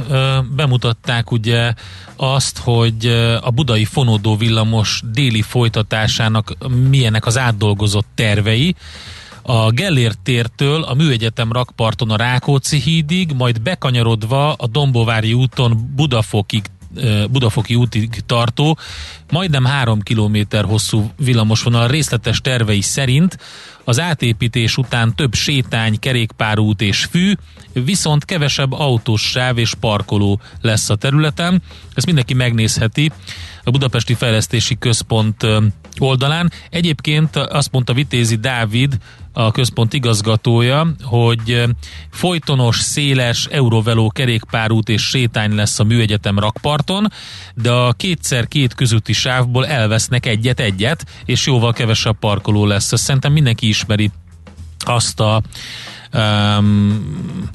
bemutatták 0.55 1.31
ugye 1.31 1.73
azt, 2.15 2.57
hogy 2.57 3.07
a 3.41 3.49
budai 3.49 3.85
fonódó 3.85 4.37
villamos 4.37 5.01
déli 5.11 5.41
folytatásának 5.41 6.53
milyenek 6.89 7.25
az 7.25 7.37
átdolgozott 7.37 8.07
tervei, 8.15 8.75
a 9.41 9.71
Gellért 9.71 10.19
tértől 10.19 10.83
a 10.83 10.93
Műegyetem 10.93 11.51
rakparton 11.51 12.09
a 12.11 12.15
Rákóczi 12.15 12.79
hídig, 12.79 13.31
majd 13.37 13.61
bekanyarodva 13.61 14.53
a 14.53 14.67
Dombovári 14.67 15.33
úton 15.33 15.91
Budafokig 15.95 16.63
Budafoki 17.31 17.75
útig 17.75 18.21
tartó, 18.25 18.77
majdnem 19.33 19.65
három 19.65 20.01
kilométer 20.01 20.63
hosszú 20.63 21.11
villamosvonal 21.17 21.87
részletes 21.87 22.41
tervei 22.41 22.81
szerint 22.81 23.37
az 23.83 23.99
átépítés 23.99 24.77
után 24.77 25.15
több 25.15 25.33
sétány, 25.33 25.99
kerékpárút 25.99 26.81
és 26.81 27.07
fű, 27.11 27.33
viszont 27.73 28.25
kevesebb 28.25 28.71
autós 28.71 29.21
sáv 29.21 29.57
és 29.57 29.73
parkoló 29.73 30.39
lesz 30.61 30.89
a 30.89 30.95
területen. 30.95 31.61
Ezt 31.93 32.05
mindenki 32.05 32.33
megnézheti 32.33 33.11
a 33.63 33.71
Budapesti 33.71 34.13
Fejlesztési 34.13 34.77
Központ 34.77 35.45
oldalán. 35.99 36.51
Egyébként 36.69 37.35
azt 37.35 37.71
mondta 37.71 37.93
Vitézi 37.93 38.35
Dávid, 38.35 38.97
a 39.33 39.51
központ 39.51 39.93
igazgatója, 39.93 40.87
hogy 41.01 41.63
folytonos, 42.11 42.79
széles 42.79 43.45
Euroveló 43.45 44.09
kerékpárút 44.09 44.89
és 44.89 45.01
sétány 45.01 45.55
lesz 45.55 45.79
a 45.79 45.83
műegyetem 45.83 46.39
rakparton, 46.39 47.11
de 47.55 47.71
a 47.71 47.93
kétszer 47.93 48.47
két 48.47 48.73
közötti 48.73 49.13
sávból 49.23 49.67
elvesznek 49.67 50.25
egyet-egyet, 50.25 51.05
és 51.25 51.45
jóval 51.45 51.73
kevesebb 51.73 52.19
parkoló 52.19 52.65
lesz. 52.65 52.91
Ezt 52.91 53.03
szerintem 53.03 53.31
mindenki 53.31 53.67
ismeri 53.67 54.11
azt 54.79 55.19
a 55.19 55.41
um, 56.13 57.49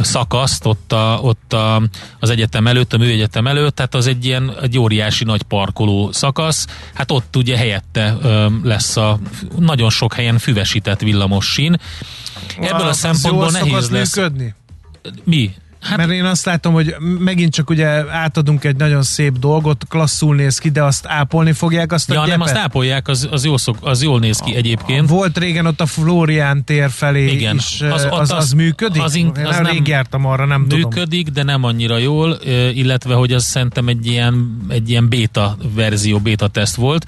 szakaszt 0.00 0.66
ott, 0.66 0.92
a, 0.92 1.18
ott 1.22 1.52
a, 1.52 1.82
az 2.20 2.30
egyetem 2.30 2.66
előtt, 2.66 2.92
a 2.92 2.98
műegyetem 2.98 3.46
előtt, 3.46 3.74
tehát 3.74 3.94
az 3.94 4.06
egy 4.06 4.24
ilyen 4.24 4.52
egy 4.62 4.78
óriási 4.78 5.24
nagy 5.24 5.42
parkoló 5.42 6.12
szakasz, 6.12 6.66
hát 6.94 7.10
ott 7.10 7.36
ugye 7.36 7.56
helyette 7.56 8.16
ö, 8.22 8.46
lesz 8.62 8.96
a 8.96 9.18
nagyon 9.58 9.90
sok 9.90 10.14
helyen 10.14 10.38
füvesített 10.38 11.00
villamos 11.00 11.52
sín. 11.52 11.80
Ebből 12.60 12.86
a 12.86 12.92
szempontból 12.92 13.50
nehéz 13.50 13.90
lesz. 13.90 14.16
Működni? 14.16 14.54
Mi? 15.24 15.54
Hát, 15.84 15.96
Mert 15.96 16.10
én 16.10 16.24
azt 16.24 16.44
látom, 16.44 16.72
hogy 16.72 16.96
megint 17.18 17.52
csak 17.52 17.70
ugye 17.70 17.86
átadunk 18.10 18.64
egy 18.64 18.76
nagyon 18.76 19.02
szép 19.02 19.38
dolgot, 19.38 19.84
klasszul 19.88 20.34
néz 20.34 20.58
ki, 20.58 20.70
de 20.70 20.82
azt 20.82 21.06
ápolni 21.06 21.52
fogják 21.52 21.92
azt 21.92 22.08
ja, 22.08 22.20
a 22.20 22.24
gyepet? 22.24 22.38
nem, 22.38 22.40
azt 22.40 22.56
ápolják, 22.56 23.08
az, 23.08 23.28
az, 23.30 23.44
jól 23.44 23.58
szok, 23.58 23.76
az 23.80 24.02
jól 24.02 24.18
néz 24.18 24.38
ki 24.38 24.54
egyébként. 24.54 25.08
Volt 25.08 25.38
régen 25.38 25.66
ott 25.66 25.80
a 25.80 25.86
Florián 25.86 26.64
tér 26.64 26.90
felé 26.90 27.32
Igen, 27.32 27.56
is, 27.56 27.80
az, 27.80 28.06
az, 28.10 28.20
az, 28.20 28.30
az 28.30 28.52
működik? 28.52 29.02
Az, 29.02 29.14
in, 29.14 29.26
az 29.44 29.56
nem 29.56 29.66
rég 29.66 29.88
jártam 29.88 30.26
arra, 30.26 30.44
nem 30.44 30.60
működik, 30.60 31.26
tudom. 31.26 31.44
de 31.46 31.52
nem 31.52 31.64
annyira 31.64 31.98
jól, 31.98 32.38
illetve 32.74 33.14
hogy 33.14 33.32
az 33.32 33.44
szerintem 33.44 33.88
egy 33.88 34.06
ilyen, 34.06 34.64
egy 34.68 34.90
ilyen 34.90 35.08
beta 35.08 35.56
verzió, 35.74 36.18
beta 36.18 36.48
teszt 36.48 36.76
volt. 36.76 37.06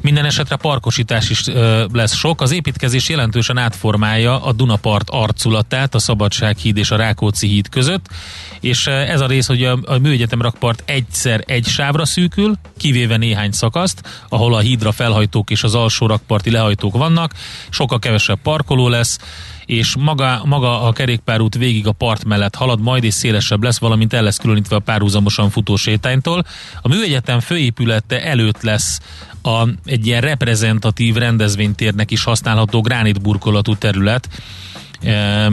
Minden 0.00 0.24
esetre 0.24 0.56
parkosítás 0.56 1.30
is 1.30 1.44
lesz 1.92 2.14
sok. 2.14 2.40
Az 2.40 2.52
építkezés 2.52 3.08
jelentősen 3.08 3.58
átformálja 3.58 4.44
a 4.44 4.52
Dunapart 4.52 5.10
arculatát 5.10 5.94
a 5.94 5.98
Szabadsághíd 5.98 6.76
és 6.76 6.90
a 6.90 6.96
Rákóczi 6.96 7.46
híd 7.46 7.68
között 7.68 8.10
és 8.60 8.86
ez 8.86 9.20
a 9.20 9.26
rész, 9.26 9.46
hogy 9.46 9.64
a, 9.64 9.78
a 9.84 9.98
műegyetem 9.98 10.42
rakpart 10.42 10.82
egyszer 10.86 11.42
egy 11.46 11.66
sávra 11.66 12.04
szűkül, 12.04 12.54
kivéve 12.76 13.16
néhány 13.16 13.52
szakaszt, 13.52 14.24
ahol 14.28 14.54
a 14.54 14.58
hídra 14.58 14.92
felhajtók 14.92 15.50
és 15.50 15.62
az 15.62 15.74
alsó 15.74 16.06
rakparti 16.06 16.50
lehajtók 16.50 16.96
vannak, 16.96 17.32
sokkal 17.70 17.98
kevesebb 17.98 18.38
parkoló 18.42 18.88
lesz, 18.88 19.18
és 19.66 19.94
maga, 19.98 20.42
maga 20.44 20.82
a 20.82 20.92
kerékpárút 20.92 21.54
végig 21.54 21.86
a 21.86 21.92
part 21.92 22.24
mellett 22.24 22.54
halad 22.54 22.80
majd, 22.80 23.04
és 23.04 23.14
szélesebb 23.14 23.62
lesz, 23.62 23.78
valamint 23.78 24.12
el 24.12 24.22
lesz 24.22 24.36
különítve 24.36 24.76
a 24.76 24.78
párhuzamosan 24.78 25.50
futó 25.50 25.76
sétánytól. 25.76 26.44
A 26.82 26.88
műegyetem 26.88 27.40
főépülete 27.40 28.24
előtt 28.24 28.62
lesz 28.62 29.00
a, 29.42 29.68
egy 29.84 30.06
ilyen 30.06 30.20
reprezentatív 30.20 31.14
rendezvénytérnek 31.14 32.10
is 32.10 32.24
használható 32.24 32.80
gránitburkolatú 32.80 33.74
terület, 33.76 34.28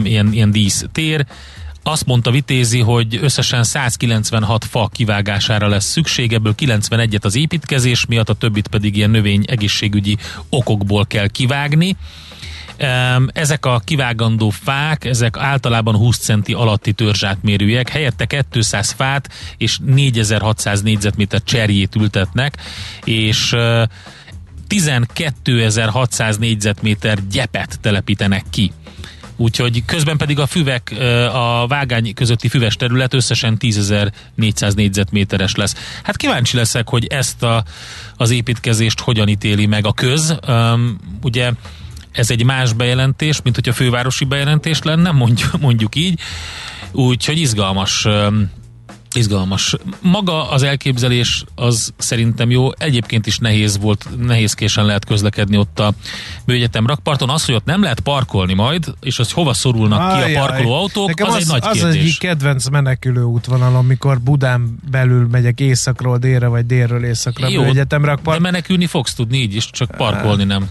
ilyen, 0.02 0.32
ilyen 0.32 0.50
dísztér, 0.50 1.26
azt 1.82 2.06
mondta 2.06 2.30
Vitézi, 2.30 2.80
hogy 2.80 3.18
összesen 3.22 3.62
196 3.62 4.64
fa 4.64 4.88
kivágására 4.92 5.68
lesz 5.68 5.90
szükség, 5.90 6.32
ebből 6.32 6.54
91-et 6.58 7.24
az 7.24 7.36
építkezés 7.36 8.06
miatt, 8.06 8.28
a 8.28 8.34
többit 8.34 8.68
pedig 8.68 8.96
ilyen 8.96 9.10
növény 9.10 9.44
egészségügyi 9.46 10.16
okokból 10.48 11.06
kell 11.06 11.28
kivágni. 11.28 11.96
Ezek 13.26 13.66
a 13.66 13.80
kivágandó 13.84 14.50
fák, 14.50 15.04
ezek 15.04 15.36
általában 15.36 15.96
20 15.96 16.18
centi 16.18 16.52
alatti 16.52 16.92
törzsátmérőjek, 16.92 17.88
helyette 17.88 18.26
200 18.50 18.90
fát 18.90 19.28
és 19.56 19.78
4600 19.84 20.82
négyzetméter 20.82 21.42
cserjét 21.42 21.96
ültetnek, 21.96 22.56
és 23.04 23.54
12.600 24.68 26.38
négyzetméter 26.38 27.18
gyepet 27.28 27.80
telepítenek 27.80 28.44
ki 28.50 28.72
úgyhogy 29.40 29.84
közben 29.84 30.16
pedig 30.16 30.38
a 30.38 30.46
füvek, 30.46 30.94
a 31.32 31.66
vágány 31.66 32.14
közötti 32.14 32.48
füves 32.48 32.76
terület 32.76 33.14
összesen 33.14 33.56
10.400 33.60 34.74
négyzetméteres 34.74 35.54
lesz. 35.54 35.74
Hát 36.02 36.16
kíváncsi 36.16 36.56
leszek, 36.56 36.88
hogy 36.88 37.06
ezt 37.06 37.42
a, 37.42 37.64
az 38.16 38.30
építkezést 38.30 39.00
hogyan 39.00 39.28
ítéli 39.28 39.66
meg 39.66 39.86
a 39.86 39.92
köz. 39.92 40.36
Um, 40.48 40.98
ugye 41.22 41.52
ez 42.12 42.30
egy 42.30 42.44
más 42.44 42.72
bejelentés, 42.72 43.42
mint 43.42 43.54
hogy 43.54 43.68
a 43.68 43.72
fővárosi 43.72 44.24
bejelentés 44.24 44.82
lenne, 44.82 45.10
mondjuk, 45.10 45.60
mondjuk 45.60 45.94
így. 45.94 46.20
Úgyhogy 46.92 47.38
izgalmas 47.38 48.04
um, 48.04 48.50
Izgalmas. 49.14 49.76
Maga 50.00 50.50
az 50.50 50.62
elképzelés 50.62 51.44
az 51.54 51.92
szerintem 51.96 52.50
jó. 52.50 52.68
Egyébként 52.78 53.26
is 53.26 53.38
nehéz 53.38 53.78
volt, 53.78 54.08
nehézkésen 54.18 54.84
lehet 54.84 55.04
közlekedni 55.04 55.56
ott 55.56 55.80
a 55.80 55.92
Műegyetem 56.44 56.86
rakparton. 56.86 57.30
Az, 57.30 57.44
hogy 57.44 57.54
ott 57.54 57.64
nem 57.64 57.82
lehet 57.82 58.00
parkolni 58.00 58.54
majd, 58.54 58.94
és 59.00 59.18
az 59.18 59.32
hova 59.32 59.52
szorulnak 59.52 60.00
Ajaj, 60.00 60.30
ki 60.30 60.34
a 60.34 60.40
parkoló 60.40 60.72
autók, 60.72 61.08
Nekem 61.08 61.26
az, 61.26 61.34
az 61.34 61.40
egy 61.40 61.46
nagy 61.46 61.62
az 61.62 61.72
kérdés. 61.72 61.96
Az 61.98 62.04
egyik 62.04 62.18
kedvenc 62.18 62.68
menekülő 62.68 63.22
útvonal, 63.22 63.76
amikor 63.76 64.20
Budán 64.20 64.78
belül 64.90 65.28
megyek 65.30 65.60
északról 65.60 66.18
délre, 66.18 66.46
vagy 66.46 66.66
délről 66.66 67.04
északra 67.04 67.48
jó, 67.48 67.62
Műegyetem 67.62 68.04
rakpart. 68.04 68.36
De 68.36 68.42
menekülni 68.42 68.86
fogsz 68.86 69.14
tudni 69.14 69.38
így 69.38 69.54
is, 69.54 69.70
csak 69.70 69.90
parkolni 69.96 70.44
nem. 70.44 70.68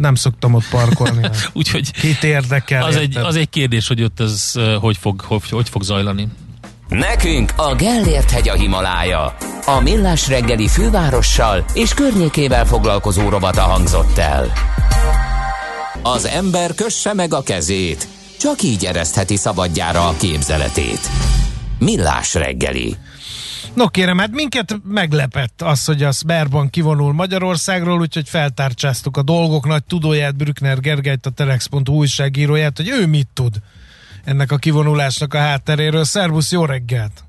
Nem 0.00 0.14
szoktam 0.14 0.54
ott 0.54 0.68
parkolni. 0.68 1.28
Úgyhogy 1.52 1.90
Kit 1.90 2.24
érdekel? 2.24 2.84
Az 2.84 2.96
egy, 2.96 3.16
az 3.16 3.36
egy 3.36 3.50
kérdés, 3.50 3.88
hogy 3.88 4.02
ott 4.02 4.20
ez 4.20 4.54
hogy 4.80 4.96
fog, 4.96 5.20
hogy, 5.20 5.48
hogy 5.50 5.68
fog 5.68 5.82
zajlani. 5.82 6.28
Nekünk 6.88 7.52
a 7.56 7.74
Gellért 7.74 8.30
hegy 8.30 8.48
a 8.48 8.54
Himalája. 8.54 9.36
A 9.66 9.80
Millás 9.80 10.28
reggeli 10.28 10.68
fővárossal 10.68 11.64
és 11.74 11.94
környékével 11.94 12.66
foglalkozó 12.66 13.28
robata 13.28 13.60
hangzott 13.60 14.18
el. 14.18 14.52
Az 16.02 16.24
ember 16.26 16.74
kösse 16.74 17.14
meg 17.14 17.34
a 17.34 17.42
kezét, 17.42 18.08
csak 18.40 18.62
így 18.62 18.84
eresztheti 18.84 19.36
szabadjára 19.36 20.08
a 20.08 20.16
képzeletét. 20.16 21.00
Millás 21.78 22.34
reggeli. 22.34 22.96
No 23.74 23.88
kérem, 23.88 24.18
hát 24.18 24.30
minket 24.30 24.80
meglepett 24.84 25.62
az, 25.62 25.84
hogy 25.84 26.02
a 26.02 26.12
Sberbank 26.12 26.70
kivonul 26.70 27.12
Magyarországról, 27.12 28.00
úgyhogy 28.00 28.28
feltárcsáztuk 28.28 29.16
a 29.16 29.22
dolgok 29.22 29.66
nagy 29.66 29.84
tudóját, 29.84 30.36
Brückner 30.36 30.80
Gergelyt, 30.80 31.26
a 31.26 31.30
Telex.hu 31.30 31.94
újságíróját, 31.94 32.76
hogy 32.76 32.88
ő 32.88 33.06
mit 33.06 33.28
tud 33.34 33.56
ennek 34.28 34.52
a 34.52 34.56
kivonulásnak 34.56 35.34
a 35.34 35.38
hátteréről. 35.38 36.04
Szervusz, 36.04 36.52
jó 36.52 36.64
reggelt! 36.64 37.24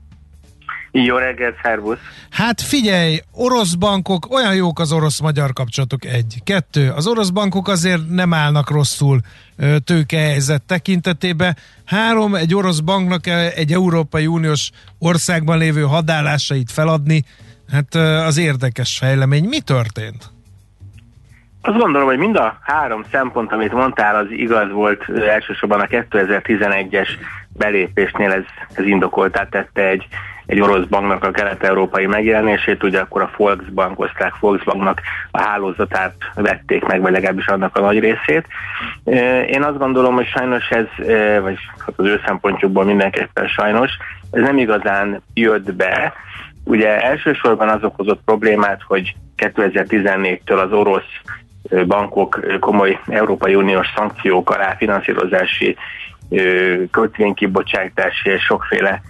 Jó 0.91 1.15
reggelt, 1.15 1.55
szervusz! 1.63 1.97
Hát 2.29 2.61
figyelj, 2.61 3.19
orosz 3.31 3.73
bankok, 3.73 4.33
olyan 4.33 4.55
jók 4.55 4.79
az 4.79 4.91
orosz-magyar 4.91 5.53
kapcsolatok, 5.53 6.05
egy. 6.05 6.41
Kettő, 6.43 6.89
az 6.89 7.07
orosz 7.07 7.29
bankok 7.29 7.67
azért 7.67 8.09
nem 8.09 8.33
állnak 8.33 8.69
rosszul 8.69 9.19
tőkehelyzet 9.83 10.61
tekintetében. 10.61 11.57
Három, 11.85 12.35
egy 12.35 12.55
orosz 12.55 12.79
banknak 12.79 13.27
egy 13.55 13.73
Európai 13.73 14.27
Uniós 14.27 14.69
országban 14.97 15.57
lévő 15.57 15.81
hadállásait 15.81 16.71
feladni, 16.71 17.23
hát 17.71 17.95
az 18.25 18.37
érdekes 18.37 18.97
fejlemény. 18.97 19.43
Mi 19.43 19.59
történt? 19.59 20.31
Azt 21.61 21.77
gondolom, 21.77 22.07
hogy 22.07 22.17
mind 22.17 22.35
a 22.35 22.57
három 22.61 23.03
szempont, 23.11 23.51
amit 23.51 23.73
mondtál, 23.73 24.15
az 24.15 24.27
igaz 24.29 24.71
volt 24.71 25.09
elsősorban 25.09 25.79
a 25.79 25.85
2011-es 25.85 27.09
belépésnél, 27.57 28.31
ez, 28.31 28.43
ez 28.73 28.85
indokoltát 28.85 29.49
tette 29.49 29.81
egy 29.81 30.07
egy 30.49 30.59
orosz 30.59 30.85
banknak 30.85 31.23
a 31.23 31.31
kelet-európai 31.31 32.05
megjelenését, 32.05 32.83
ugye 32.83 32.99
akkor 32.99 33.21
a 33.21 33.31
Volksbank, 33.37 33.99
osztrák 33.99 34.39
Volksbanknak 34.39 35.01
a 35.31 35.41
hálózatát 35.41 36.13
vették 36.35 36.85
meg, 36.85 37.01
vagy 37.01 37.11
legalábbis 37.11 37.47
annak 37.47 37.77
a 37.77 37.81
nagy 37.81 37.99
részét. 37.99 38.47
Én 39.47 39.63
azt 39.63 39.77
gondolom, 39.77 40.15
hogy 40.15 40.27
sajnos 40.27 40.69
ez, 40.69 40.85
vagy 41.41 41.57
hát 41.77 41.93
az 41.95 42.05
ő 42.05 42.21
szempontjukból 42.25 42.83
mindenképpen 42.83 43.47
sajnos, 43.47 43.91
ez 44.31 44.41
nem 44.41 44.57
igazán 44.57 45.21
jött 45.33 45.73
be. 45.73 46.13
Ugye 46.63 47.01
elsősorban 47.01 47.69
az 47.69 47.83
okozott 47.83 48.21
problémát, 48.25 48.81
hogy 48.87 49.15
2014-től 49.37 50.63
az 50.65 50.71
orosz 50.71 51.21
bankok 51.87 52.39
komoly 52.59 52.99
Európai 53.07 53.55
Uniós 53.55 53.87
szankciók 53.95 54.49
alá 54.49 54.75
finanszírozási 54.75 55.75
kötvénykibocsátási 56.91 58.29
és 58.29 58.41
sokféle 58.41 59.01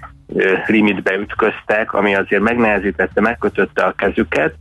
limitbe 0.65 1.15
ütköztek, 1.15 1.93
ami 1.93 2.15
azért 2.15 2.41
megnehezítette, 2.41 3.21
megkötötte 3.21 3.83
a 3.83 3.91
kezüket, 3.91 4.53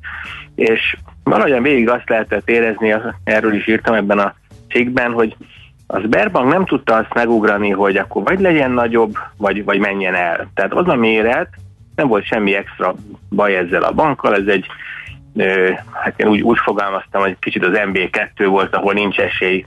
és 0.55 0.97
valahogyan 1.23 1.63
végig 1.63 1.89
azt 1.89 2.09
lehetett 2.09 2.49
érezni, 2.49 2.95
erről 3.25 3.55
is 3.55 3.67
írtam 3.67 3.95
ebben 3.95 4.19
a 4.19 4.35
cikkben, 4.69 5.13
hogy 5.13 5.37
az 5.87 6.03
Sberbank 6.03 6.53
nem 6.53 6.65
tudta 6.65 6.95
azt 6.95 7.15
megugrani, 7.15 7.71
hogy 7.71 7.97
akkor 7.97 8.23
vagy 8.23 8.41
legyen 8.41 8.71
nagyobb, 8.71 9.19
vagy, 9.37 9.65
vagy 9.65 9.79
menjen 9.79 10.15
el. 10.15 10.49
Tehát 10.55 10.73
az 10.73 10.89
a 10.89 10.95
méret, 10.95 11.49
nem 11.95 12.09
volt 12.09 12.25
semmi 12.25 12.55
extra 12.55 12.95
baj 13.31 13.57
ezzel 13.57 13.83
a 13.83 13.93
bankkal, 13.93 14.35
ez 14.35 14.47
egy 14.47 14.67
hát 15.93 16.14
én 16.16 16.28
úgy, 16.28 16.41
úgy 16.41 16.59
fogalmaztam, 16.59 17.20
hogy 17.20 17.36
kicsit 17.41 17.64
az 17.64 17.72
MB2 17.74 18.47
volt, 18.47 18.74
ahol 18.74 18.93
nincs 18.93 19.18
esély 19.18 19.64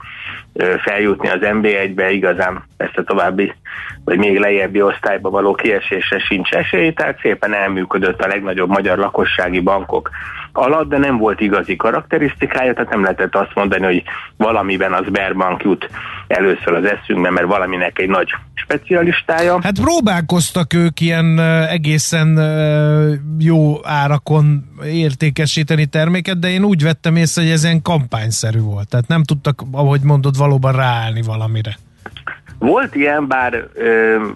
feljutni 0.78 1.28
az 1.28 1.40
MB1-be, 1.40 2.10
igazán 2.10 2.64
ezt 2.76 2.98
a 2.98 3.04
további, 3.04 3.52
vagy 4.04 4.18
még 4.18 4.38
lejjebbi 4.38 4.82
osztályba 4.82 5.30
való 5.30 5.54
kiesésre 5.54 6.18
sincs 6.18 6.50
esély, 6.50 6.92
tehát 6.92 7.18
szépen 7.20 7.54
elműködött 7.54 8.22
a 8.22 8.26
legnagyobb 8.26 8.68
magyar 8.68 8.98
lakossági 8.98 9.60
bankok 9.60 10.10
alatt, 10.52 10.88
de 10.88 10.98
nem 10.98 11.16
volt 11.16 11.40
igazi 11.40 11.76
karakterisztikája, 11.76 12.72
tehát 12.72 12.90
nem 12.90 13.02
lehetett 13.02 13.34
azt 13.34 13.54
mondani, 13.54 13.84
hogy 13.84 14.02
valamiben 14.36 14.92
az 14.92 15.04
Sberbank 15.04 15.62
jut 15.62 15.88
először 16.26 16.74
az 16.74 16.84
eszünkbe, 16.84 17.30
mert 17.30 17.46
valaminek 17.46 17.98
egy 17.98 18.08
nagy 18.08 18.34
specialistája. 18.54 19.58
Hát 19.62 19.80
próbálkoztak 19.80 20.74
ők 20.74 21.00
ilyen 21.00 21.38
egészen 21.68 22.38
jó 23.38 23.86
árakon 23.86 24.64
értékesíteni 24.84 25.86
terméket, 25.86 26.38
de 26.38 26.48
én 26.48 26.64
úgy 26.64 26.82
vettem 26.82 27.16
észre, 27.16 27.42
hogy 27.42 27.50
ez 27.50 27.64
ilyen 27.64 27.82
kampányszerű 27.82 28.60
volt. 28.60 28.88
Tehát 28.88 29.08
nem 29.08 29.22
tudtak, 29.22 29.62
ahogy 29.72 30.00
mondod, 30.00 30.36
valóban 30.36 30.72
ráállni 30.72 31.22
valamire. 31.22 31.76
Volt 32.58 32.94
ilyen, 32.94 33.28
bár 33.28 33.68
ö, 33.74 34.26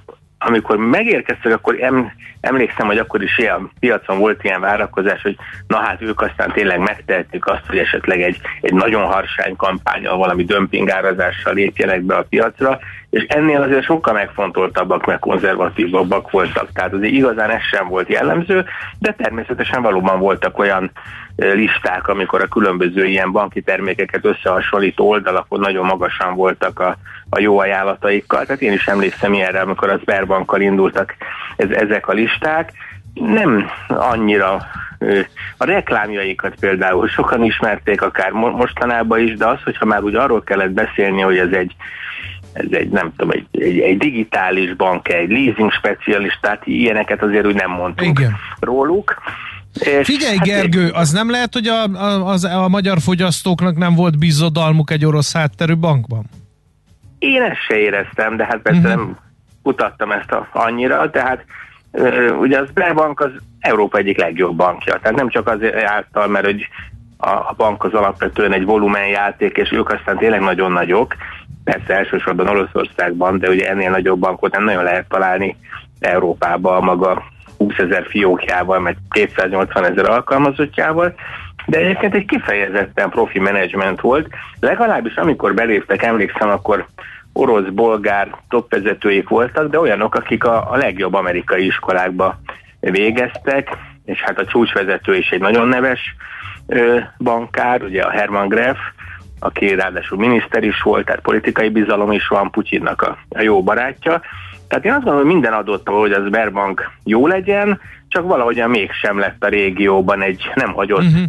amikor 0.46 0.76
megérkeztek, 0.76 1.52
akkor 1.52 1.76
em, 1.80 2.12
emlékszem, 2.40 2.86
hogy 2.86 2.98
akkor 2.98 3.22
is 3.22 3.38
ilyen 3.38 3.70
piacon 3.80 4.18
volt 4.18 4.44
ilyen 4.44 4.60
várakozás, 4.60 5.22
hogy 5.22 5.36
na 5.66 5.76
hát 5.76 6.02
ők 6.02 6.20
aztán 6.20 6.52
tényleg 6.52 6.78
megtehetik 6.78 7.46
azt, 7.46 7.66
hogy 7.66 7.78
esetleg 7.78 8.22
egy, 8.22 8.40
egy 8.60 8.74
nagyon 8.74 9.04
harsány 9.04 9.56
kampányal, 9.56 10.16
valami 10.16 10.44
dömpingárazással 10.44 11.54
lépjenek 11.54 12.02
be 12.02 12.14
a 12.14 12.26
piacra, 12.28 12.78
és 13.10 13.24
ennél 13.28 13.62
azért 13.62 13.84
sokkal 13.84 14.14
megfontoltabbak, 14.14 15.06
meg 15.06 15.18
konzervatívabbak 15.18 16.30
voltak. 16.30 16.72
Tehát 16.72 16.92
azért 16.92 17.12
igazán 17.12 17.50
ez 17.50 17.62
sem 17.62 17.88
volt 17.88 18.08
jellemző, 18.08 18.64
de 18.98 19.12
természetesen 19.12 19.82
valóban 19.82 20.18
voltak 20.18 20.58
olyan 20.58 20.90
listák, 21.36 22.08
amikor 22.08 22.42
a 22.42 22.48
különböző 22.48 23.06
ilyen 23.06 23.32
banki 23.32 23.62
termékeket 23.62 24.24
összehasonlító 24.24 25.08
oldalakon 25.08 25.60
nagyon 25.60 25.84
magasan 25.84 26.34
voltak 26.34 26.80
a, 26.80 26.96
a 27.30 27.40
jó 27.40 27.58
ajánlataikkal. 27.58 28.44
Tehát 28.44 28.62
én 28.62 28.72
is 28.72 28.86
emlékszem 28.86 29.32
ilyenre, 29.32 29.60
amikor 29.60 29.90
az 29.90 30.00
Sberbankkal 30.00 30.60
indultak 30.60 31.14
ez, 31.56 31.70
ezek 31.70 32.08
a 32.08 32.12
listák. 32.12 32.72
Nem 33.14 33.70
annyira 33.88 34.66
a 35.56 35.64
reklámjaikat 35.64 36.54
például 36.60 37.08
sokan 37.08 37.44
ismerték, 37.44 38.02
akár 38.02 38.30
mostanában 38.30 39.20
is, 39.20 39.34
de 39.34 39.46
az, 39.46 39.62
hogyha 39.64 39.84
már 39.84 40.02
úgy 40.02 40.14
arról 40.14 40.42
kellett 40.42 40.70
beszélni, 40.70 41.20
hogy 41.20 41.38
ez 41.38 41.52
egy 41.52 41.74
ez 42.52 42.66
egy, 42.70 42.88
nem 42.88 43.12
tudom, 43.16 43.30
egy, 43.30 43.62
egy, 43.62 43.78
egy 43.78 43.98
digitális 43.98 44.74
bank, 44.74 45.08
egy 45.08 45.30
leasing 45.30 45.72
specialistát, 45.72 46.66
ilyeneket 46.66 47.22
azért 47.22 47.46
úgy 47.46 47.54
nem 47.54 47.70
mondtunk 47.70 48.18
Igen. 48.18 48.36
róluk. 48.60 49.14
És 49.80 50.06
Figyelj, 50.06 50.36
hát 50.36 50.46
Gergő, 50.46 50.90
az 50.90 51.10
nem 51.10 51.30
lehet, 51.30 51.52
hogy 51.52 51.66
a, 51.66 51.82
a, 51.82 52.26
az, 52.26 52.44
a 52.44 52.68
magyar 52.68 52.98
fogyasztóknak 53.00 53.76
nem 53.76 53.94
volt 53.94 54.18
bizodalmuk 54.18 54.90
egy 54.90 55.04
orosz 55.04 55.32
hátterű 55.32 55.76
bankban? 55.76 56.24
Én 57.18 57.42
ezt 57.42 57.64
se 57.68 57.76
éreztem, 57.76 58.36
de 58.36 58.44
hát 58.44 58.58
persze 58.58 58.78
uh-huh. 58.78 58.94
nem 58.94 59.18
kutattam 59.62 60.12
ezt 60.12 60.30
a, 60.30 60.48
annyira, 60.52 61.10
tehát 61.10 61.44
ugye 62.40 62.58
az 62.58 62.68
Sberbank 62.68 63.20
az 63.20 63.30
Európa 63.60 63.98
egyik 63.98 64.18
legjobb 64.18 64.56
bankja, 64.56 64.98
tehát 65.02 65.16
nem 65.16 65.28
csak 65.28 65.48
az 65.48 65.58
által, 65.84 66.26
mert 66.26 66.44
hogy 66.44 66.68
a, 67.16 67.30
a 67.30 67.54
bank 67.56 67.84
az 67.84 67.92
alapvetően 67.92 68.52
egy 68.52 68.64
volumenjáték, 68.64 69.56
és 69.56 69.72
ők 69.72 69.88
aztán 69.88 70.18
tényleg 70.18 70.40
nagyon 70.40 70.72
nagyok, 70.72 71.14
persze 71.64 71.94
elsősorban 71.94 72.48
Oroszországban, 72.48 73.38
de 73.38 73.48
ugye 73.48 73.68
ennél 73.70 73.90
nagyobb 73.90 74.18
bankot 74.18 74.52
nem 74.52 74.64
nagyon 74.64 74.84
lehet 74.84 75.08
találni 75.08 75.56
Európában 76.00 76.84
maga 76.84 77.22
20 77.58 77.78
ezer 77.78 78.06
fiókjával, 78.08 78.80
meg 78.80 78.96
280 79.10 79.84
ezer 79.84 80.10
alkalmazottjával, 80.10 81.14
de 81.66 81.78
egyébként 81.78 82.14
egy 82.14 82.24
kifejezetten 82.24 83.10
profi 83.10 83.38
menedzsment 83.38 84.00
volt, 84.00 84.28
legalábbis 84.60 85.14
amikor 85.14 85.54
beléptek, 85.54 86.02
emlékszem, 86.02 86.48
akkor 86.48 86.86
orosz, 87.32 87.68
bolgár 87.72 88.28
topvezetőik 88.48 89.28
voltak, 89.28 89.70
de 89.70 89.80
olyanok, 89.80 90.14
akik 90.14 90.44
a, 90.44 90.72
a 90.72 90.76
legjobb 90.76 91.14
amerikai 91.14 91.66
iskolákba 91.66 92.40
végeztek, 92.80 93.68
és 94.04 94.20
hát 94.22 94.38
a 94.38 94.46
csúcsvezető 94.46 95.16
is 95.16 95.30
egy 95.30 95.40
nagyon 95.40 95.68
neves 95.68 96.00
ö, 96.66 96.98
bankár, 97.18 97.82
ugye 97.82 98.02
a 98.02 98.10
Herman 98.10 98.48
Greff, 98.48 98.76
aki 99.40 99.74
ráadásul 99.74 100.18
miniszter 100.18 100.62
is 100.62 100.82
volt, 100.82 101.04
tehát 101.04 101.20
politikai 101.20 101.68
bizalom 101.68 102.12
is 102.12 102.28
van, 102.28 102.50
Putyinnak 102.50 103.02
a, 103.02 103.18
a 103.28 103.40
jó 103.40 103.62
barátja. 103.62 104.20
Tehát 104.68 104.84
én 104.84 104.92
azt 104.92 105.02
gondolom, 105.02 105.24
hogy 105.24 105.32
minden 105.32 105.52
adott, 105.52 105.88
hogy 105.88 106.12
az 106.12 106.24
Sberbank 106.26 106.90
jó 107.04 107.26
legyen, 107.26 107.80
csak 108.08 108.26
valahogyan 108.26 108.70
mégsem 108.70 109.18
lett 109.18 109.44
a 109.44 109.48
régióban 109.48 110.22
egy 110.22 110.50
nem 110.54 110.72
hagyott 110.72 111.02
uh-huh. 111.02 111.22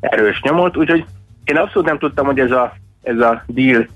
erős 0.00 0.40
nyomot, 0.40 0.76
úgyhogy 0.76 1.04
én 1.44 1.56
abszolút 1.56 1.88
nem 1.88 1.98
tudtam, 1.98 2.26
hogy 2.26 2.38
ez 2.38 2.50
a, 2.50 2.72
ez 3.02 3.18
a 3.18 3.44
deal 3.46 3.86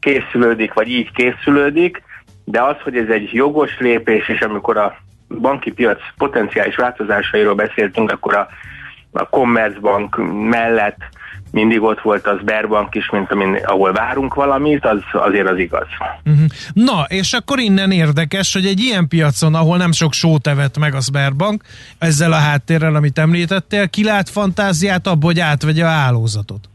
készülődik, 0.00 0.72
vagy 0.72 0.88
így 0.88 1.12
készülődik, 1.12 2.02
de 2.44 2.62
az, 2.62 2.76
hogy 2.82 2.96
ez 2.96 3.08
egy 3.08 3.30
jogos 3.32 3.78
lépés, 3.78 4.28
és 4.28 4.40
amikor 4.40 4.76
a 4.76 4.96
banki 5.40 5.72
piac 5.72 6.00
potenciális 6.16 6.76
változásairól 6.76 7.54
beszéltünk, 7.54 8.10
akkor 8.10 8.36
a, 8.36 8.48
a 9.12 9.22
Commerzbank 9.22 10.16
mellett 10.48 10.98
mindig 11.52 11.82
ott 11.82 12.00
volt 12.00 12.26
az 12.26 12.38
Sberbank 12.40 12.94
is, 12.94 13.10
mint 13.10 13.30
amin, 13.30 13.58
ahol 13.64 13.92
várunk 13.92 14.34
valamit, 14.34 14.84
az 14.84 15.00
azért 15.12 15.48
az 15.48 15.58
igaz. 15.58 15.86
Uh-huh. 16.24 16.46
Na, 16.72 17.04
és 17.08 17.32
akkor 17.32 17.58
innen 17.58 17.90
érdekes, 17.90 18.52
hogy 18.52 18.66
egy 18.66 18.80
ilyen 18.80 19.08
piacon, 19.08 19.54
ahol 19.54 19.76
nem 19.76 19.92
sok 19.92 20.12
sót 20.12 20.46
evett 20.46 20.78
meg 20.78 20.94
a 20.94 21.00
Sberbank, 21.00 21.62
ezzel 21.98 22.32
a 22.32 22.36
háttérrel, 22.36 22.94
amit 22.94 23.18
említettél, 23.18 23.88
kilát 23.88 24.28
fantáziát 24.28 25.06
abból, 25.06 25.30
hogy 25.30 25.40
átvegye 25.40 25.84
a 25.84 25.88
hálózatot? 25.88 26.68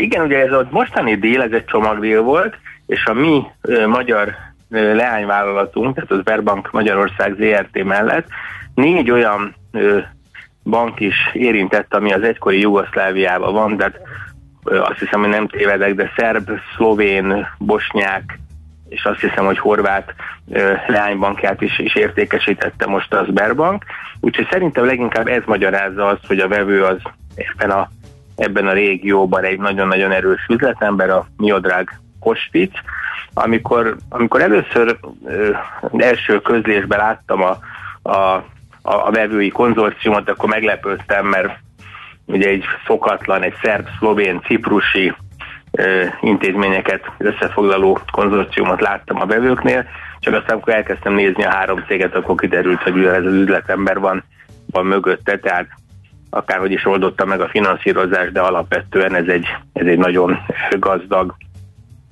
Igen, 0.00 0.24
ugye 0.24 0.38
ez 0.38 0.52
a 0.52 0.68
mostani 0.70 1.14
díl, 1.14 1.40
ez 1.40 1.52
egy 1.52 1.64
csomagdíl 1.64 2.22
volt, 2.22 2.54
és 2.86 3.04
a 3.04 3.12
mi 3.12 3.42
ö, 3.60 3.86
magyar 3.86 4.34
ö, 4.70 4.94
leányvállalatunk, 4.94 5.94
tehát 5.94 6.10
az 6.10 6.18
Sberbank 6.18 6.70
Magyarország 6.70 7.34
ZRT 7.38 7.84
mellett 7.84 8.26
négy 8.74 9.10
olyan 9.10 9.54
ö, 9.72 9.98
bank 10.68 11.00
is 11.00 11.30
érintett, 11.32 11.94
ami 11.94 12.12
az 12.12 12.22
egykori 12.22 12.60
Jugoszláviában 12.60 13.52
van, 13.52 13.76
de 13.76 13.92
azt 14.64 14.98
hiszem, 14.98 15.20
hogy 15.20 15.28
nem 15.28 15.48
tévedek, 15.48 15.94
de 15.94 16.12
szerb, 16.16 16.50
szlovén, 16.76 17.46
bosnyák, 17.58 18.38
és 18.88 19.04
azt 19.04 19.20
hiszem, 19.20 19.44
hogy 19.44 19.58
horvát 19.58 20.14
leánybankját 20.86 21.60
is, 21.60 21.78
is 21.78 21.94
értékesítette 21.94 22.86
most 22.86 23.14
az 23.14 23.26
Sberbank. 23.26 23.84
Úgyhogy 24.20 24.46
szerintem 24.50 24.84
leginkább 24.84 25.26
ez 25.26 25.42
magyarázza 25.46 26.06
azt, 26.06 26.26
hogy 26.26 26.38
a 26.38 26.48
vevő 26.48 26.84
az 26.84 26.96
ebben 27.34 27.70
a, 27.70 27.90
ebben 28.36 28.66
a 28.66 28.72
régióban 28.72 29.44
egy 29.44 29.58
nagyon-nagyon 29.58 30.10
erős 30.10 30.46
üzletember, 30.48 31.10
a 31.10 31.26
Miodrág 31.36 32.00
Kospic. 32.20 32.72
Amikor, 33.34 33.96
amikor 34.08 34.40
először 34.40 34.98
ö, 35.24 35.50
első 35.96 36.40
közlésben 36.40 36.98
láttam 36.98 37.42
a, 37.42 37.58
a 38.10 38.44
a, 38.88 39.06
a 39.06 39.10
vevői 39.10 39.48
konzorciumot, 39.48 40.28
akkor 40.28 40.48
meglepődtem, 40.48 41.26
mert 41.26 41.58
ugye 42.24 42.48
egy 42.48 42.64
szokatlan, 42.86 43.42
egy 43.42 43.54
szerb, 43.62 43.88
szlovén, 43.98 44.40
ciprusi 44.46 45.14
ö, 45.70 46.04
intézményeket 46.20 47.10
összefoglaló 47.18 47.98
konzorciumot 48.12 48.80
láttam 48.80 49.20
a 49.20 49.26
vevőknél, 49.26 49.84
csak 50.20 50.34
aztán, 50.34 50.52
amikor 50.52 50.74
elkezdtem 50.74 51.14
nézni 51.14 51.44
a 51.44 51.50
három 51.50 51.84
céget, 51.86 52.14
akkor 52.14 52.34
kiderült, 52.34 52.82
hogy 52.82 53.04
ez 53.04 53.24
az 53.24 53.32
üzletember 53.32 53.98
van, 53.98 54.24
van 54.70 54.86
mögötte, 54.86 55.38
tehát 55.38 55.66
akárhogy 56.30 56.72
is 56.72 56.86
oldotta 56.86 57.24
meg 57.24 57.40
a 57.40 57.48
finanszírozás, 57.48 58.32
de 58.32 58.40
alapvetően 58.40 59.14
ez 59.14 59.26
egy, 59.26 59.46
ez 59.72 59.86
egy 59.86 59.98
nagyon 59.98 60.38
gazdag 60.78 61.34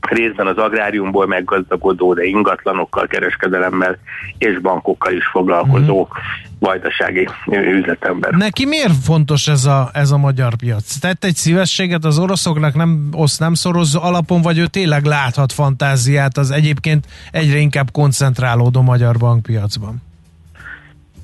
részben 0.01 0.47
az 0.47 0.57
agráriumból 0.57 1.27
meggazdagodó, 1.27 2.14
de 2.14 2.24
ingatlanokkal, 2.24 3.07
kereskedelemmel 3.07 3.99
és 4.39 4.59
bankokkal 4.59 5.12
is 5.12 5.27
foglalkozó 5.27 6.01
Mhm. 6.01 6.18
Vajdasági 6.59 7.29
üzletember. 7.47 8.33
Neki 8.33 8.67
miért 8.67 9.05
fontos 9.05 9.49
ez 9.49 9.65
a, 9.65 9.91
ez 9.93 10.11
a 10.11 10.17
magyar 10.17 10.55
piac? 10.55 10.99
Tett 10.99 11.25
egy 11.25 11.35
szívességet 11.35 12.05
az 12.05 12.19
oroszoknak, 12.19 12.75
nem 12.75 13.09
oszt, 13.13 13.41
nem 13.41 13.55
szoroz 13.55 13.95
alapon, 13.95 14.43
vagy 14.43 14.59
ő 14.59 14.67
tényleg 14.67 15.05
láthat 15.05 15.53
fantáziát 15.53 16.37
az 16.37 16.51
egyébként 16.51 17.07
egyre 17.31 17.59
inkább 17.59 17.91
koncentrálódó 17.93 18.83
magyar 18.83 19.17
bankpiacban? 19.17 20.03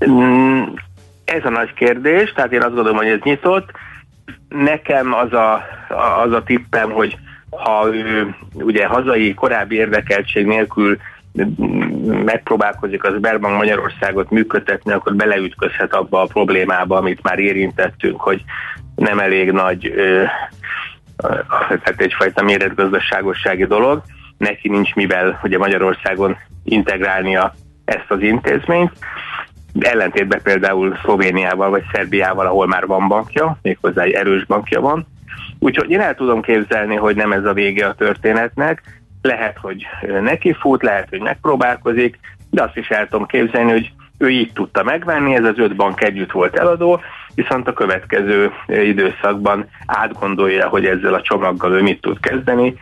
Mm, 0.09 0.62
Ez 1.24 1.45
a 1.45 1.51
nagy 1.51 1.72
kérdés, 1.74 2.33
tehát 2.33 2.53
én 2.53 2.62
azt 2.62 2.74
gondolom, 2.74 2.97
hogy 2.97 3.07
ez 3.07 3.20
nyitott. 3.22 3.70
Nekem 4.49 5.14
az 5.14 5.33
a, 5.33 5.62
az 6.24 6.33
a 6.33 6.43
tippem, 6.43 6.91
hogy 6.91 7.18
ha 7.51 7.95
ő 7.95 8.35
ugye 8.53 8.87
hazai 8.87 9.35
korábbi 9.35 9.76
érdekeltség 9.76 10.47
nélkül 10.47 10.99
megpróbálkozik 12.24 13.05
az 13.05 13.14
Sberbank 13.14 13.57
Magyarországot 13.57 14.30
működtetni, 14.30 14.93
akkor 14.93 15.14
beleütközhet 15.14 15.95
abba 15.95 16.20
a 16.20 16.26
problémába, 16.26 16.97
amit 16.97 17.22
már 17.22 17.39
érintettünk, 17.39 18.20
hogy 18.20 18.43
nem 18.95 19.18
elég 19.18 19.51
nagy, 19.51 19.95
tehát 21.68 21.95
egyfajta 22.01 22.43
méretgazdaságossági 22.43 23.64
dolog. 23.64 24.03
Neki 24.39 24.68
nincs 24.68 24.95
mivel 24.95 25.41
ugye 25.43 25.59
Magyarországon 25.59 26.37
integrálnia 26.64 27.55
ezt 27.85 28.11
az 28.11 28.20
intézményt. 28.20 28.93
Ellentétben 29.80 30.43
például 30.43 30.99
Szlovéniával 31.03 31.70
vagy 31.70 31.83
Szerbiával, 31.93 32.47
ahol 32.47 32.66
már 32.66 32.87
van 32.87 33.09
bankja, 33.09 33.59
méghozzá 33.62 34.03
egy 34.03 34.12
erős 34.12 34.45
bankja 34.45 34.80
van. 34.80 35.07
Úgyhogy 35.59 35.91
én 35.91 36.01
el 36.01 36.14
tudom 36.14 36.43
képzelni, 36.43 36.97
hogy 36.97 37.16
nem 37.16 37.33
ez 37.33 37.45
a 37.45 37.53
vége 37.53 37.87
a 37.87 37.95
történetnek. 37.95 39.01
Lehet, 39.23 39.59
hogy 39.59 39.87
neki 40.23 40.53
fut, 40.53 40.83
lehet, 40.83 41.09
hogy 41.09 41.20
megpróbálkozik, 41.20 42.18
de 42.51 42.62
azt 42.62 42.77
is 42.77 42.89
el 42.89 43.09
tudom 43.09 43.27
képzelni, 43.27 43.70
hogy 43.70 43.93
ő 44.18 44.31
így 44.31 44.53
tudta 44.53 44.83
megvenni, 44.83 45.35
ez 45.35 45.45
az 45.45 45.59
öt 45.59 45.77
bank 45.77 46.03
együtt 46.03 46.31
volt 46.31 46.57
eladó, 46.57 47.01
viszont 47.35 47.68
a 47.68 47.73
következő 47.73 48.53
időszakban 48.66 49.68
átgondolja, 49.87 50.68
hogy 50.68 50.87
ezzel 50.87 51.14
a 51.14 51.23
csomaggal 51.23 51.73
ő 51.73 51.83
mit 51.83 52.01
tud 52.01 52.20
kezdeni. 52.20 52.75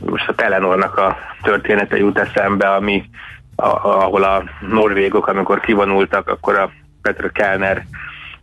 Most 0.00 0.28
a 0.28 0.34
Telenornak 0.34 0.96
a 0.98 1.16
története 1.42 1.96
jut 1.96 2.18
eszembe, 2.18 2.68
ami 2.68 3.04
a, 3.56 3.66
ahol 3.66 4.22
a 4.22 4.44
norvégok, 4.68 5.26
amikor 5.26 5.60
kivonultak, 5.60 6.28
akkor 6.28 6.58
a 6.58 6.70
Petr 7.02 7.32
Kellner 7.32 7.84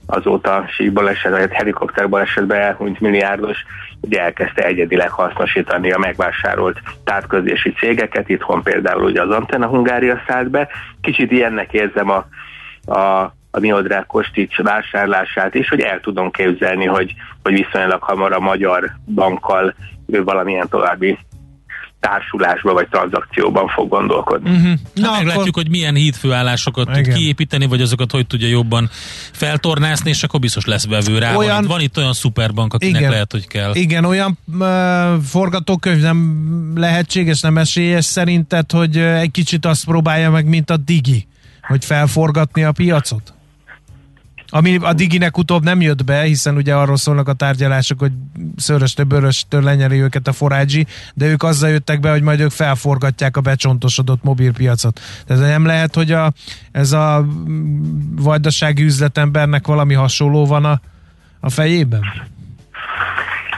azóta 0.05 0.65
síkbaleset, 0.67 1.31
vagy 1.31 1.51
helikopterbalesetben 1.51 2.61
elhunyt 2.61 2.99
milliárdos, 2.99 3.57
ugye 4.01 4.21
elkezdte 4.21 4.63
egyedileg 4.63 5.09
hasznosítani 5.09 5.91
a 5.91 5.97
megvásárolt 5.97 6.79
távközlési 7.03 7.71
cégeket, 7.71 8.29
itthon 8.29 8.63
például 8.63 9.03
ugye 9.03 9.21
az 9.21 9.29
Antenna 9.29 9.67
Hungária 9.67 10.21
szállt 10.27 10.49
be. 10.49 10.67
Kicsit 11.01 11.31
ilyennek 11.31 11.73
érzem 11.73 12.09
a, 12.09 12.25
a 12.93 13.33
a 13.55 13.59
Niodrák 13.59 14.05
Kostics 14.05 14.57
vásárlását 14.57 15.55
is, 15.55 15.69
hogy 15.69 15.79
el 15.79 15.99
tudom 15.99 16.31
képzelni, 16.31 16.85
hogy, 16.85 17.13
hogy 17.43 17.53
viszonylag 17.53 18.01
hamar 18.01 18.31
a 18.33 18.39
magyar 18.39 18.91
bankkal 19.05 19.73
valamilyen 20.05 20.67
további 20.69 21.17
társulásba 22.07 22.73
vagy 22.73 22.87
tranzakcióban 22.87 23.67
fog 23.67 23.89
gondolkodni. 23.89 24.49
Uh-huh. 24.49 24.71
Na, 24.93 25.11
hát 25.11 25.23
meglátjuk, 25.23 25.55
hogy 25.55 25.69
milyen 25.69 25.95
hídfőállásokat 25.95 26.91
tud 26.91 27.13
kiépíteni, 27.13 27.65
vagy 27.65 27.81
azokat 27.81 28.11
hogy 28.11 28.27
tudja 28.27 28.47
jobban 28.47 28.89
feltornászni, 29.31 30.09
és 30.09 30.23
akkor 30.23 30.39
biztos 30.39 30.65
lesz 30.65 30.87
vevő 30.87 31.17
rá. 31.17 31.35
Olyan- 31.35 31.51
Van, 31.55 31.63
itt, 31.63 31.69
van 31.69 31.81
itt 31.81 31.97
olyan 31.97 32.13
szuperbank, 32.13 32.73
akinek 32.73 32.99
Igen. 32.99 33.11
lehet, 33.11 33.31
hogy 33.31 33.47
kell. 33.47 33.75
Igen, 33.75 34.05
olyan 34.05 34.37
uh, 34.59 34.67
forgatókönyv 35.23 36.01
nem 36.01 36.71
lehetséges, 36.75 37.41
nem 37.41 37.57
esélyes 37.57 38.05
szerinted, 38.05 38.71
hogy 38.71 38.97
ö, 38.97 39.13
egy 39.13 39.31
kicsit 39.31 39.65
azt 39.65 39.85
próbálja 39.85 40.31
meg, 40.31 40.45
mint 40.45 40.69
a 40.69 40.77
Digi, 40.77 41.27
hogy 41.61 41.85
felforgatni 41.85 42.63
a 42.63 42.71
piacot? 42.71 43.33
Ami 44.55 44.77
a 44.81 44.93
Diginek 44.93 45.37
utóbb 45.37 45.63
nem 45.63 45.81
jött 45.81 46.05
be, 46.05 46.21
hiszen 46.21 46.55
ugye 46.55 46.75
arról 46.75 46.97
szólnak 46.97 47.27
a 47.27 47.33
tárgyalások, 47.33 47.99
hogy 47.99 48.11
szöröstől 48.55 49.05
bőröstől 49.05 49.63
lenyeli 49.63 50.01
őket 50.01 50.27
a 50.27 50.31
forágyi, 50.31 50.85
de 51.13 51.25
ők 51.25 51.43
azzal 51.43 51.69
jöttek 51.69 51.99
be, 51.99 52.11
hogy 52.11 52.21
majd 52.21 52.39
ők 52.39 52.51
felforgatják 52.51 53.37
a 53.37 53.41
becsontosodott 53.41 54.23
mobilpiacot. 54.23 54.99
Tehát 55.27 55.43
nem 55.43 55.65
lehet, 55.65 55.95
hogy 55.95 56.11
a, 56.11 56.31
ez 56.71 56.91
a 56.91 57.21
mm, 57.21 58.15
vajdasági 58.15 58.83
üzletembernek 58.83 59.67
valami 59.67 59.93
hasonló 59.93 60.45
van 60.45 60.65
a, 60.65 60.79
a 61.39 61.49
fejében? 61.49 62.01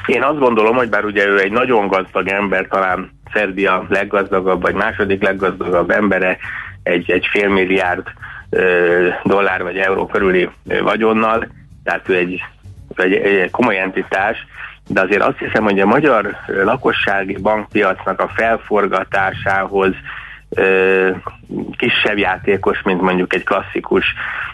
Én 0.05 0.23
azt 0.23 0.39
gondolom, 0.39 0.75
hogy 0.75 0.89
bár 0.89 1.05
ugye 1.05 1.25
ő 1.25 1.39
egy 1.39 1.51
nagyon 1.51 1.87
gazdag 1.87 2.27
ember, 2.27 2.67
talán 2.67 3.11
Szerbia 3.33 3.85
leggazdagabb, 3.89 4.61
vagy 4.61 4.75
második 4.75 5.23
leggazdagabb 5.23 5.89
embere, 5.89 6.37
egy, 6.83 7.11
egy 7.11 7.27
fél 7.31 7.49
milliárd 7.49 8.03
dollár 9.23 9.63
vagy 9.63 9.77
euró 9.77 10.05
körüli 10.05 10.49
vagyonnal, 10.83 11.47
tehát 11.83 12.09
ő 12.09 12.15
egy, 12.15 12.41
egy, 12.95 13.13
egy 13.13 13.51
komoly 13.51 13.79
entitás, 13.79 14.45
de 14.87 15.01
azért 15.01 15.21
azt 15.21 15.37
hiszem, 15.37 15.63
hogy 15.63 15.79
a 15.79 15.85
magyar 15.85 16.35
lakossági 16.47 17.37
bankpiacnak 17.41 18.19
a 18.19 18.31
felforgatásához 18.35 19.93
kisebb 21.77 22.17
játékos, 22.17 22.81
mint 22.81 23.01
mondjuk 23.01 23.33
egy 23.33 23.43
klasszikus 23.43 24.05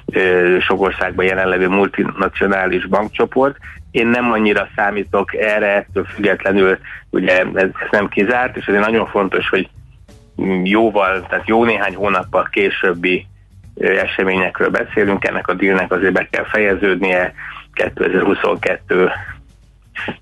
ö, 0.05 0.57
sok 0.59 0.81
országban 0.81 1.25
jelenlevő 1.25 1.67
multinacionális 1.67 2.85
bankcsoport. 2.85 3.57
Én 3.91 4.07
nem 4.07 4.31
annyira 4.31 4.67
számítok 4.75 5.35
erre, 5.35 5.75
ettől 5.75 6.03
függetlenül 6.03 6.77
ugye 7.09 7.39
ez, 7.53 7.69
nem 7.91 8.09
kizárt, 8.09 8.57
és 8.57 8.65
ezért 8.65 8.85
nagyon 8.85 9.07
fontos, 9.07 9.49
hogy 9.49 9.69
jóval, 10.63 11.25
tehát 11.27 11.47
jó 11.47 11.63
néhány 11.63 11.95
hónappal 11.95 12.47
későbbi 12.51 13.27
eseményekről 13.75 14.69
beszélünk, 14.69 15.27
ennek 15.27 15.47
a 15.47 15.53
dílnek 15.53 15.91
azért 15.91 16.13
be 16.13 16.27
kell 16.29 16.45
fejeződnie 16.45 17.33
2022 17.73 19.09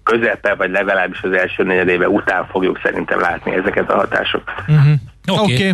közepe, 0.04 0.56
vagy 0.56 0.72
legalábbis 0.72 1.22
az 1.22 1.32
első 1.32 1.64
negyedéve 1.64 2.10
után 2.10 2.48
fogjuk 2.48 2.80
szerintem 2.84 3.20
látni 3.20 3.56
ezeket 3.56 3.90
a 3.90 3.96
hatásokat. 3.96 4.64
Uh-huh. 4.68 4.94
Oké. 5.28 5.42
Oké. 5.42 5.54
Okay. 5.54 5.72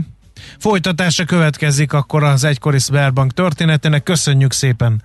Folytatása 0.60 1.26
következik 1.26 1.94
akkor 1.94 2.24
az 2.24 2.44
egykori 2.44 2.80
Sberbank 2.80 3.32
történetének. 3.32 4.04
Köszönjük 4.04 4.52
szépen 4.52 5.02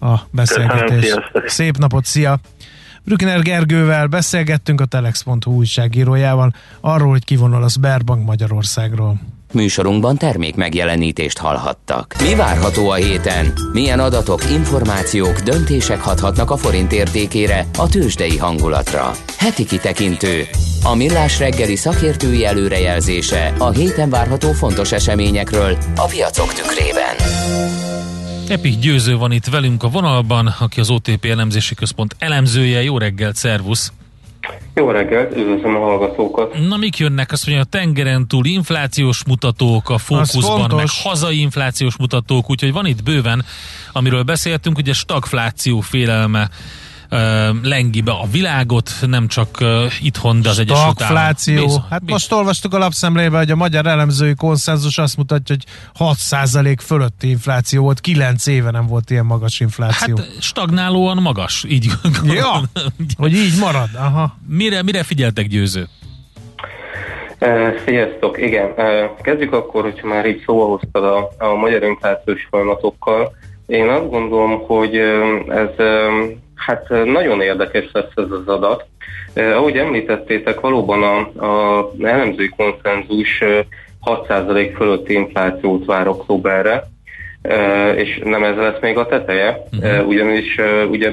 a 0.00 0.14
beszélgetést. 0.30 1.30
Szép 1.44 1.76
napot, 1.76 2.04
szia! 2.04 2.38
Brückner 3.04 3.42
Gergővel 3.42 4.06
beszélgettünk 4.06 4.80
a 4.80 4.84
Telex.hu 4.84 5.52
újságírójával 5.52 6.52
arról, 6.80 7.10
hogy 7.10 7.24
kivonul 7.24 7.62
a 7.62 7.68
Sberbank 7.68 8.26
Magyarországról. 8.26 9.20
Műsorunkban 9.52 10.16
termék 10.16 10.54
megjelenítést 10.54 11.38
hallhattak. 11.38 12.14
Mi 12.22 12.34
várható 12.34 12.88
a 12.90 12.94
héten? 12.94 13.52
Milyen 13.72 14.00
adatok, 14.00 14.50
információk, 14.50 15.38
döntések 15.38 16.00
hathatnak 16.00 16.50
a 16.50 16.56
forint 16.56 16.92
értékére, 16.92 17.66
a 17.78 17.88
tőzsdei 17.88 18.36
hangulatra? 18.36 19.10
Heti 19.38 19.64
kitekintő. 19.64 20.46
A 20.82 20.94
millás 20.94 21.38
reggeli 21.38 21.76
szakértői 21.76 22.44
előrejelzése 22.44 23.52
a 23.58 23.70
héten 23.70 24.10
várható 24.10 24.52
fontos 24.52 24.92
eseményekről 24.92 25.76
a 25.96 26.04
piacok 26.04 26.52
tükrében. 26.52 27.16
Epik 28.48 28.78
Győző 28.78 29.16
van 29.16 29.32
itt 29.32 29.46
velünk 29.46 29.82
a 29.82 29.88
vonalban, 29.88 30.54
aki 30.58 30.80
az 30.80 30.90
OTP 30.90 31.24
elemzési 31.24 31.74
központ 31.74 32.16
elemzője. 32.18 32.82
Jó 32.82 32.98
reggelt, 32.98 33.36
szervusz! 33.36 33.92
Jó 34.78 34.90
reggelt, 34.90 35.36
üdvözlöm 35.36 35.76
a 35.76 35.78
hallgatókat. 35.78 36.68
Na, 36.68 36.76
mik 36.76 36.98
jönnek? 36.98 37.32
Azt 37.32 37.46
mondja, 37.46 37.64
a 37.64 37.66
tengeren 37.66 38.28
túl 38.28 38.46
inflációs 38.46 39.24
mutatók 39.24 39.90
a 39.90 39.98
fókuszban, 39.98 40.72
meg 40.76 40.86
hazai 41.02 41.40
inflációs 41.40 41.96
mutatók, 41.96 42.50
úgyhogy 42.50 42.72
van 42.72 42.86
itt 42.86 43.02
bőven, 43.02 43.44
amiről 43.92 44.22
beszéltünk, 44.22 44.78
ugye 44.78 44.92
stagfláció 44.92 45.80
félelme 45.80 46.48
ö, 47.08 47.50
lengi 47.62 48.00
be 48.00 48.12
a 48.12 48.26
világot, 48.30 48.90
nem 49.06 49.28
csak 49.28 49.48
itthon, 50.00 50.40
de 50.42 50.48
az 50.48 50.58
Egyesült 50.58 50.78
Államok. 50.78 50.98
Stagfláció. 50.98 51.64
Bizony, 51.64 51.82
Hát 51.90 52.00
bizony. 52.00 52.12
most 52.12 52.32
olvastuk 52.32 52.74
a 52.74 52.78
lapszemlébe, 52.78 53.38
hogy 53.38 53.50
a 53.50 53.56
magyar 53.56 53.86
elemzői 53.86 54.34
konszenzus 54.34 54.98
azt 54.98 55.16
mutatja, 55.16 55.56
hogy 55.94 56.14
6% 56.16 56.76
fölötti 56.84 57.28
infláció 57.28 57.82
volt, 57.82 58.00
9 58.00 58.46
éve 58.46 58.70
nem 58.70 58.86
volt 58.86 59.10
ilyen 59.10 59.24
magas 59.26 59.60
infláció. 59.60 60.16
Hát 60.16 60.42
stagnálóan 60.42 61.16
magas, 61.22 61.64
így 61.68 61.86
ja, 62.24 62.60
hogy 63.16 63.34
így 63.34 63.58
marad. 63.60 63.88
Aha. 63.94 64.38
mire, 64.48 64.82
mire 64.82 65.02
figyeltek 65.02 65.46
győző? 65.46 65.88
Sziasztok, 67.86 68.38
igen. 68.42 68.74
Kezdjük 69.22 69.52
akkor, 69.52 69.82
hogyha 69.82 70.06
már 70.06 70.26
így 70.26 70.42
szóba 70.46 70.64
hoztad 70.64 71.04
a, 71.04 71.30
a 71.38 71.54
magyar 71.54 71.82
inflációs 71.82 72.46
folyamatokkal. 72.50 73.32
Én 73.66 73.88
azt 73.88 74.10
gondolom, 74.10 74.66
hogy 74.66 74.96
ez 75.48 75.84
hát 76.58 76.88
nagyon 76.88 77.40
érdekes 77.40 77.88
lesz 77.92 78.12
ez 78.14 78.30
az 78.30 78.48
adat. 78.48 78.86
E, 79.34 79.56
Ahogy 79.56 79.76
említettétek, 79.76 80.60
valóban 80.60 81.02
a, 81.02 81.46
a 81.46 81.90
elemzői 82.02 82.48
konszenzus 82.48 83.40
e, 83.40 83.66
6% 84.04 84.72
fölötti 84.76 85.12
inflációt 85.12 85.84
vár 85.84 86.08
októberre. 86.08 86.84
és 87.94 88.20
nem 88.24 88.44
ez 88.44 88.56
lesz 88.56 88.80
még 88.80 88.96
a 88.96 89.06
teteje, 89.06 89.62
uh-huh. 89.72 90.08
ugyanis 90.08 90.58
ugye 90.90 91.12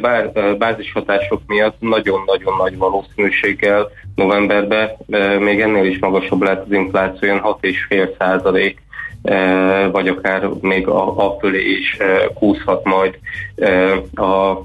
bázishatások 0.57 1.41
miatt 1.47 1.75
nagyon-nagyon 1.79 2.53
nagy 2.57 2.77
valószínűséggel 2.77 3.89
novemberben 4.15 4.89
még 5.39 5.61
ennél 5.61 5.85
is 5.85 5.99
magasabb 5.99 6.41
lehet 6.41 6.63
az 6.65 6.71
infláció, 6.71 7.29
6,5 7.29 8.17
százalék 8.17 8.84
vagy 9.91 10.07
akár 10.07 10.49
még 10.61 10.87
a, 10.87 11.25
a 11.25 11.37
fölé 11.39 11.69
is 11.69 11.97
kúszhat 12.33 12.83
majd 12.83 13.17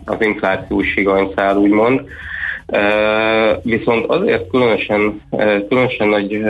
az 0.06 0.20
inflációs 0.20 0.94
higanyszál, 0.94 1.56
úgymond. 1.56 2.00
Viszont 3.62 4.06
azért 4.06 4.50
különösen, 4.50 5.22
különösen 5.68 6.08
nagy 6.08 6.42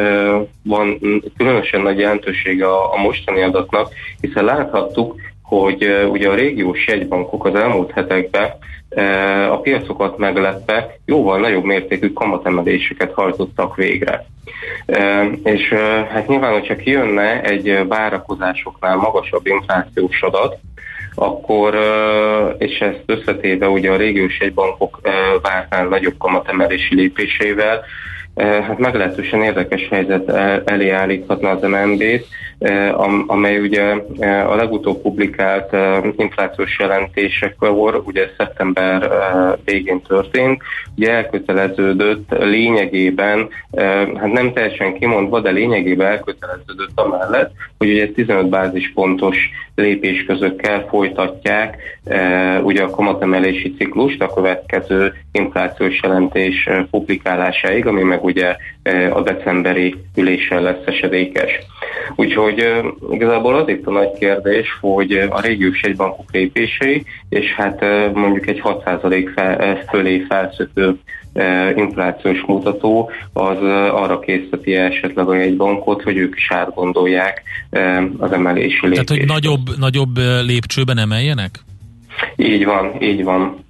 van, 0.62 0.98
különösen 1.36 1.80
nagy 1.80 1.98
jelentősége 1.98 2.66
a, 2.66 2.92
a 2.94 2.96
mostani 2.96 3.42
adatnak, 3.42 3.88
hiszen 4.20 4.44
láthattuk, 4.44 5.14
hogy 5.50 6.06
ugye 6.10 6.28
a 6.28 6.34
régiós 6.34 6.86
jegybankok 6.86 7.44
az 7.44 7.54
elmúlt 7.54 7.90
hetekben 7.90 8.50
a 9.50 9.60
piacokat 9.60 10.18
meglepve 10.18 10.96
jóval 11.04 11.38
nagyobb 11.38 11.64
mértékű 11.64 12.12
kamatemeléseket 12.12 13.12
hajtottak 13.12 13.76
végre. 13.76 14.26
És 15.42 15.68
hát 16.12 16.28
nyilván, 16.28 16.52
hogyha 16.52 16.76
kijönne 16.76 17.42
egy 17.42 17.86
várakozásoknál 17.88 18.96
magasabb 18.96 19.46
inflációs 19.46 20.22
adat, 20.22 20.58
akkor, 21.14 21.78
és 22.58 22.78
ezt 22.78 23.02
összetéve 23.06 23.68
ugye 23.68 23.90
a 23.90 23.96
régiós 23.96 24.38
egybankok 24.38 25.00
vártnál 25.42 25.86
nagyobb 25.86 26.14
kamatemelési 26.18 26.94
lépésével, 26.94 27.84
hát 28.40 28.78
meglehetősen 28.78 29.42
érdekes 29.42 29.88
helyzet 29.90 30.28
elé 30.68 30.90
állíthatna 30.90 31.50
az 31.50 31.62
MNB-t, 31.62 32.26
amely 33.26 33.58
ugye 33.58 33.94
a 34.46 34.54
legutóbb 34.54 35.02
publikált 35.02 35.76
inflációs 36.16 36.78
jelentésekor, 36.78 38.02
ugye 38.04 38.28
szeptember 38.36 39.10
végén 39.64 40.02
történt, 40.02 40.62
ugye 40.96 41.12
elköteleződött 41.12 42.30
lényegében, 42.38 43.48
hát 44.16 44.32
nem 44.32 44.52
teljesen 44.52 44.94
kimondva, 44.94 45.40
de 45.40 45.50
lényegében 45.50 46.10
elköteleződött 46.10 46.90
amellett, 46.94 47.52
hogy 47.78 47.90
ugye 47.90 48.08
15 48.08 48.48
bázispontos 48.48 49.36
lépésközökkel 49.74 50.86
folytatják 50.88 51.76
ugye 52.62 52.82
a 52.82 52.90
kamatemelési 52.90 53.74
ciklust 53.78 54.22
a 54.22 54.34
következő 54.34 55.14
inflációs 55.32 56.00
jelentés 56.02 56.68
publikálásáig, 56.90 57.86
ami 57.86 58.02
meg 58.02 58.24
ugye 58.30 58.56
a 59.12 59.22
decemberi 59.22 59.94
üléssel 60.16 60.62
lesz 60.62 60.86
esedékes. 60.86 61.50
Úgyhogy 62.16 62.82
igazából 63.10 63.56
az 63.56 63.68
itt 63.68 63.86
a 63.86 63.90
nagy 63.90 64.10
kérdés, 64.18 64.66
hogy 64.80 65.12
a 65.30 65.40
régiós 65.40 65.80
egybankok 65.80 66.32
lépései, 66.32 67.04
és 67.28 67.52
hát 67.56 67.80
mondjuk 68.14 68.46
egy 68.46 68.60
6% 68.64 69.30
fel, 69.34 69.84
fölé 69.88 70.24
felszökő 70.28 70.98
inflációs 71.76 72.40
mutató, 72.46 73.10
az 73.32 73.56
arra 73.92 74.18
készíteti 74.18 74.74
esetleg 74.74 75.28
a 75.28 75.34
jegybankot, 75.34 76.02
hogy 76.02 76.16
ők 76.16 76.36
is 76.36 76.50
átgondolják 76.50 77.42
az 78.18 78.32
emelési 78.32 78.86
lépést. 78.86 79.06
Tehát, 79.06 79.22
hogy 79.22 79.24
nagyobb, 79.24 79.78
nagyobb 79.78 80.16
lépcsőben 80.46 80.98
emeljenek? 80.98 81.58
Így 82.36 82.64
van, 82.64 83.02
így 83.02 83.24
van. 83.24 83.64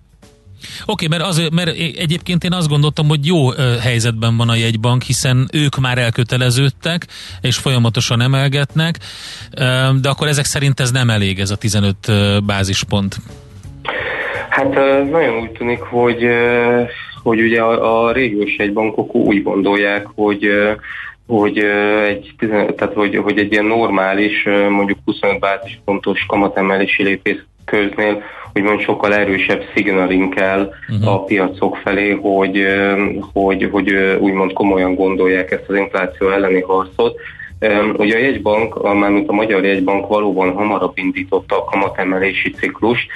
Oké, 0.87 1.07
okay, 1.07 1.19
mert, 1.19 1.31
az, 1.31 1.49
mert 1.53 1.77
egyébként 1.97 2.45
én 2.45 2.53
azt 2.53 2.69
gondoltam, 2.69 3.09
hogy 3.09 3.27
jó 3.27 3.49
helyzetben 3.81 4.37
van 4.37 4.49
a 4.49 4.55
jegybank, 4.55 5.03
hiszen 5.03 5.49
ők 5.53 5.77
már 5.77 5.99
elköteleződtek, 5.99 7.07
és 7.41 7.57
folyamatosan 7.57 8.21
emelgetnek, 8.21 8.97
de 10.01 10.09
akkor 10.09 10.29
ezek 10.29 10.45
szerint 10.45 10.81
ez 10.81 10.91
nem 10.91 11.11
elég, 11.11 11.39
ez 11.39 11.51
a 11.51 11.57
15 11.57 11.97
bázispont. 12.45 13.17
Hát 14.49 14.75
nagyon 15.11 15.41
úgy 15.41 15.51
tűnik, 15.51 15.81
hogy, 15.81 16.27
hogy 17.23 17.41
ugye 17.41 17.61
a, 17.61 18.07
a 18.07 18.13
régiós 18.13 18.57
jegybankok 18.59 19.15
úgy 19.15 19.43
gondolják, 19.43 20.07
hogy 20.15 20.49
hogy 21.31 21.59
egy, 22.07 22.35
tehát 22.77 22.95
hogy, 22.95 23.17
hogy 23.17 23.39
egy 23.39 23.53
ilyen 23.53 23.65
normális, 23.65 24.45
mondjuk 24.69 24.99
25 25.05 25.39
bázispontos 25.39 26.25
kamatemelési 26.29 27.03
lépés 27.03 27.45
köznél 27.65 28.23
úgymond 28.55 28.81
sokkal 28.81 29.15
erősebb 29.15 29.63
szignaling 29.75 30.35
kell 30.35 30.73
uh-huh. 30.89 31.13
a 31.13 31.25
piacok 31.25 31.77
felé, 31.77 32.11
hogy, 32.11 32.67
hogy, 33.33 33.69
hogy 33.73 33.93
úgymond 34.21 34.53
komolyan 34.53 34.95
gondolják 34.95 35.51
ezt 35.51 35.69
az 35.69 35.77
infláció 35.77 36.29
elleni 36.31 36.61
harcot. 36.61 37.21
Ugye 37.97 38.17
a 38.17 38.21
jegybank, 38.21 38.83
mármint 38.99 39.29
a 39.29 39.33
Magyar 39.33 39.65
Jegybank 39.65 40.07
valóban 40.07 40.53
hamarabb 40.53 40.93
indította 40.95 41.57
a 41.57 41.65
kamatemelési 41.65 42.51
ciklust, 42.51 43.07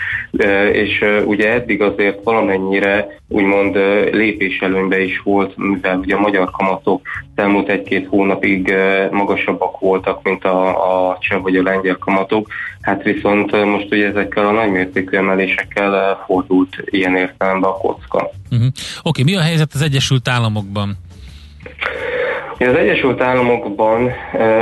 és 0.73 1.05
ugye 1.25 1.53
eddig 1.53 1.83
azért 1.83 2.23
valamennyire 2.23 3.07
úgymond 3.29 3.75
lépéselőnybe 4.13 5.03
is 5.03 5.21
volt, 5.21 5.57
mivel 5.57 5.99
ugye 5.99 6.15
a 6.15 6.21
magyar 6.21 6.51
kamatok 6.51 7.01
elmúlt 7.35 7.69
egy-két 7.69 8.07
hónapig 8.07 8.75
magasabbak 9.11 9.81
voltak, 9.81 10.23
mint 10.23 10.45
a, 10.45 11.11
a 11.11 11.19
cseh 11.21 11.41
vagy 11.41 11.57
a 11.57 11.63
lengyel 11.63 11.97
kamatok, 11.97 12.49
hát 12.81 13.03
viszont 13.03 13.65
most 13.65 13.87
ugye 13.91 14.07
ezekkel 14.07 14.47
a 14.47 14.53
nagymértékű 14.53 15.17
emelésekkel 15.17 16.23
fordult 16.27 16.77
ilyen 16.85 17.17
értelemben 17.17 17.71
a 17.71 17.77
kocka. 17.77 18.31
Uh-huh. 18.51 18.67
Oké, 19.03 19.21
okay, 19.21 19.23
mi 19.23 19.37
a 19.37 19.41
helyzet 19.41 19.71
az 19.75 19.83
Egyesült 19.83 20.29
Államokban? 20.29 20.97
Az 22.65 22.75
Egyesült 22.75 23.21
Államokban 23.21 24.11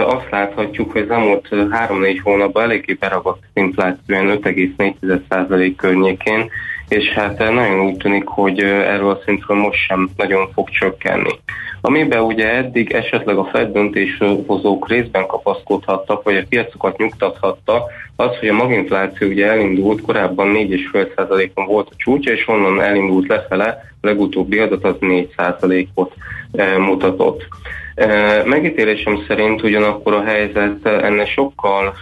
azt 0.06 0.30
láthatjuk, 0.30 0.92
hogy 0.92 1.00
az 1.00 1.10
elmúlt 1.10 1.48
3-4 1.50 2.20
hónapban 2.22 2.62
eléggé 2.62 2.92
beragadt 2.92 3.42
infláció 3.54 4.00
5,4% 4.06 5.72
környékén, 5.76 6.50
és 6.88 7.08
hát 7.08 7.38
nagyon 7.38 7.80
úgy 7.80 7.96
tűnik, 7.96 8.26
hogy 8.26 8.60
erről 8.62 9.10
a 9.10 9.20
szintről 9.24 9.56
most 9.56 9.78
sem 9.86 10.10
nagyon 10.16 10.48
fog 10.54 10.68
csökkenni. 10.68 11.30
Amiben 11.80 12.22
ugye 12.22 12.54
eddig 12.54 12.92
esetleg 12.92 13.36
a 13.36 13.48
Fed 13.52 13.72
döntéshozók 13.72 14.88
részben 14.88 15.26
kapaszkodhattak, 15.26 16.22
vagy 16.22 16.36
a 16.36 16.44
piacokat 16.48 16.96
nyugtathatta, 16.96 17.84
az, 18.16 18.38
hogy 18.38 18.48
a 18.48 18.54
maginfláció 18.54 19.28
ugye 19.28 19.46
elindult, 19.46 20.00
korábban 20.00 20.52
4,5%-on 20.54 21.66
volt 21.66 21.88
a 21.90 21.96
csúcsa, 21.96 22.32
és 22.32 22.48
onnan 22.48 22.82
elindult 22.82 23.28
lefele, 23.28 23.84
a 24.00 24.06
legutóbbi 24.06 24.58
adat 24.58 24.84
az 24.84 24.96
4%-ot 25.00 26.14
mutatott. 26.78 27.46
Megítélésem 28.44 29.24
szerint 29.28 29.62
ugyanakkor 29.62 30.14
a 30.14 30.22
helyzet 30.24 30.86
ennek 30.86 31.28
sokkal 31.28 31.94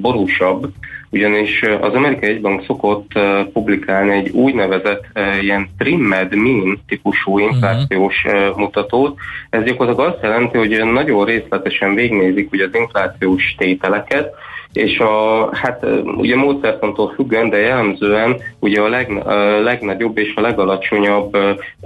borúsabb, 0.00 0.66
ugyanis 1.10 1.62
az 1.80 1.94
Amerikai 1.94 2.28
Egybank 2.28 2.64
szokott 2.64 3.10
publikálni 3.52 4.12
egy 4.12 4.28
úgynevezett 4.28 5.04
ilyen 5.40 5.70
trimmed 5.78 6.34
mean 6.34 6.80
típusú 6.86 7.38
mhm. 7.38 7.48
inflációs 7.48 8.24
mutatót. 8.56 9.18
Ez 9.50 9.64
gyakorlatilag 9.64 10.12
azt 10.12 10.22
jelenti, 10.22 10.58
hogy 10.58 10.84
nagyon 10.84 11.24
részletesen 11.24 11.94
végnézik 11.94 12.52
ugye 12.52 12.64
az 12.64 12.74
inflációs 12.74 13.54
tételeket, 13.58 14.34
és 14.72 14.98
a, 14.98 15.48
hát 15.56 15.86
ugye 16.04 16.36
módszertantól 16.36 17.12
függően, 17.14 17.48
de 17.48 17.56
jellemzően 17.56 18.36
ugye 18.58 18.80
a, 18.80 18.88
leg, 18.88 19.26
a 19.26 19.34
legnagyobb 19.60 20.18
és 20.18 20.32
a 20.34 20.40
legalacsonyabb 20.40 21.36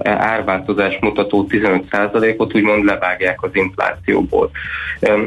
árváltozás 0.05 0.99
mutató 1.01 1.47
15%-ot 1.49 2.55
úgymond 2.55 2.85
levágják 2.85 3.43
az 3.43 3.51
inflációból. 3.53 4.51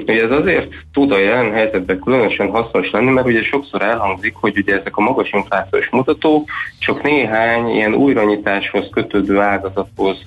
Ugye 0.07 0.24
ez 0.24 0.32
azért 0.32 0.68
tud 0.93 1.12
a 1.12 1.20
jelen 1.20 1.51
helyzetben 1.51 1.99
különösen 1.99 2.49
hasznos 2.49 2.91
lenni, 2.91 3.12
mert 3.12 3.28
ugye 3.28 3.43
sokszor 3.43 3.82
elhangzik, 3.82 4.36
hogy 4.36 4.57
ugye 4.57 4.80
ezek 4.80 4.97
a 4.97 5.01
magas 5.01 5.32
inflációs 5.32 5.89
mutatók 5.89 6.49
csak 6.80 7.01
néhány 7.01 7.68
ilyen 7.68 7.93
újranyitáshoz 7.93 8.88
kötődő 8.91 9.39
ágazathoz 9.39 10.22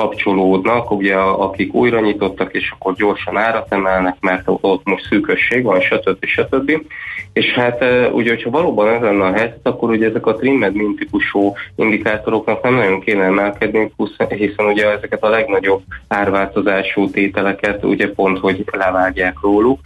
kapcsolódnak, 0.00 0.90
ugye 0.90 1.14
akik 1.16 1.74
újra 1.74 2.00
nyitottak, 2.00 2.54
és 2.54 2.70
akkor 2.70 2.94
gyorsan 2.94 3.36
árat 3.36 3.72
emelnek, 3.72 4.16
mert 4.20 4.42
ott 4.46 4.84
most 4.84 5.06
szűkösség 5.08 5.62
van, 5.62 5.80
stb. 5.80 6.24
stb. 6.24 6.82
És 7.32 7.52
hát 7.52 7.84
ugye, 8.12 8.30
hogyha 8.30 8.50
valóban 8.50 8.88
ez 8.88 9.00
lenne 9.00 9.24
a 9.24 9.32
helyzet, 9.32 9.60
akkor 9.62 9.90
ugye 9.90 10.08
ezek 10.08 10.26
a 10.26 10.34
trimmed 10.34 10.74
mint 10.74 10.98
típusú 10.98 11.52
indikátoroknak 11.76 12.62
nem 12.62 12.74
nagyon 12.74 13.00
kéne 13.00 13.24
emelkedni, 13.24 13.92
hiszen 14.28 14.66
ugye 14.66 14.90
ezeket 14.90 15.22
a 15.22 15.28
legnagyobb 15.28 15.82
árváltozású 16.08 17.10
tételeket 17.10 17.84
ugye 17.84 18.12
pont, 18.12 18.38
hogy 18.38 18.64
levágják 18.72 19.36
róluk, 19.42 19.80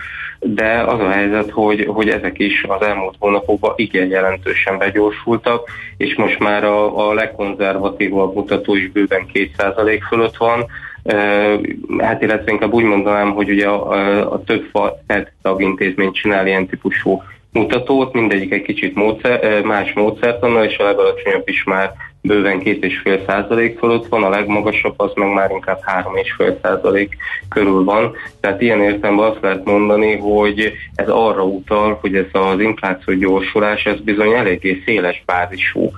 de 0.47 0.83
az 0.83 1.01
a 1.01 1.11
helyzet, 1.11 1.51
hogy, 1.51 1.87
hogy 1.87 2.09
ezek 2.09 2.39
is 2.39 2.65
az 2.69 2.87
elmúlt 2.87 3.15
hónapokban 3.19 3.73
igen 3.77 4.07
jelentősen 4.09 4.79
begyorsultak, 4.79 5.71
és 5.97 6.15
most 6.15 6.39
már 6.39 6.65
a, 6.65 7.09
a 7.09 7.13
legkonzervatívabb 7.13 8.35
mutató 8.35 8.75
is 8.75 8.91
bőven 8.91 9.27
2% 9.33 10.01
fölött 10.09 10.37
van, 10.37 10.67
Hát 11.99 12.23
illetve 12.23 12.51
inkább 12.53 12.73
úgy 12.73 12.85
mondanám, 12.85 13.31
hogy 13.33 13.51
ugye 13.51 13.69
a, 13.69 14.33
a, 14.33 14.43
több 14.45 14.65
FED 15.07 15.33
tagintézmény 15.43 16.13
csinál 16.13 16.47
ilyen 16.47 16.67
típusú 16.67 17.23
mutatót, 17.53 18.13
mindegyik 18.13 18.53
egy 18.53 18.63
kicsit 18.63 18.95
módszer, 18.95 19.63
más 19.63 19.93
módszertannal, 19.93 20.65
és 20.65 20.79
a 20.79 20.85
legalacsonyabb 20.85 21.49
is 21.49 21.65
már 21.65 21.93
bőven 22.21 22.61
2,5 22.65 23.27
százalék 23.27 23.79
fölött 23.79 24.07
van, 24.07 24.23
a 24.23 24.29
legmagasabb 24.29 24.95
az 24.97 25.13
meg 25.15 25.33
már 25.33 25.51
inkább 25.51 25.81
3,5 26.39 26.61
százalék 26.63 27.17
körül 27.49 27.85
van. 27.85 28.13
Tehát 28.41 28.61
ilyen 28.61 28.81
értelemben 28.81 29.31
azt 29.31 29.43
lehet 29.43 29.65
mondani, 29.65 30.17
hogy 30.17 30.73
ez 30.95 31.09
arra 31.09 31.45
utal, 31.45 31.99
hogy 32.01 32.17
ez 32.17 32.27
az 32.33 32.61
infláció 32.61 33.15
gyorsulás, 33.15 33.85
ez 33.85 34.01
bizony 34.01 34.33
eléggé 34.33 34.83
széles 34.85 35.23
bázisú 35.27 35.91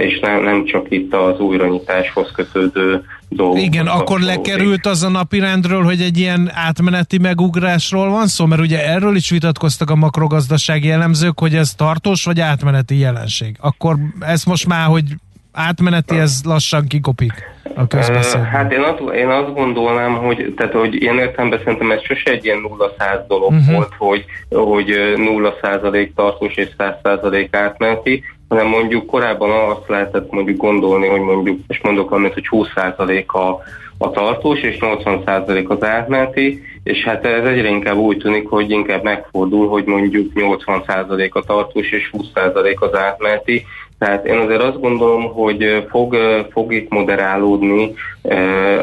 és 0.00 0.20
nem, 0.20 0.42
nem 0.42 0.64
csak 0.64 0.86
itt 0.88 1.14
az 1.14 1.38
újranyitáshoz 1.38 2.30
kötődő 2.34 3.04
dolgok. 3.28 3.60
Igen, 3.60 3.86
akkor 3.86 4.20
lekerült 4.20 4.86
az 4.86 5.02
a 5.02 5.08
napirendről, 5.08 5.82
hogy 5.82 6.00
egy 6.00 6.18
ilyen 6.18 6.50
átmeneti 6.54 7.18
megugrásról 7.18 8.08
van 8.10 8.26
szó, 8.26 8.46
mert 8.46 8.60
ugye 8.60 8.88
erről 8.88 9.16
is 9.16 9.30
vitatkoztak 9.30 9.90
a 9.90 9.94
makrogazdasági 9.94 10.90
elemzők, 10.90 11.38
hogy 11.38 11.54
ez 11.54 11.74
tartós 11.74 12.24
vagy 12.24 12.40
átmeneti 12.40 12.98
jelenség. 12.98 13.56
Akkor 13.60 13.96
ez 14.20 14.44
most 14.44 14.66
már, 14.66 14.86
hogy 14.86 15.04
átmeneti, 15.52 16.18
ez 16.18 16.40
lassan 16.44 16.86
kikopik 16.86 17.32
a 17.74 17.86
közbeszédben. 17.86 18.50
Hát 18.50 18.72
én 18.72 18.80
azt, 18.80 19.14
én 19.14 19.28
azt 19.28 19.54
gondolnám, 19.54 20.14
hogy, 20.14 20.54
tehát, 20.56 20.72
hogy 20.72 21.02
én 21.02 21.18
értelemben 21.18 21.60
szerintem 21.64 21.90
ez 21.90 22.02
sose 22.02 22.30
egy 22.30 22.44
ilyen 22.44 22.58
0-100 22.98 23.24
dolog 23.28 23.52
uh-huh. 23.52 23.74
volt, 23.74 23.92
hogy, 23.98 24.24
hogy 24.50 24.86
0% 25.16 26.10
tartós 26.14 26.54
és 26.54 26.68
100% 26.78 27.48
átmeneti, 27.50 28.24
hanem 28.48 28.66
mondjuk 28.66 29.06
korábban 29.06 29.70
azt 29.70 29.88
lehetett 29.88 30.32
mondjuk 30.32 30.56
gondolni, 30.56 31.06
hogy 31.06 31.20
mondjuk, 31.20 31.58
és 31.68 31.80
mondok 31.82 32.10
amit, 32.10 32.32
hogy 32.32 32.48
20% 32.50 33.26
a, 33.26 33.62
a 33.98 34.10
tartós, 34.10 34.60
és 34.60 34.76
80% 34.80 35.66
az 35.66 35.84
átmeneti, 35.84 36.62
és 36.82 37.04
hát 37.04 37.24
ez 37.24 37.44
egyre 37.44 37.68
inkább 37.68 37.96
úgy 37.96 38.16
tűnik, 38.16 38.48
hogy 38.48 38.70
inkább 38.70 39.02
megfordul, 39.02 39.68
hogy 39.68 39.84
mondjuk 39.84 40.32
80% 40.34 41.30
a 41.32 41.42
tartós, 41.42 41.90
és 41.90 42.10
20% 42.12 42.78
az 42.78 42.94
átmeneti, 42.94 43.64
tehát 43.98 44.26
én 44.26 44.36
azért 44.36 44.62
azt 44.62 44.80
gondolom, 44.80 45.32
hogy 45.32 45.86
fog, 45.90 46.16
fog 46.50 46.72
itt 46.72 46.90
moderálódni 46.90 47.94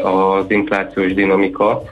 az 0.02 0.44
inflációs 0.48 1.14
dinamika, 1.14 1.82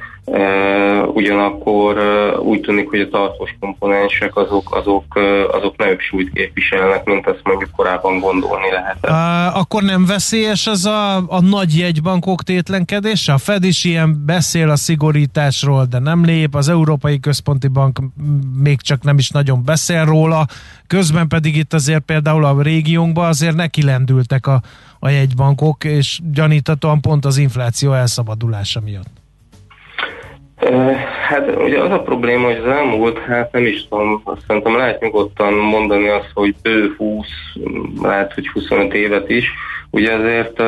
ugyanakkor 1.12 1.98
úgy 2.42 2.60
tűnik, 2.60 2.88
hogy 2.88 3.00
a 3.00 3.08
tartós 3.08 3.56
komponensek 3.60 4.36
azok, 4.36 4.74
azok, 4.74 5.04
azok 5.52 5.76
nagyobb 5.76 6.00
súlyt 6.00 6.32
képviselnek, 6.32 7.04
mint 7.04 7.26
azt 7.26 7.40
mondjuk 7.42 7.70
korábban 7.76 8.18
gondolni 8.18 8.70
lehetett. 8.70 9.10
Akkor 9.54 9.82
nem 9.82 10.06
veszélyes 10.06 10.66
ez 10.66 10.84
a, 10.84 11.16
a 11.16 11.40
nagy 11.40 11.78
jegybankok 11.78 12.42
tétlenkedése? 12.42 13.32
A 13.32 13.38
Fed 13.38 13.64
is 13.64 13.84
ilyen 13.84 14.24
beszél 14.26 14.70
a 14.70 14.76
szigorításról, 14.76 15.84
de 15.84 15.98
nem 15.98 16.24
lép, 16.24 16.54
az 16.54 16.68
Európai 16.68 17.20
Központi 17.20 17.68
Bank 17.68 17.98
még 18.62 18.80
csak 18.80 19.02
nem 19.02 19.18
is 19.18 19.30
nagyon 19.30 19.64
beszél 19.64 20.04
róla, 20.04 20.46
közben 20.86 21.28
pedig 21.28 21.56
itt 21.56 21.72
azért 21.72 22.02
például 22.02 22.44
a 22.44 22.62
régiónkban 22.62 23.28
azért 23.28 23.56
neki 23.56 23.82
lendültek 23.82 24.46
a, 24.46 24.62
a 24.98 25.08
jegybankok, 25.08 25.84
és 25.84 26.20
gyanítatóan 26.32 27.00
pont 27.00 27.24
az 27.24 27.36
infláció 27.36 27.92
elszabadulása 27.92 28.80
miatt. 28.80 29.19
Hát 31.28 31.56
ugye 31.56 31.80
az 31.80 31.90
a 31.90 32.02
probléma, 32.02 32.46
hogy 32.46 32.56
az 32.56 32.72
elmúlt, 32.72 33.18
hát 33.18 33.52
nem 33.52 33.66
is 33.66 33.88
tudom, 33.88 34.20
azt 34.24 34.42
szerintem 34.46 34.76
lehet 34.76 35.00
nyugodtan 35.00 35.52
mondani 35.52 36.08
azt, 36.08 36.30
hogy 36.34 36.54
bő 36.62 36.94
20, 36.96 37.26
lehet, 38.02 38.32
hogy 38.32 38.48
25 38.48 38.94
évet 38.94 39.30
is, 39.30 39.52
Ugye 39.90 40.12
azért 40.12 40.60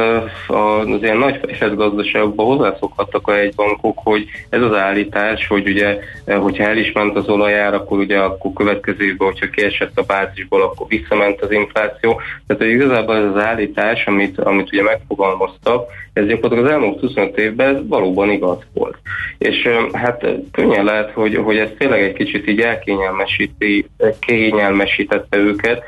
az 0.48 1.02
ilyen 1.02 1.16
nagy 1.16 1.40
esetgazdaságokban 1.48 2.46
hozzászokhattak 2.46 3.28
a 3.28 3.38
egybankok, 3.38 3.98
hogy 4.04 4.24
ez 4.48 4.62
az 4.62 4.74
állítás, 4.74 5.46
hogy 5.46 5.68
ugye, 5.68 5.98
hogyha 6.26 6.64
el 6.64 6.76
is 6.76 6.92
ment 6.92 7.16
az 7.16 7.28
olajár, 7.28 7.74
akkor 7.74 7.98
ugye 7.98 8.18
akkor 8.18 8.52
következő 8.52 9.04
évben, 9.04 9.28
hogyha 9.28 9.50
kiesett 9.50 9.98
a 9.98 10.02
bázisból, 10.02 10.62
akkor 10.62 10.86
visszament 10.88 11.40
az 11.40 11.50
infláció. 11.50 12.20
Tehát 12.46 12.62
hogy 12.62 12.72
igazából 12.72 13.16
ez 13.16 13.34
az 13.34 13.42
állítás, 13.42 14.06
amit, 14.06 14.38
amit 14.38 14.72
ugye 14.72 14.82
megfogalmaztak, 14.82 15.90
ez 16.12 16.26
gyakorlatilag 16.26 16.64
az 16.64 16.70
elmúlt 16.70 17.00
25 17.00 17.38
évben 17.38 17.88
valóban 17.88 18.30
igaz 18.30 18.58
volt. 18.74 18.96
És 19.38 19.68
hát 19.92 20.26
könnyen 20.52 20.84
lehet, 20.84 21.10
hogy, 21.10 21.36
hogy 21.36 21.56
ez 21.56 21.68
tényleg 21.78 22.02
egy 22.02 22.12
kicsit 22.12 22.48
így 22.48 22.60
elkényelmesíti, 22.60 23.86
őket, 25.30 25.82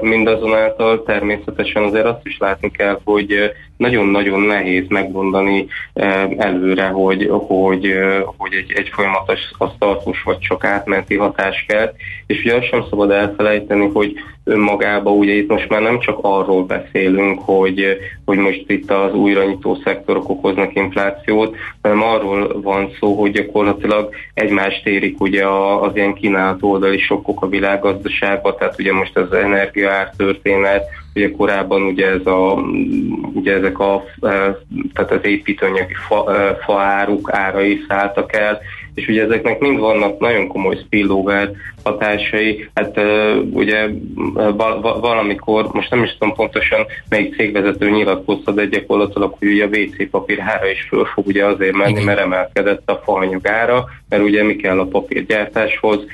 mindazonáltal 0.00 1.02
természetesen 1.02 1.82
azért 1.82 2.04
azt 2.04 2.26
is 2.26 2.38
látni 2.38 2.65
kell, 2.70 3.00
hogy 3.04 3.52
nagyon-nagyon 3.76 4.40
nehéz 4.40 4.84
megmondani 4.88 5.66
előre, 6.36 6.86
hogy, 6.86 7.28
hogy, 7.30 7.94
hogy 8.36 8.52
egy, 8.52 8.72
egy 8.74 8.88
folyamatos 8.92 9.40
az 9.58 9.70
tartós 9.78 10.22
vagy 10.22 10.38
csak 10.38 10.64
átmenti 10.64 11.16
hatás 11.16 11.64
kell, 11.68 11.92
és 12.26 12.38
ugye 12.40 12.54
azt 12.54 12.68
sem 12.68 12.84
szabad 12.90 13.10
elfelejteni, 13.10 13.90
hogy 13.92 14.14
önmagában 14.44 15.16
ugye 15.16 15.32
itt 15.32 15.48
most 15.48 15.68
már 15.68 15.82
nem 15.82 16.00
csak 16.00 16.18
arról 16.20 16.64
beszélünk, 16.64 17.40
hogy, 17.44 17.98
hogy 18.24 18.38
most 18.38 18.64
itt 18.66 18.90
az 18.90 19.14
újranyitó 19.14 19.78
szektorok 19.84 20.28
okoznak 20.28 20.74
inflációt, 20.74 21.56
hanem 21.82 22.02
arról 22.02 22.60
van 22.60 22.90
szó, 23.00 23.20
hogy 23.20 23.30
gyakorlatilag 23.30 24.14
egymást 24.34 24.86
érik 24.86 25.20
ugye 25.20 25.46
az 25.80 25.90
ilyen 25.94 26.14
kínálat 26.14 26.62
oldali 26.62 26.98
sokkok 26.98 27.42
a 27.42 27.48
világgazdaságban, 27.48 28.56
tehát 28.58 28.78
ugye 28.78 28.92
most 28.92 29.16
az 29.16 29.32
energiaár 29.32 30.10
történet, 30.16 30.84
ugye 31.16 31.30
korábban 31.30 31.82
ugye 31.82 32.06
ez 32.06 32.26
a, 32.26 32.54
ugye 33.32 33.52
ezek 33.52 33.78
a, 33.78 34.04
tehát 34.92 35.10
az 35.10 35.20
építőanyagi 35.22 35.94
fa, 36.08 36.32
faáruk 36.64 37.32
árai 37.32 37.84
szálltak 37.88 38.32
el, 38.32 38.60
és 38.96 39.08
ugye 39.08 39.22
ezeknek 39.22 39.58
mind 39.58 39.78
vannak 39.78 40.18
nagyon 40.18 40.46
komoly 40.46 40.76
spillover 40.84 41.50
hatásai. 41.82 42.68
Hát 42.74 42.98
uh, 42.98 43.36
ugye 43.52 43.88
val- 44.34 45.00
valamikor, 45.00 45.68
most 45.72 45.90
nem 45.90 46.02
is 46.02 46.16
tudom 46.18 46.34
pontosan 46.34 46.86
melyik 47.08 47.36
cégvezető 47.36 47.90
nyilatkozta, 47.90 48.52
de 48.52 48.64
gyakorlatilag, 48.64 49.34
hogy 49.38 49.48
ugye 49.48 49.64
a 49.64 49.68
WC 49.68 50.10
papír 50.10 50.40
ára 50.40 50.70
is 50.70 50.86
föl 50.88 51.04
fog 51.04 51.26
ugye 51.26 51.44
azért 51.44 51.76
menni, 51.76 52.04
mert 52.04 52.18
emelkedett 52.20 52.90
a 52.90 53.00
faanyag 53.04 53.46
ára, 53.46 53.84
mert 54.08 54.22
ugye 54.22 54.42
mi 54.42 54.56
kell 54.56 54.78
a 54.78 54.86
papírgyártáshoz? 54.86 56.04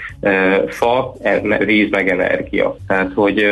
Fa, 0.68 1.14
e- 1.22 1.64
víz 1.64 1.90
meg 1.90 2.08
energia. 2.08 2.76
Tehát, 2.86 3.12
hogy 3.14 3.46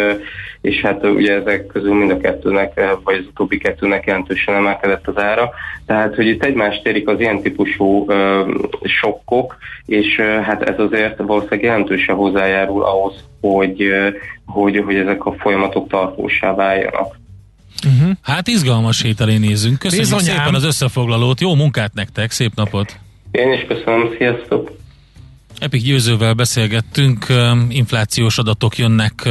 és 0.61 0.81
hát 0.81 1.05
ugye 1.05 1.35
ezek 1.35 1.67
közül 1.67 1.95
mind 1.95 2.11
a 2.11 2.17
kettőnek, 2.17 2.81
vagy 3.05 3.17
az 3.17 3.25
utóbbi 3.29 3.59
kettőnek 3.59 4.07
jelentősen 4.07 4.55
emelkedett 4.55 5.07
az 5.07 5.19
ára. 5.19 5.51
Tehát, 5.87 6.15
hogy 6.15 6.27
itt 6.27 6.45
egymást 6.45 6.87
érik 6.87 7.09
az 7.09 7.21
ilyen 7.21 7.43
típusú 7.43 8.07
sokkok, 8.83 9.57
és 9.87 10.21
hát 10.21 10.63
ez 10.63 10.79
azért 10.79 11.17
valószínűleg 11.17 11.63
jelentősen 11.63 12.15
hozzájárul 12.15 12.83
ahhoz, 12.83 13.15
hogy, 13.41 13.93
hogy, 14.47 14.83
hogy 14.85 14.95
ezek 14.95 15.25
a 15.25 15.33
folyamatok 15.33 15.89
tartósá 15.89 16.55
váljanak. 16.55 17.19
Uh-huh. 17.87 18.17
Hát 18.23 18.49
izgalmas 18.49 19.03
hételé 19.03 19.37
nézünk. 19.37 19.79
Köszönjük 19.79 20.09
Bizonyám. 20.09 20.37
szépen 20.37 20.55
az 20.55 20.65
összefoglalót, 20.65 21.41
jó 21.41 21.55
munkát 21.55 21.95
nektek, 21.95 22.31
szép 22.31 22.53
napot! 22.55 22.99
Én 23.31 23.53
is 23.53 23.65
köszönöm, 23.69 24.15
sziasztok! 24.19 24.80
Epik 25.59 25.83
Győzővel 25.83 26.35
beszélgettünk, 26.35 27.27
inflációs 27.69 28.39
adatok 28.39 28.79
jönnek 28.79 29.29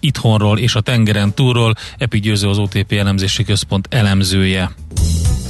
itthonról 0.00 0.58
és 0.58 0.74
a 0.74 0.80
tengeren 0.80 1.34
túlról. 1.34 1.74
Epik 1.98 2.22
Győző 2.22 2.48
az 2.48 2.58
OTP 2.58 2.92
elemzési 2.92 3.44
központ 3.44 3.86
elemzője. 3.90 4.70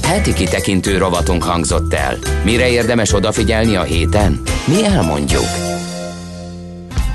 Heti 0.03 0.33
kitekintő 0.33 0.97
rovatunk 0.97 1.43
hangzott 1.43 1.93
el. 1.93 2.17
Mire 2.43 2.69
érdemes 2.69 3.13
odafigyelni 3.13 3.75
a 3.75 3.83
héten? 3.83 4.41
Mi 4.67 4.85
elmondjuk. 4.85 5.45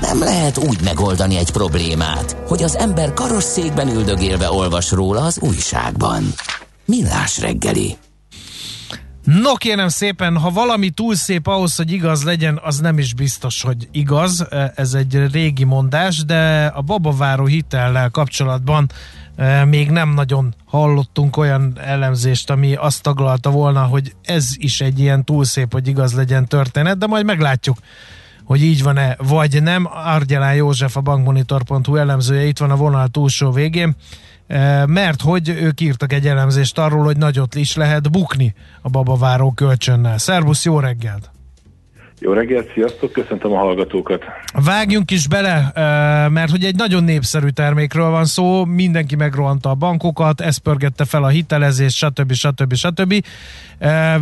Nem 0.01 0.19
lehet 0.19 0.57
úgy 0.57 0.77
megoldani 0.83 1.37
egy 1.37 1.51
problémát, 1.51 2.37
hogy 2.47 2.63
az 2.63 2.77
ember 2.77 3.13
karosszékben 3.13 3.89
üldögélve 3.89 4.51
olvas 4.51 4.91
róla 4.91 5.21
az 5.21 5.39
újságban. 5.39 6.23
Millás 6.85 7.39
reggeli. 7.39 7.97
No 9.27 9.53
kérem 9.53 9.87
szépen, 9.87 10.37
ha 10.37 10.49
valami 10.49 10.89
túl 10.89 11.15
szép 11.15 11.47
ahhoz, 11.47 11.75
hogy 11.75 11.91
igaz 11.91 12.23
legyen, 12.23 12.59
az 12.63 12.79
nem 12.79 12.97
is 12.97 13.13
biztos, 13.13 13.61
hogy 13.61 13.87
igaz. 13.91 14.47
Ez 14.75 14.93
egy 14.93 15.31
régi 15.31 15.63
mondás, 15.63 16.25
de 16.25 16.65
a 16.65 16.81
babaváró 16.81 17.45
hitellel 17.45 18.09
kapcsolatban 18.09 18.89
e, 19.35 19.65
még 19.65 19.89
nem 19.89 20.13
nagyon 20.13 20.55
hallottunk 20.65 21.37
olyan 21.37 21.73
elemzést, 21.79 22.49
ami 22.49 22.75
azt 22.75 23.01
taglalta 23.01 23.49
volna, 23.49 23.83
hogy 23.83 24.15
ez 24.23 24.49
is 24.55 24.81
egy 24.81 24.99
ilyen 24.99 25.23
túl 25.23 25.43
szép, 25.43 25.71
hogy 25.73 25.87
igaz 25.87 26.13
legyen 26.13 26.47
történet, 26.47 26.97
de 26.97 27.07
majd 27.07 27.25
meglátjuk 27.25 27.77
hogy 28.43 28.63
így 28.63 28.83
van-e, 28.83 29.15
vagy 29.17 29.63
nem. 29.63 29.87
Argyelán 29.91 30.55
József, 30.55 30.97
a 30.97 31.01
bankmonitor.hu 31.01 31.95
elemzője 31.95 32.45
itt 32.45 32.57
van 32.57 32.71
a 32.71 32.75
vonal 32.75 33.07
túlsó 33.07 33.51
végén 33.51 33.95
mert 34.87 35.21
hogy 35.21 35.49
ők 35.49 35.81
írtak 35.81 36.13
egy 36.13 36.27
elemzést 36.27 36.77
arról, 36.77 37.03
hogy 37.03 37.17
nagyot 37.17 37.55
is 37.55 37.75
lehet 37.75 38.11
bukni 38.11 38.53
a 38.81 38.89
babaváró 38.89 39.51
kölcsönnel. 39.51 40.17
Szervusz, 40.17 40.65
jó 40.65 40.79
reggelt! 40.79 41.31
Jó 42.19 42.33
reggelt, 42.33 42.71
sziasztok, 42.73 43.11
köszöntöm 43.11 43.51
a 43.51 43.57
hallgatókat. 43.57 44.23
Vágjunk 44.65 45.11
is 45.11 45.27
bele, 45.27 45.71
mert 46.29 46.51
hogy 46.51 46.63
egy 46.63 46.75
nagyon 46.75 47.03
népszerű 47.03 47.47
termékről 47.47 48.09
van 48.09 48.25
szó, 48.25 48.65
mindenki 48.65 49.15
megrohanta 49.15 49.69
a 49.69 49.75
bankokat, 49.75 50.41
ez 50.41 50.57
pörgette 50.57 51.05
fel 51.05 51.23
a 51.23 51.27
hitelezést, 51.27 51.95
stb. 51.95 52.33
stb. 52.33 52.73
stb. 52.73 53.25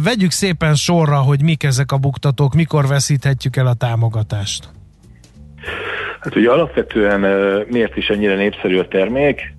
Vegyük 0.03 0.31
szépen 0.31 0.75
sorra, 0.75 1.17
hogy 1.17 1.41
mik 1.41 1.63
ezek 1.63 1.91
a 1.91 1.97
buktatók, 1.97 2.53
mikor 2.53 2.87
veszíthetjük 2.87 3.55
el 3.55 3.67
a 3.67 3.73
támogatást. 3.73 4.69
Hát 6.19 6.35
ugye 6.35 6.49
alapvetően 6.49 7.19
miért 7.69 7.97
is 7.97 8.07
ennyire 8.07 8.35
népszerű 8.35 8.77
a 8.77 8.87
termék? 8.87 9.54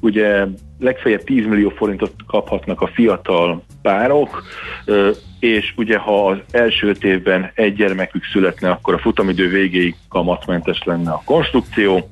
Ugye 0.00 0.46
legfeljebb 0.78 1.24
10 1.24 1.46
millió 1.46 1.68
forintot 1.68 2.12
kaphatnak 2.26 2.80
a 2.80 2.90
fiatal 2.94 3.62
párok, 3.82 4.42
és 5.40 5.72
ugye 5.76 5.98
ha 5.98 6.26
az 6.26 6.38
első 6.50 6.88
öt 6.88 7.04
évben 7.04 7.50
egy 7.54 7.74
gyermekük 7.74 8.24
születne, 8.24 8.70
akkor 8.70 8.94
a 8.94 8.98
futamidő 8.98 9.48
végéig 9.48 9.94
kamatmentes 10.08 10.82
lenne 10.84 11.10
a 11.10 11.22
konstrukció. 11.24 12.08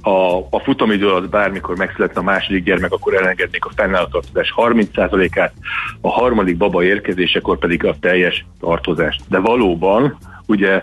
Ha 0.00 0.46
a 0.50 0.58
futamidő 0.58 1.08
alatt 1.08 1.30
bármikor 1.30 1.76
megszületne 1.76 2.20
a 2.20 2.24
második 2.24 2.64
gyermek, 2.64 2.92
akkor 2.92 3.14
elengednék 3.14 3.64
a 3.64 3.70
fennálló 3.76 4.06
tartozás 4.06 4.54
30%-át, 4.56 5.52
a 6.00 6.08
harmadik 6.08 6.56
baba 6.56 6.84
érkezésekor 6.84 7.58
pedig 7.58 7.84
a 7.84 7.96
teljes 8.00 8.44
tartozást. 8.60 9.22
De 9.28 9.38
valóban, 9.38 10.18
ugye 10.46 10.82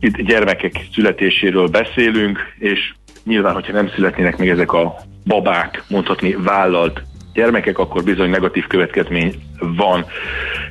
itt 0.00 0.16
gyermekek 0.16 0.86
születéséről 0.92 1.68
beszélünk, 1.68 2.38
és 2.58 2.94
nyilván, 3.24 3.54
hogyha 3.54 3.72
nem 3.72 3.88
születnének 3.88 4.36
még 4.36 4.48
ezek 4.48 4.72
a 4.72 4.96
babák, 5.26 5.82
mondhatni 5.88 6.34
vállalt 6.34 7.02
gyermekek, 7.32 7.78
akkor 7.78 8.04
bizony 8.04 8.30
negatív 8.30 8.66
következmény 8.66 9.34
van. 9.58 10.06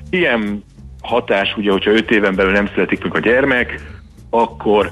Ilyen 0.09 0.63
hatás, 1.01 1.53
ugye, 1.57 1.71
hogyha 1.71 1.91
5 1.91 2.11
éven 2.11 2.35
belül 2.35 2.51
nem 2.51 2.67
születik 2.67 3.03
meg 3.03 3.15
a 3.15 3.19
gyermek, 3.19 3.81
akkor 4.29 4.91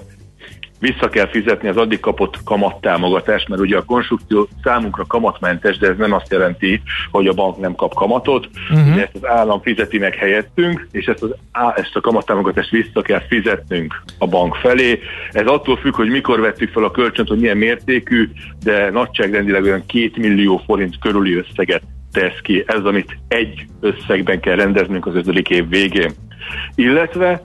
vissza 0.81 1.09
kell 1.09 1.29
fizetni 1.29 1.67
az 1.67 1.77
addig 1.77 1.99
kapott 1.99 2.43
kamattámogatást, 2.43 3.47
mert 3.47 3.61
ugye 3.61 3.77
a 3.77 3.83
konstrukció 3.83 4.47
számunkra 4.63 5.05
kamatmentes, 5.05 5.77
de 5.77 5.87
ez 5.87 5.97
nem 5.97 6.13
azt 6.13 6.31
jelenti, 6.31 6.81
hogy 7.11 7.27
a 7.27 7.33
bank 7.33 7.57
nem 7.57 7.75
kap 7.75 7.93
kamatot, 7.93 8.49
uh-huh. 8.71 8.95
de 8.95 9.01
ezt 9.01 9.15
az 9.15 9.25
állam 9.25 9.61
fizeti 9.61 9.97
meg 9.97 10.15
helyettünk, 10.15 10.87
és 10.91 11.05
ezt, 11.05 11.23
az, 11.23 11.29
ezt 11.75 11.95
a 11.95 12.01
kamattámogatást 12.01 12.69
vissza 12.69 13.01
kell 13.01 13.21
fizetnünk 13.27 14.03
a 14.17 14.27
bank 14.27 14.55
felé. 14.55 14.99
Ez 15.31 15.45
attól 15.45 15.77
függ, 15.77 15.95
hogy 15.95 16.09
mikor 16.09 16.39
vettük 16.39 16.71
fel 16.71 16.83
a 16.83 16.91
kölcsönt, 16.91 17.27
hogy 17.27 17.39
milyen 17.39 17.57
mértékű, 17.57 18.29
de 18.63 18.89
nagyságrendileg 18.89 19.63
olyan 19.63 19.85
két 19.85 20.17
millió 20.17 20.61
forint 20.65 20.99
körüli 20.99 21.33
összeget 21.33 21.83
tesz 22.11 22.39
ki. 22.41 22.63
Ez, 22.67 22.83
amit 22.83 23.17
egy 23.27 23.65
összegben 23.79 24.39
kell 24.39 24.55
rendeznünk 24.55 25.05
az 25.05 25.15
ötödik 25.15 25.49
év 25.49 25.69
végén. 25.69 26.11
Illetve 26.75 27.41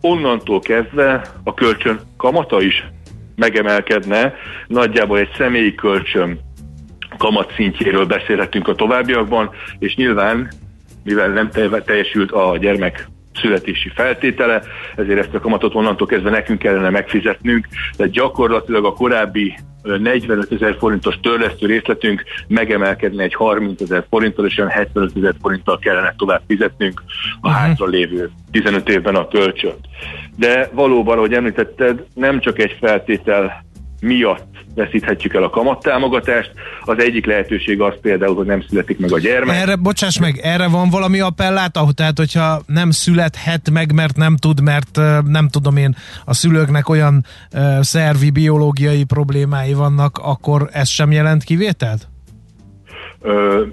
onnantól 0.00 0.60
kezdve 0.60 1.22
a 1.44 1.54
kölcsön 1.54 2.00
kamata 2.16 2.62
is 2.62 2.86
megemelkedne, 3.36 4.34
nagyjából 4.66 5.18
egy 5.18 5.30
személyi 5.36 5.74
kölcsön 5.74 6.40
kamat 7.18 7.52
szintjéről 7.54 8.06
beszélhetünk 8.06 8.68
a 8.68 8.74
továbbiakban, 8.74 9.50
és 9.78 9.94
nyilván, 9.94 10.50
mivel 11.04 11.28
nem 11.28 11.50
teljesült 11.84 12.32
a 12.32 12.56
gyermek 12.58 13.08
születési 13.40 13.88
feltétele, 13.94 14.62
ezért 14.96 15.18
ezt 15.18 15.34
a 15.34 15.40
kamatot 15.40 15.74
onnantól 15.74 16.06
kezdve 16.06 16.30
nekünk 16.30 16.58
kellene 16.58 16.90
megfizetnünk, 16.90 17.66
de 17.96 18.06
gyakorlatilag 18.06 18.84
a 18.84 18.92
korábbi 18.92 19.54
45 19.82 20.52
ezer 20.52 20.76
forintos 20.78 21.20
törlesztő 21.20 21.66
részletünk 21.66 22.22
megemelkedne 22.48 23.22
egy 23.22 23.34
30 23.34 23.80
ezer 23.80 24.04
forinttal, 24.10 24.46
és 24.46 24.58
olyan 24.58 24.70
75 24.70 25.16
ezer 25.16 25.34
forinttal 25.40 25.78
kellene 25.78 26.14
tovább 26.16 26.42
fizetnünk 26.46 27.02
a 27.40 27.48
uh-huh. 27.48 27.62
hátra 27.62 27.86
lévő 27.86 28.30
15 28.50 28.88
évben 28.88 29.14
a 29.14 29.28
kölcsönt. 29.28 29.86
De 30.36 30.70
valóban, 30.72 31.16
ahogy 31.16 31.32
említetted, 31.32 32.04
nem 32.14 32.40
csak 32.40 32.58
egy 32.58 32.76
feltétel 32.80 33.64
miatt 34.00 34.46
veszíthetjük 34.74 35.34
el 35.34 35.42
a 35.42 35.50
kamattámogatást. 35.50 36.50
Az 36.84 36.98
egyik 36.98 37.26
lehetőség 37.26 37.80
az 37.80 37.94
például, 38.00 38.34
hogy 38.34 38.46
nem 38.46 38.62
születik 38.68 38.98
meg 38.98 39.12
a 39.12 39.18
gyermek. 39.18 39.56
Erre, 39.56 39.76
bocsáss 39.76 40.18
meg, 40.18 40.40
erre 40.42 40.68
van 40.68 40.90
valami 40.90 41.20
appellát, 41.20 41.78
tehát, 41.94 42.18
hogyha 42.18 42.62
nem 42.66 42.90
születhet 42.90 43.70
meg, 43.70 43.92
mert 43.92 44.16
nem 44.16 44.36
tud, 44.36 44.62
mert 44.62 45.00
nem 45.24 45.48
tudom 45.48 45.76
én, 45.76 45.96
a 46.24 46.34
szülőknek 46.34 46.88
olyan 46.88 47.24
uh, 47.52 47.80
szervi, 47.80 48.30
biológiai 48.30 49.04
problémái 49.04 49.72
vannak, 49.72 50.18
akkor 50.22 50.68
ez 50.72 50.88
sem 50.88 51.12
jelent 51.12 51.44
kivételt? 51.44 52.08
Ö, 53.20 53.64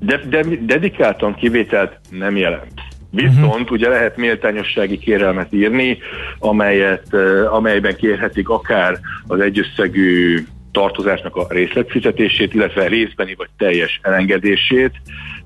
de, 0.00 0.20
de, 0.28 0.42
dedikáltan 0.66 1.34
kivételt 1.34 2.00
nem 2.10 2.36
jelent. 2.36 2.75
Viszont 3.10 3.44
uh-huh. 3.44 3.70
ugye 3.70 3.88
lehet 3.88 4.16
méltányossági 4.16 4.98
kérelmet 4.98 5.52
írni, 5.52 5.98
amelyet, 6.38 7.14
amelyben 7.50 7.96
kérhetik 7.96 8.48
akár 8.48 8.98
az 9.26 9.40
egyösszegű 9.40 10.44
tartozásnak 10.72 11.36
a 11.36 11.46
részletfizetését, 11.48 12.54
illetve 12.54 12.86
részbeni 12.86 13.34
vagy 13.34 13.48
teljes 13.58 14.00
elengedését, 14.02 14.92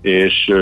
és 0.01 0.53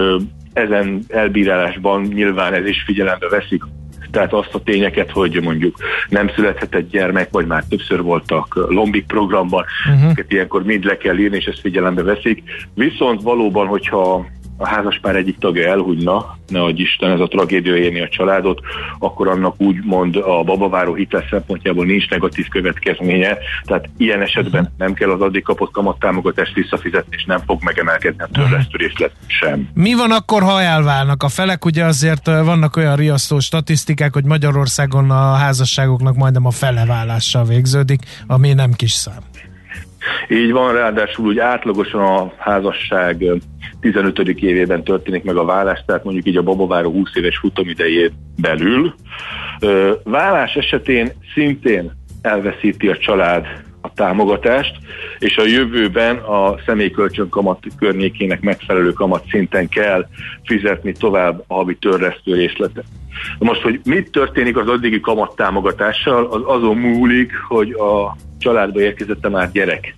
ezen 0.52 1.04
elbírálásban 1.08 2.02
nyilván 2.02 2.54
ez 2.54 2.66
is 2.66 2.82
figyelembe 2.86 3.28
veszik 3.28 3.62
tehát 4.10 4.32
azt 4.32 4.54
a 4.54 4.62
tényeket, 4.62 5.10
hogy 5.10 5.42
mondjuk 5.42 5.76
nem 6.08 6.30
születhetett 6.34 6.90
gyermek, 6.90 7.28
vagy 7.30 7.46
már 7.46 7.64
többször 7.68 8.02
voltak 8.02 8.66
lombik 8.68 9.06
programban, 9.06 9.64
uh-huh. 9.94 10.24
ilyenkor 10.28 10.62
mind 10.62 10.84
le 10.84 10.96
kell 10.96 11.18
írni, 11.18 11.36
és 11.36 11.44
ezt 11.44 11.60
figyelembe 11.60 12.02
veszik. 12.02 12.42
Viszont 12.74 13.22
valóban, 13.22 13.66
hogyha 13.66 14.26
a 14.58 14.66
házaspár 14.66 15.16
egyik 15.16 15.38
tagja 15.38 15.68
elhugyna, 15.68 16.36
ne 16.48 16.62
adj 16.62 16.82
Isten, 16.82 17.10
ez 17.10 17.20
a 17.20 17.26
tragédia 17.26 17.76
érni 17.76 18.00
a 18.00 18.08
családot, 18.08 18.60
akkor 18.98 19.28
annak 19.28 19.54
úgy 19.58 19.84
mond 19.84 20.16
a 20.16 20.42
babaváró 20.42 20.94
hitel 20.94 21.24
szempontjából 21.30 21.84
nincs 21.84 22.08
negatív 22.08 22.48
következménye, 22.48 23.38
tehát 23.64 23.88
ilyen 23.96 24.20
esetben 24.20 24.62
uh-huh. 24.62 24.78
nem 24.78 24.92
kell 24.94 25.10
az 25.10 25.20
addig 25.20 25.42
kapott 25.42 25.70
kamattámogatást 25.70 26.54
visszafizetni, 26.54 27.16
és 27.16 27.24
nem 27.24 27.40
fog 27.46 27.62
megemelkedni 27.62 28.22
a 28.22 28.28
törlesztő 28.32 28.76
részlet 28.76 29.12
sem. 29.26 29.68
Mi 29.74 29.94
van 29.94 30.10
akkor, 30.10 30.42
ha 30.42 30.62
elválnak 30.62 31.22
a 31.22 31.28
felek? 31.28 31.64
Ugye 31.64 31.84
azért 31.84 32.26
vannak 32.26 32.76
olyan 32.76 32.96
riasztó 32.96 33.38
statisztikák, 33.38 34.12
hogy 34.12 34.24
Magyarországon 34.24 35.10
a 35.10 35.34
házasságoknak 35.34 36.16
majdnem 36.16 36.46
a 36.46 36.50
fele 36.50 36.86
válással 36.86 37.44
végződik, 37.44 38.00
ami 38.26 38.52
nem 38.52 38.72
kis 38.72 38.92
szám. 38.92 39.22
Így 40.28 40.52
van, 40.52 40.72
ráadásul 40.72 41.26
úgy 41.26 41.38
átlagosan 41.38 42.00
a 42.00 42.32
házasság 42.36 43.24
15. 43.80 44.18
évében 44.18 44.84
történik 44.84 45.24
meg 45.24 45.36
a 45.36 45.44
vállás, 45.44 45.82
tehát 45.86 46.04
mondjuk 46.04 46.26
így 46.26 46.36
a 46.36 46.42
babaváró 46.42 46.90
20 46.90 47.10
éves 47.14 47.38
futamidejét 47.38 48.12
belül. 48.40 48.94
Vállás 50.04 50.54
esetén 50.54 51.12
szintén 51.34 51.92
elveszíti 52.22 52.88
a 52.88 52.96
család 52.96 53.46
támogatást, 53.98 54.76
és 55.18 55.36
a 55.36 55.46
jövőben 55.46 56.16
a 56.16 56.58
személykölcsön 56.66 57.28
kamat 57.28 57.58
környékének 57.78 58.40
megfelelő 58.40 58.92
kamat 58.92 59.24
szinten 59.30 59.68
kell 59.68 60.06
fizetni 60.44 60.92
tovább 60.92 61.44
a 61.46 61.54
havi 61.54 61.76
törlesztő 61.76 62.34
részletet. 62.34 62.84
Most, 63.38 63.60
hogy 63.60 63.80
mit 63.84 64.10
történik 64.10 64.56
az 64.56 64.68
addigi 64.68 65.00
kamat 65.00 65.36
támogatással, 65.36 66.26
az 66.26 66.42
azon 66.44 66.76
múlik, 66.76 67.32
hogy 67.48 67.70
a 67.70 68.16
családba 68.38 68.80
érkezette 68.80 69.28
már 69.28 69.52
gyerek 69.52 69.94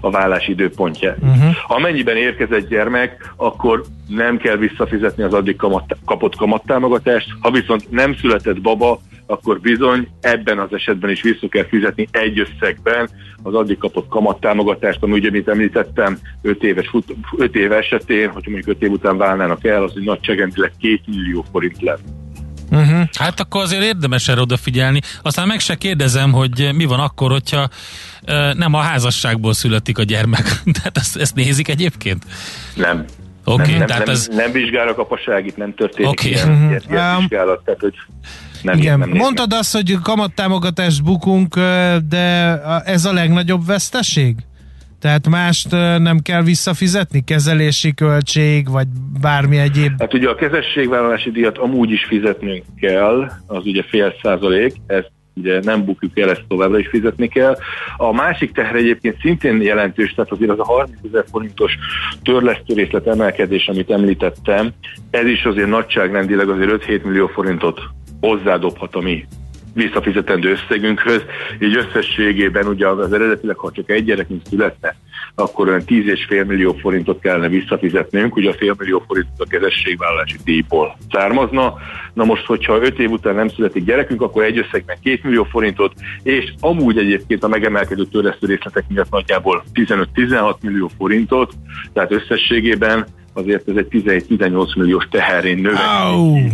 a 0.00 0.10
vállás 0.10 0.48
időpontja. 0.48 1.14
Uh-huh. 1.20 1.54
Amennyiben 1.66 2.16
érkezett 2.16 2.68
gyermek, 2.68 3.32
akkor 3.36 3.84
nem 4.08 4.36
kell 4.36 4.56
visszafizetni 4.56 5.22
az 5.22 5.34
addig 5.34 5.56
kamat, 5.56 5.96
kapott 6.04 6.36
kamattámogatást, 6.36 7.28
ha 7.40 7.50
viszont 7.50 7.90
nem 7.90 8.14
született 8.14 8.60
baba, 8.60 9.00
akkor 9.26 9.60
bizony 9.60 10.08
ebben 10.20 10.58
az 10.58 10.72
esetben 10.72 11.10
is 11.10 11.22
vissza 11.22 11.48
kell 11.48 11.64
fizetni 11.64 12.08
egy 12.10 12.38
összegben 12.38 13.08
az 13.42 13.54
addig 13.54 13.78
kapott 13.78 14.08
kamattámogatást, 14.08 15.02
ami 15.02 15.12
ugye, 15.12 15.30
mint 15.30 15.48
említettem, 15.48 16.18
5 16.42 16.62
éves, 16.62 16.90
5 17.36 17.56
év 17.56 17.72
esetén, 17.72 18.30
hogyha 18.30 18.50
mondjuk 18.50 18.76
5 18.76 18.82
év 18.82 18.90
után 18.90 19.16
válnának 19.16 19.64
el, 19.64 19.82
az 19.82 19.92
egy 19.96 20.04
nagyságrendileg 20.04 20.72
2 20.80 21.00
millió 21.06 21.44
forint 21.52 21.82
lett. 21.82 22.00
Uh-huh. 22.70 23.08
Hát 23.18 23.40
akkor 23.40 23.62
azért 23.62 23.82
érdemes 23.82 24.28
erre 24.28 24.40
odafigyelni. 24.40 25.00
Aztán 25.22 25.46
meg 25.46 25.60
se 25.60 25.74
kérdezem, 25.74 26.32
hogy 26.32 26.70
mi 26.74 26.84
van 26.84 27.00
akkor, 27.00 27.30
hogyha 27.30 27.68
uh, 28.28 28.54
nem 28.54 28.74
a 28.74 28.80
házasságból 28.80 29.52
születik 29.52 29.98
a 29.98 30.02
gyermek. 30.02 30.62
tehát 30.76 30.96
ezt, 30.96 31.16
ezt 31.16 31.34
nézik 31.34 31.68
egyébként? 31.68 32.24
Nem. 32.74 33.04
Oké, 33.44 33.62
okay, 33.62 33.78
nem, 33.78 33.86
tehát 33.86 34.06
nem, 34.06 34.14
ez... 34.14 34.28
nem 34.30 34.52
vizsgálok 34.52 34.98
apaság, 34.98 35.46
itt 35.46 35.56
nem 35.56 35.74
történik 35.74 36.10
okay. 36.10 36.30
ilyen, 36.30 36.48
uh-huh. 36.48 36.68
ilyen, 36.68 36.82
ilyen 36.90 37.18
vizsgálat, 37.18 37.64
tehát 37.64 37.80
hogy 37.80 37.94
nem, 38.62 38.76
Igen, 38.78 38.98
nem 38.98 39.08
mondtad 39.08 39.52
azt, 39.52 39.72
hogy 39.72 39.98
kamattámogatást 40.02 41.02
bukunk, 41.02 41.54
de 42.08 42.60
ez 42.84 43.04
a 43.04 43.12
legnagyobb 43.12 43.66
veszteség? 43.66 44.36
Tehát 45.06 45.28
mást 45.28 45.70
nem 45.98 46.18
kell 46.22 46.42
visszafizetni? 46.42 47.24
Kezelési 47.24 47.94
költség, 47.94 48.70
vagy 48.70 48.86
bármi 49.20 49.56
egyéb? 49.56 49.92
Hát 49.98 50.14
ugye 50.14 50.28
a 50.28 50.34
kezességvállalási 50.34 51.30
díjat 51.30 51.58
amúgy 51.58 51.90
is 51.90 52.04
fizetnünk 52.04 52.64
kell, 52.80 53.30
az 53.46 53.66
ugye 53.66 53.82
fél 53.82 54.14
százalék, 54.22 54.74
ezt 54.86 55.10
ugye 55.34 55.60
nem 55.62 55.84
bukjuk 55.84 56.18
el, 56.18 56.30
ezt 56.30 56.44
továbbra 56.48 56.78
is 56.78 56.88
fizetni 56.88 57.28
kell. 57.28 57.56
A 57.96 58.12
másik 58.12 58.52
teher 58.52 58.74
egyébként 58.74 59.20
szintén 59.20 59.62
jelentős, 59.62 60.14
tehát 60.14 60.30
azért 60.30 60.50
az 60.50 60.58
a 60.58 60.64
30 60.64 60.98
ezer 61.08 61.24
forintos 61.30 61.72
részlet 62.66 63.06
emelkedés, 63.06 63.68
amit 63.68 63.90
említettem, 63.90 64.72
ez 65.10 65.26
is 65.26 65.44
azért 65.44 65.68
nagyságrendileg 65.68 66.48
azért 66.48 66.84
5-7 66.86 67.02
millió 67.02 67.26
forintot 67.26 67.80
hozzádobhat 68.20 68.94
a 68.94 69.00
mi 69.00 69.26
visszafizetendő 69.76 70.50
összegünkhöz, 70.50 71.22
így 71.58 71.76
összességében 71.76 72.66
ugye 72.66 72.88
az 72.88 73.12
eredetileg, 73.12 73.56
ha 73.56 73.70
csak 73.70 73.90
egy 73.90 74.04
gyerekünk 74.04 74.40
születne, 74.50 74.96
akkor 75.34 75.68
olyan 75.68 75.82
10,5 75.86 76.46
millió 76.46 76.72
forintot 76.72 77.20
kellene 77.20 77.48
visszafizetnünk, 77.48 78.36
ugye 78.36 78.50
a 78.50 78.52
fél 78.52 78.74
millió 78.78 79.04
forintot 79.06 79.40
a 79.40 79.48
kezességvállalási 79.48 80.36
díjból 80.44 80.96
származna. 81.10 81.74
Na 82.14 82.24
most, 82.24 82.46
hogyha 82.46 82.82
5 82.82 82.98
év 82.98 83.10
után 83.10 83.34
nem 83.34 83.48
születik 83.48 83.84
gyerekünk, 83.84 84.22
akkor 84.22 84.42
egy 84.44 84.58
összegben 84.58 84.96
2 85.02 85.20
millió 85.22 85.44
forintot, 85.44 85.92
és 86.22 86.52
amúgy 86.60 86.98
egyébként 86.98 87.44
a 87.44 87.48
megemelkedő 87.48 88.04
törlesztő 88.04 88.46
részletek 88.46 88.84
miatt 88.88 89.10
nagyjából 89.10 89.64
15-16 89.74 90.54
millió 90.60 90.90
forintot, 90.98 91.52
tehát 91.92 92.12
összességében 92.12 93.06
azért 93.36 93.68
ez 93.68 93.76
egy 93.76 93.86
11-18 93.90 94.76
milliós 94.76 95.08
teherén 95.10 95.58
növekszik. 95.58 96.52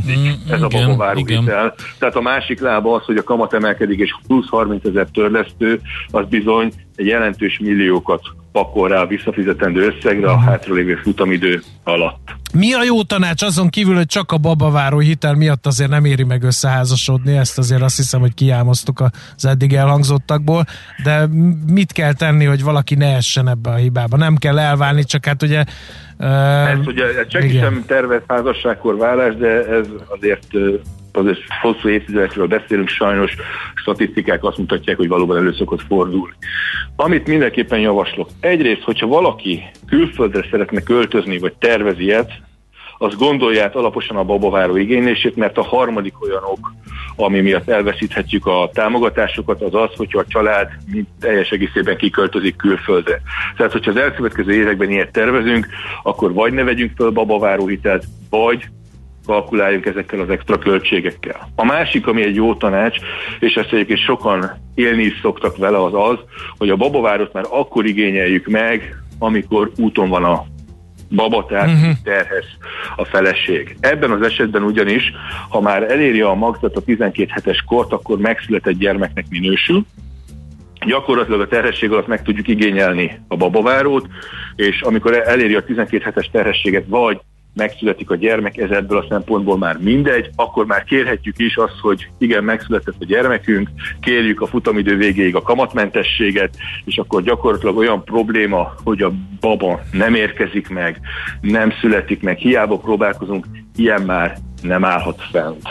Ez 0.50 0.62
a 0.62 0.68
babaváró 0.68 1.24
hitel. 1.26 1.74
Tehát 1.98 2.16
a 2.16 2.20
másik 2.20 2.60
lába 2.60 2.94
az, 2.94 3.04
hogy 3.04 3.16
a 3.16 3.22
kamat 3.22 3.54
emelkedik, 3.54 3.98
és 4.00 4.14
plusz 4.26 4.48
30 4.48 4.84
ezer 4.84 5.06
törlesztő, 5.12 5.80
az 6.10 6.24
bizony 6.28 6.72
egy 6.96 7.06
jelentős 7.06 7.58
milliókat 7.58 8.22
pakol 8.52 8.88
rá 8.88 9.00
a 9.00 9.06
visszafizetendő 9.06 9.94
összegre 9.94 10.30
a 10.30 10.38
hátralévő 10.38 10.94
futamidő 10.94 11.62
alatt. 11.84 12.40
Mi 12.54 12.72
a 12.72 12.84
jó 12.84 13.02
tanács 13.02 13.42
azon 13.42 13.68
kívül, 13.68 13.94
hogy 13.94 14.06
csak 14.06 14.32
a 14.32 14.36
babaváró 14.36 14.98
hitel 14.98 15.34
miatt 15.34 15.66
azért 15.66 15.90
nem 15.90 16.04
éri 16.04 16.24
meg 16.24 16.42
összeházasodni, 16.42 17.36
ezt 17.36 17.58
azért 17.58 17.82
azt 17.82 17.96
hiszem, 17.96 18.20
hogy 18.20 18.34
kiámoztuk 18.34 19.00
az 19.36 19.44
eddig 19.44 19.74
elhangzottakból, 19.74 20.64
de 21.04 21.26
mit 21.66 21.92
kell 21.92 22.12
tenni, 22.12 22.44
hogy 22.44 22.62
valaki 22.62 22.94
ne 22.94 23.14
essen 23.14 23.48
ebbe 23.48 23.70
a 23.70 23.74
hibába? 23.74 24.16
Nem 24.16 24.36
kell 24.36 24.58
elválni, 24.58 25.04
csak 25.04 25.26
hát 25.26 25.42
ugye... 25.42 25.64
Uh, 26.18 26.70
Ez 26.70 26.86
ugye 26.86 27.26
csak 27.26 27.44
igen. 27.44 27.62
sem 27.62 27.84
tervez 27.86 28.22
házasságkor 28.26 28.96
válás, 28.96 29.36
de 29.36 29.66
ez 29.66 29.86
azért 30.08 30.46
azért 31.12 31.40
hosszú 31.60 31.88
évtizedekről 31.88 32.46
beszélünk, 32.46 32.88
sajnos 32.88 33.36
statisztikák 33.74 34.44
azt 34.44 34.58
mutatják, 34.58 34.96
hogy 34.96 35.08
valóban 35.08 35.36
elő 35.36 35.52
szokott 35.52 35.82
fordulni. 35.88 36.34
Amit 36.96 37.26
mindenképpen 37.26 37.78
javaslok, 37.78 38.28
egyrészt, 38.40 38.82
hogyha 38.82 39.06
valaki 39.06 39.62
külföldre 39.86 40.46
szeretne 40.50 40.80
költözni, 40.80 41.38
vagy 41.38 41.52
tervez 41.52 41.98
ilyet, 41.98 42.30
az 42.98 43.16
gondolja 43.16 43.62
át 43.62 43.76
alaposan 43.76 44.16
a 44.16 44.24
babaváró 44.24 44.76
igénylését, 44.76 45.36
mert 45.36 45.58
a 45.58 45.62
harmadik 45.62 46.22
olyan 46.22 46.42
ok, 46.44 46.72
ami 47.16 47.40
miatt 47.40 47.68
elveszíthetjük 47.68 48.46
a 48.46 48.70
támogatásokat, 48.72 49.62
az 49.62 49.74
az, 49.74 49.90
hogyha 49.96 50.18
a 50.18 50.24
család 50.28 50.68
mind 50.92 51.06
teljes 51.20 51.50
egészében 51.50 51.96
kiköltözik 51.96 52.56
külföldre. 52.56 53.20
Tehát, 53.56 53.72
hogyha 53.72 53.90
az 53.90 53.96
elkövetkező 53.96 54.52
években 54.52 54.90
ilyet 54.90 55.12
tervezünk, 55.12 55.66
akkor 56.02 56.32
vagy 56.32 56.52
ne 56.52 56.62
vegyünk 56.62 56.92
föl 56.96 57.10
babaváró 57.10 57.66
hitelt, 57.66 58.04
vagy 58.30 58.68
kalkuláljunk 59.26 59.86
ezekkel 59.86 60.20
az 60.20 60.30
extra 60.30 60.58
költségekkel. 60.58 61.48
A 61.54 61.64
másik, 61.64 62.06
ami 62.06 62.22
egy 62.22 62.34
jó 62.34 62.54
tanács, 62.54 62.96
és 63.38 63.54
ezt 63.54 63.72
egyébként 63.72 63.98
sokan 63.98 64.50
élni 64.74 65.02
is 65.02 65.18
szoktak 65.22 65.56
vele, 65.56 65.82
az 65.82 65.92
az, 65.94 66.18
hogy 66.58 66.70
a 66.70 66.76
babavárot 66.76 67.32
már 67.32 67.44
akkor 67.50 67.86
igényeljük 67.86 68.46
meg, 68.46 68.96
amikor 69.18 69.70
úton 69.76 70.08
van 70.08 70.24
a 70.24 70.44
baba, 71.10 71.46
tehát 71.46 71.68
uh-huh. 71.68 71.92
terhes 72.04 72.44
a 72.96 73.04
feleség. 73.04 73.76
Ebben 73.80 74.10
az 74.10 74.22
esetben 74.22 74.62
ugyanis, 74.62 75.12
ha 75.48 75.60
már 75.60 75.82
eléri 75.82 76.20
a 76.20 76.34
magzat 76.34 76.76
a 76.76 76.80
12 76.80 77.28
hetes 77.32 77.64
kort, 77.66 77.92
akkor 77.92 78.18
megszületett 78.18 78.78
gyermeknek 78.78 79.24
minősül, 79.28 79.84
gyakorlatilag 80.86 81.40
a 81.40 81.46
terhesség 81.46 81.90
alatt 81.90 82.06
meg 82.06 82.22
tudjuk 82.22 82.48
igényelni 82.48 83.20
a 83.28 83.36
babavárót, 83.36 84.06
és 84.56 84.80
amikor 84.80 85.14
eléri 85.14 85.54
a 85.54 85.64
12 85.64 86.04
hetes 86.04 86.30
terhességet, 86.32 86.84
vagy 86.88 87.20
megszületik 87.54 88.10
a 88.10 88.16
gyermek, 88.16 88.56
ez 88.56 88.70
ebből 88.70 88.98
a 88.98 89.06
szempontból 89.08 89.58
már 89.58 89.78
mindegy, 89.78 90.30
akkor 90.36 90.66
már 90.66 90.84
kérhetjük 90.84 91.38
is 91.38 91.56
azt, 91.56 91.78
hogy 91.80 92.08
igen, 92.18 92.44
megszületett 92.44 92.94
a 92.98 93.04
gyermekünk, 93.04 93.70
kérjük 94.00 94.40
a 94.40 94.46
futamidő 94.46 94.96
végéig 94.96 95.34
a 95.34 95.42
kamatmentességet, 95.42 96.56
és 96.84 96.96
akkor 96.96 97.22
gyakorlatilag 97.22 97.76
olyan 97.76 98.04
probléma, 98.04 98.74
hogy 98.84 99.02
a 99.02 99.12
baba 99.40 99.80
nem 99.92 100.14
érkezik 100.14 100.68
meg, 100.68 101.00
nem 101.40 101.72
születik 101.80 102.22
meg, 102.22 102.36
hiába 102.36 102.76
próbálkozunk, 102.76 103.46
ilyen 103.76 104.02
már 104.02 104.38
nem 104.62 104.84
állhat 104.84 105.22
fent. 105.30 105.68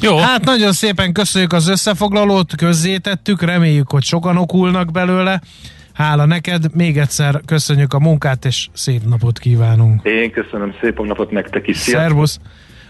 Jó, 0.00 0.16
Hát 0.16 0.44
nagyon 0.44 0.72
szépen 0.72 1.12
köszönjük 1.12 1.52
az 1.52 1.68
összefoglalót, 1.68 2.54
közzétettük, 2.56 3.42
reméljük, 3.42 3.90
hogy 3.90 4.02
sokan 4.02 4.36
okulnak 4.36 4.92
belőle. 4.92 5.40
Hála 5.96 6.24
neked, 6.24 6.74
még 6.74 6.98
egyszer 6.98 7.40
köszönjük 7.46 7.94
a 7.94 7.98
munkát, 7.98 8.44
és 8.44 8.68
szép 8.72 9.00
napot 9.04 9.38
kívánunk. 9.38 10.04
Én 10.04 10.30
köszönöm 10.30 10.74
szép 10.80 11.06
napot 11.06 11.30
nektek 11.30 11.68
is. 11.68 11.76
Sziasztok! 11.76 12.02
Szervusz! 12.02 12.38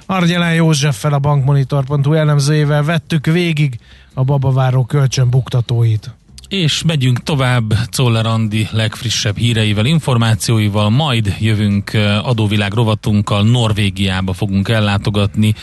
Argyelán 0.07 0.55
Józseffel 0.55 1.13
a 1.13 1.19
bankmonitor.hu 1.19 2.13
elemzőjével 2.13 2.83
vettük 2.83 3.27
végig 3.27 3.79
a 4.15 4.25
babaváró 4.25 4.85
kölcsönbuktatóit. 4.85 6.11
és 6.49 6.83
megyünk 6.83 7.23
tovább 7.23 7.75
Czoller 7.91 8.27
Andi 8.27 8.69
legfrissebb 8.71 9.37
híreivel, 9.37 9.85
információival, 9.85 10.91
majd 10.91 11.37
jövünk 11.41 11.91
adóvilág 12.23 12.73
rovatunkkal, 12.73 13.43
Norvégiába 13.43 14.33
fogunk 14.33 14.69
ellátogatni 14.69 15.55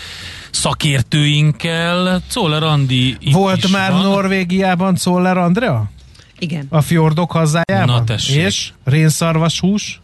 szakértőinkkel. 0.51 2.21
Czoller 2.27 2.63
Andi 2.63 3.17
Volt 3.31 3.71
már 3.71 3.91
van. 3.91 4.01
Norvégiában 4.01 4.95
Czoller 4.95 5.37
Andrea? 5.37 5.91
Igen. 6.39 6.65
A 6.69 6.81
fjordok 6.81 7.31
hazájában? 7.31 7.85
Na, 7.85 8.03
tessék. 8.03 8.35
És 8.35 8.71
rénszarvas 8.83 9.59
hús? 9.59 10.01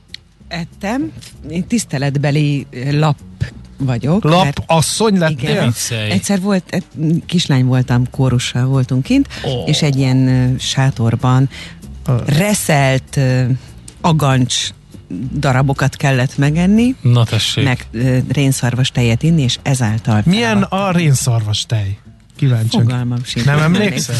Ettem, 0.47 1.11
én 1.49 1.67
tiszteletbeli 1.67 2.67
lap 2.91 3.17
vagyok. 3.77 4.23
Lap 4.23 4.43
mert- 4.43 4.63
asszony 4.65 5.17
lettél? 5.17 5.49
Igen. 5.49 5.65
Viccelj. 5.65 6.11
Egyszer 6.11 6.41
volt, 6.41 6.83
kislány 7.25 7.65
voltam, 7.65 8.09
kórussal 8.11 8.65
voltunk 8.65 9.03
kint, 9.03 9.27
oh. 9.43 9.67
és 9.69 9.81
egy 9.81 9.95
ilyen 9.97 10.55
sátorban 10.59 11.49
reszelt 12.25 13.19
agancs 14.01 14.69
darabokat 15.33 15.95
kellett 15.95 16.37
megenni, 16.37 16.95
Na 17.01 17.23
tessék. 17.23 17.63
meg 17.63 17.87
rénszarvas 18.31 18.91
tejet 18.91 19.23
inni, 19.23 19.41
és 19.41 19.59
ezáltal 19.61 20.21
Milyen 20.25 20.59
fel- 20.59 20.71
a 20.71 20.91
rénszarvas 20.91 21.65
tej? 21.65 21.97
Kíváncsi. 22.39 22.77
Fogalmam 22.77 23.23
sincs. 23.23 23.45
Nem 23.45 23.59
emlékszel? 23.59 24.15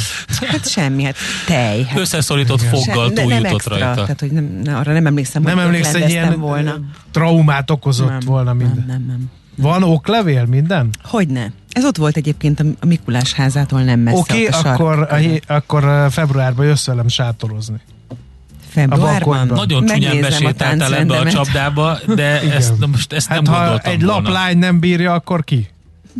Hát 0.47 0.69
semmi, 0.69 1.03
hát 1.03 1.15
tej. 1.45 1.83
Hát 1.83 1.99
Összeszorított 1.99 2.61
Igen. 2.61 2.73
foggal 2.73 3.11
túl 3.11 3.25
nem 3.25 3.37
jutott 3.37 3.53
extra, 3.53 3.77
rajta. 3.77 4.01
Tehát, 4.01 4.19
hogy 4.19 4.31
nem, 4.31 4.59
ne, 4.63 4.77
arra 4.77 4.93
nem 4.93 5.05
emlékszem, 5.05 5.41
Nem 5.41 5.55
hogy 5.55 5.65
hogy 5.65 5.75
öklendeztem 5.75 6.09
ilyen 6.09 6.39
volna. 6.39 6.79
traumát 7.11 7.71
okozott 7.71 8.09
nem, 8.09 8.19
volna 8.25 8.53
minden? 8.53 8.83
Nem, 8.87 8.87
nem, 8.87 9.05
nem. 9.07 9.31
Van 9.55 9.83
oklevél 9.83 10.45
minden? 10.45 10.89
Hogyne. 11.03 11.51
Ez 11.71 11.85
ott 11.85 11.97
volt 11.97 12.17
egyébként 12.17 12.59
a, 12.59 12.85
Mikulás 12.85 13.33
házától 13.33 13.81
nem 13.83 13.99
messze. 13.99 14.17
Oké, 14.17 14.47
sark 14.51 14.65
akkor, 14.65 15.07
a, 15.09 15.15
hé- 15.15 15.43
akkor 15.49 15.83
uh, 15.85 16.11
februárban 16.11 16.65
jössz 16.65 16.85
velem 16.85 17.07
sátorozni. 17.07 17.79
Februárban. 18.69 19.47
Nagyon 19.47 19.85
csúnyán 19.85 20.21
besétáltál 20.21 20.95
ebbe 20.95 21.17
a 21.17 21.29
csapdába, 21.31 21.97
de 22.15 22.41
ezt, 22.41 22.85
most 22.91 23.13
ezt 23.13 23.27
Hát 23.27 23.41
nem 23.41 23.53
ha 23.53 23.59
gondoltam 23.59 23.91
egy 23.93 24.03
volna. 24.03 24.21
laplány 24.21 24.57
nem 24.57 24.79
bírja, 24.79 25.13
akkor 25.13 25.43
ki? 25.43 25.67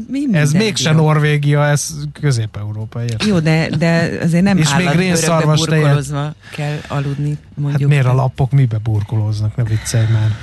Mi 0.08 0.28
Ez 0.32 0.52
mégse 0.52 0.92
jó. 0.92 0.96
Norvégia, 0.96 1.66
ez 1.68 1.90
Közép-Európa. 2.22 3.02
érted? 3.02 3.28
Jó, 3.28 3.40
de, 3.40 3.70
de 3.78 4.18
azért 4.24 4.44
nem 4.44 4.58
És 4.58 4.76
még 4.76 4.88
rénszarvas 4.90 5.60
tejet. 5.62 5.82
burkolozva 5.82 6.34
kell 6.56 6.78
aludni, 6.88 7.30
Hát 7.30 7.40
mondjuk. 7.56 7.90
miért 7.90 8.06
a 8.06 8.14
lapok 8.14 8.52
mibe 8.52 8.78
burkolóznak, 8.78 9.56
ne 9.56 9.64
viccelj 9.64 10.06
már. 10.12 10.36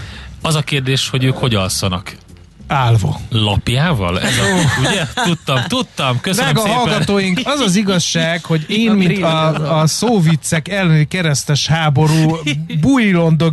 Az 0.42 0.54
a 0.54 0.62
kérdés, 0.62 1.08
hogy 1.08 1.24
ők 1.24 1.36
hogy 1.36 1.54
alszanak. 1.54 2.16
Állva. 2.68 3.20
Lapjával? 3.30 4.20
Ez 4.20 4.38
a, 4.38 4.80
ugye? 4.88 5.04
Tudtam, 5.24 5.60
tudtam. 5.68 6.20
Köszönöm 6.20 6.52
Drága 6.52 6.68
szépen. 6.68 6.76
hallgatóink, 6.76 7.40
az 7.44 7.60
az 7.60 7.76
igazság, 7.76 8.44
hogy 8.44 8.64
én, 8.68 8.90
A 8.90 8.94
mint 8.94 9.22
a, 9.22 9.80
a 9.80 9.86
szóviccek 9.86 10.68
elleni 10.68 11.04
keresztes 11.04 11.66
háború 11.66 12.36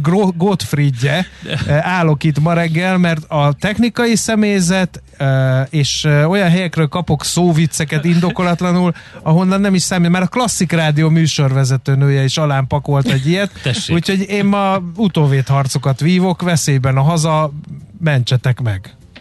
Gro- 0.02 0.38
Gottfriedje 0.38 1.26
eh, 1.68 1.88
állok 1.88 2.24
itt 2.24 2.40
ma 2.40 2.54
reggel, 2.54 2.98
mert 2.98 3.24
a 3.28 3.54
technikai 3.60 4.16
személyzet 4.16 5.02
eh, 5.18 5.62
és 5.70 6.06
eh, 6.06 6.30
olyan 6.30 6.50
helyekről 6.50 6.88
kapok 6.88 7.26
szóvicceket 7.26 8.06
indokolatlanul, 8.06 8.94
ahonnan 9.22 9.62
nem 9.62 9.74
is 9.74 9.82
számít, 9.82 10.10
mert 10.10 10.26
a 10.26 10.28
klasszik 10.28 10.72
rádió 10.72 11.10
műsorvezető 11.10 11.96
nője 11.96 12.24
is 12.24 12.38
alám 12.38 12.68
pakolt 12.68 13.08
egy 13.08 13.28
ilyet, 13.28 13.52
Tessék. 13.64 13.96
úgyhogy 13.96 14.26
én 14.30 14.46
ma 14.46 14.82
utóvét 14.96 15.48
harcokat 15.48 16.00
vívok, 16.00 16.42
veszélyben 16.42 16.98
a 16.98 17.02
haza, 17.02 17.52
mentsetek 18.00 18.62
meg. 18.62 18.96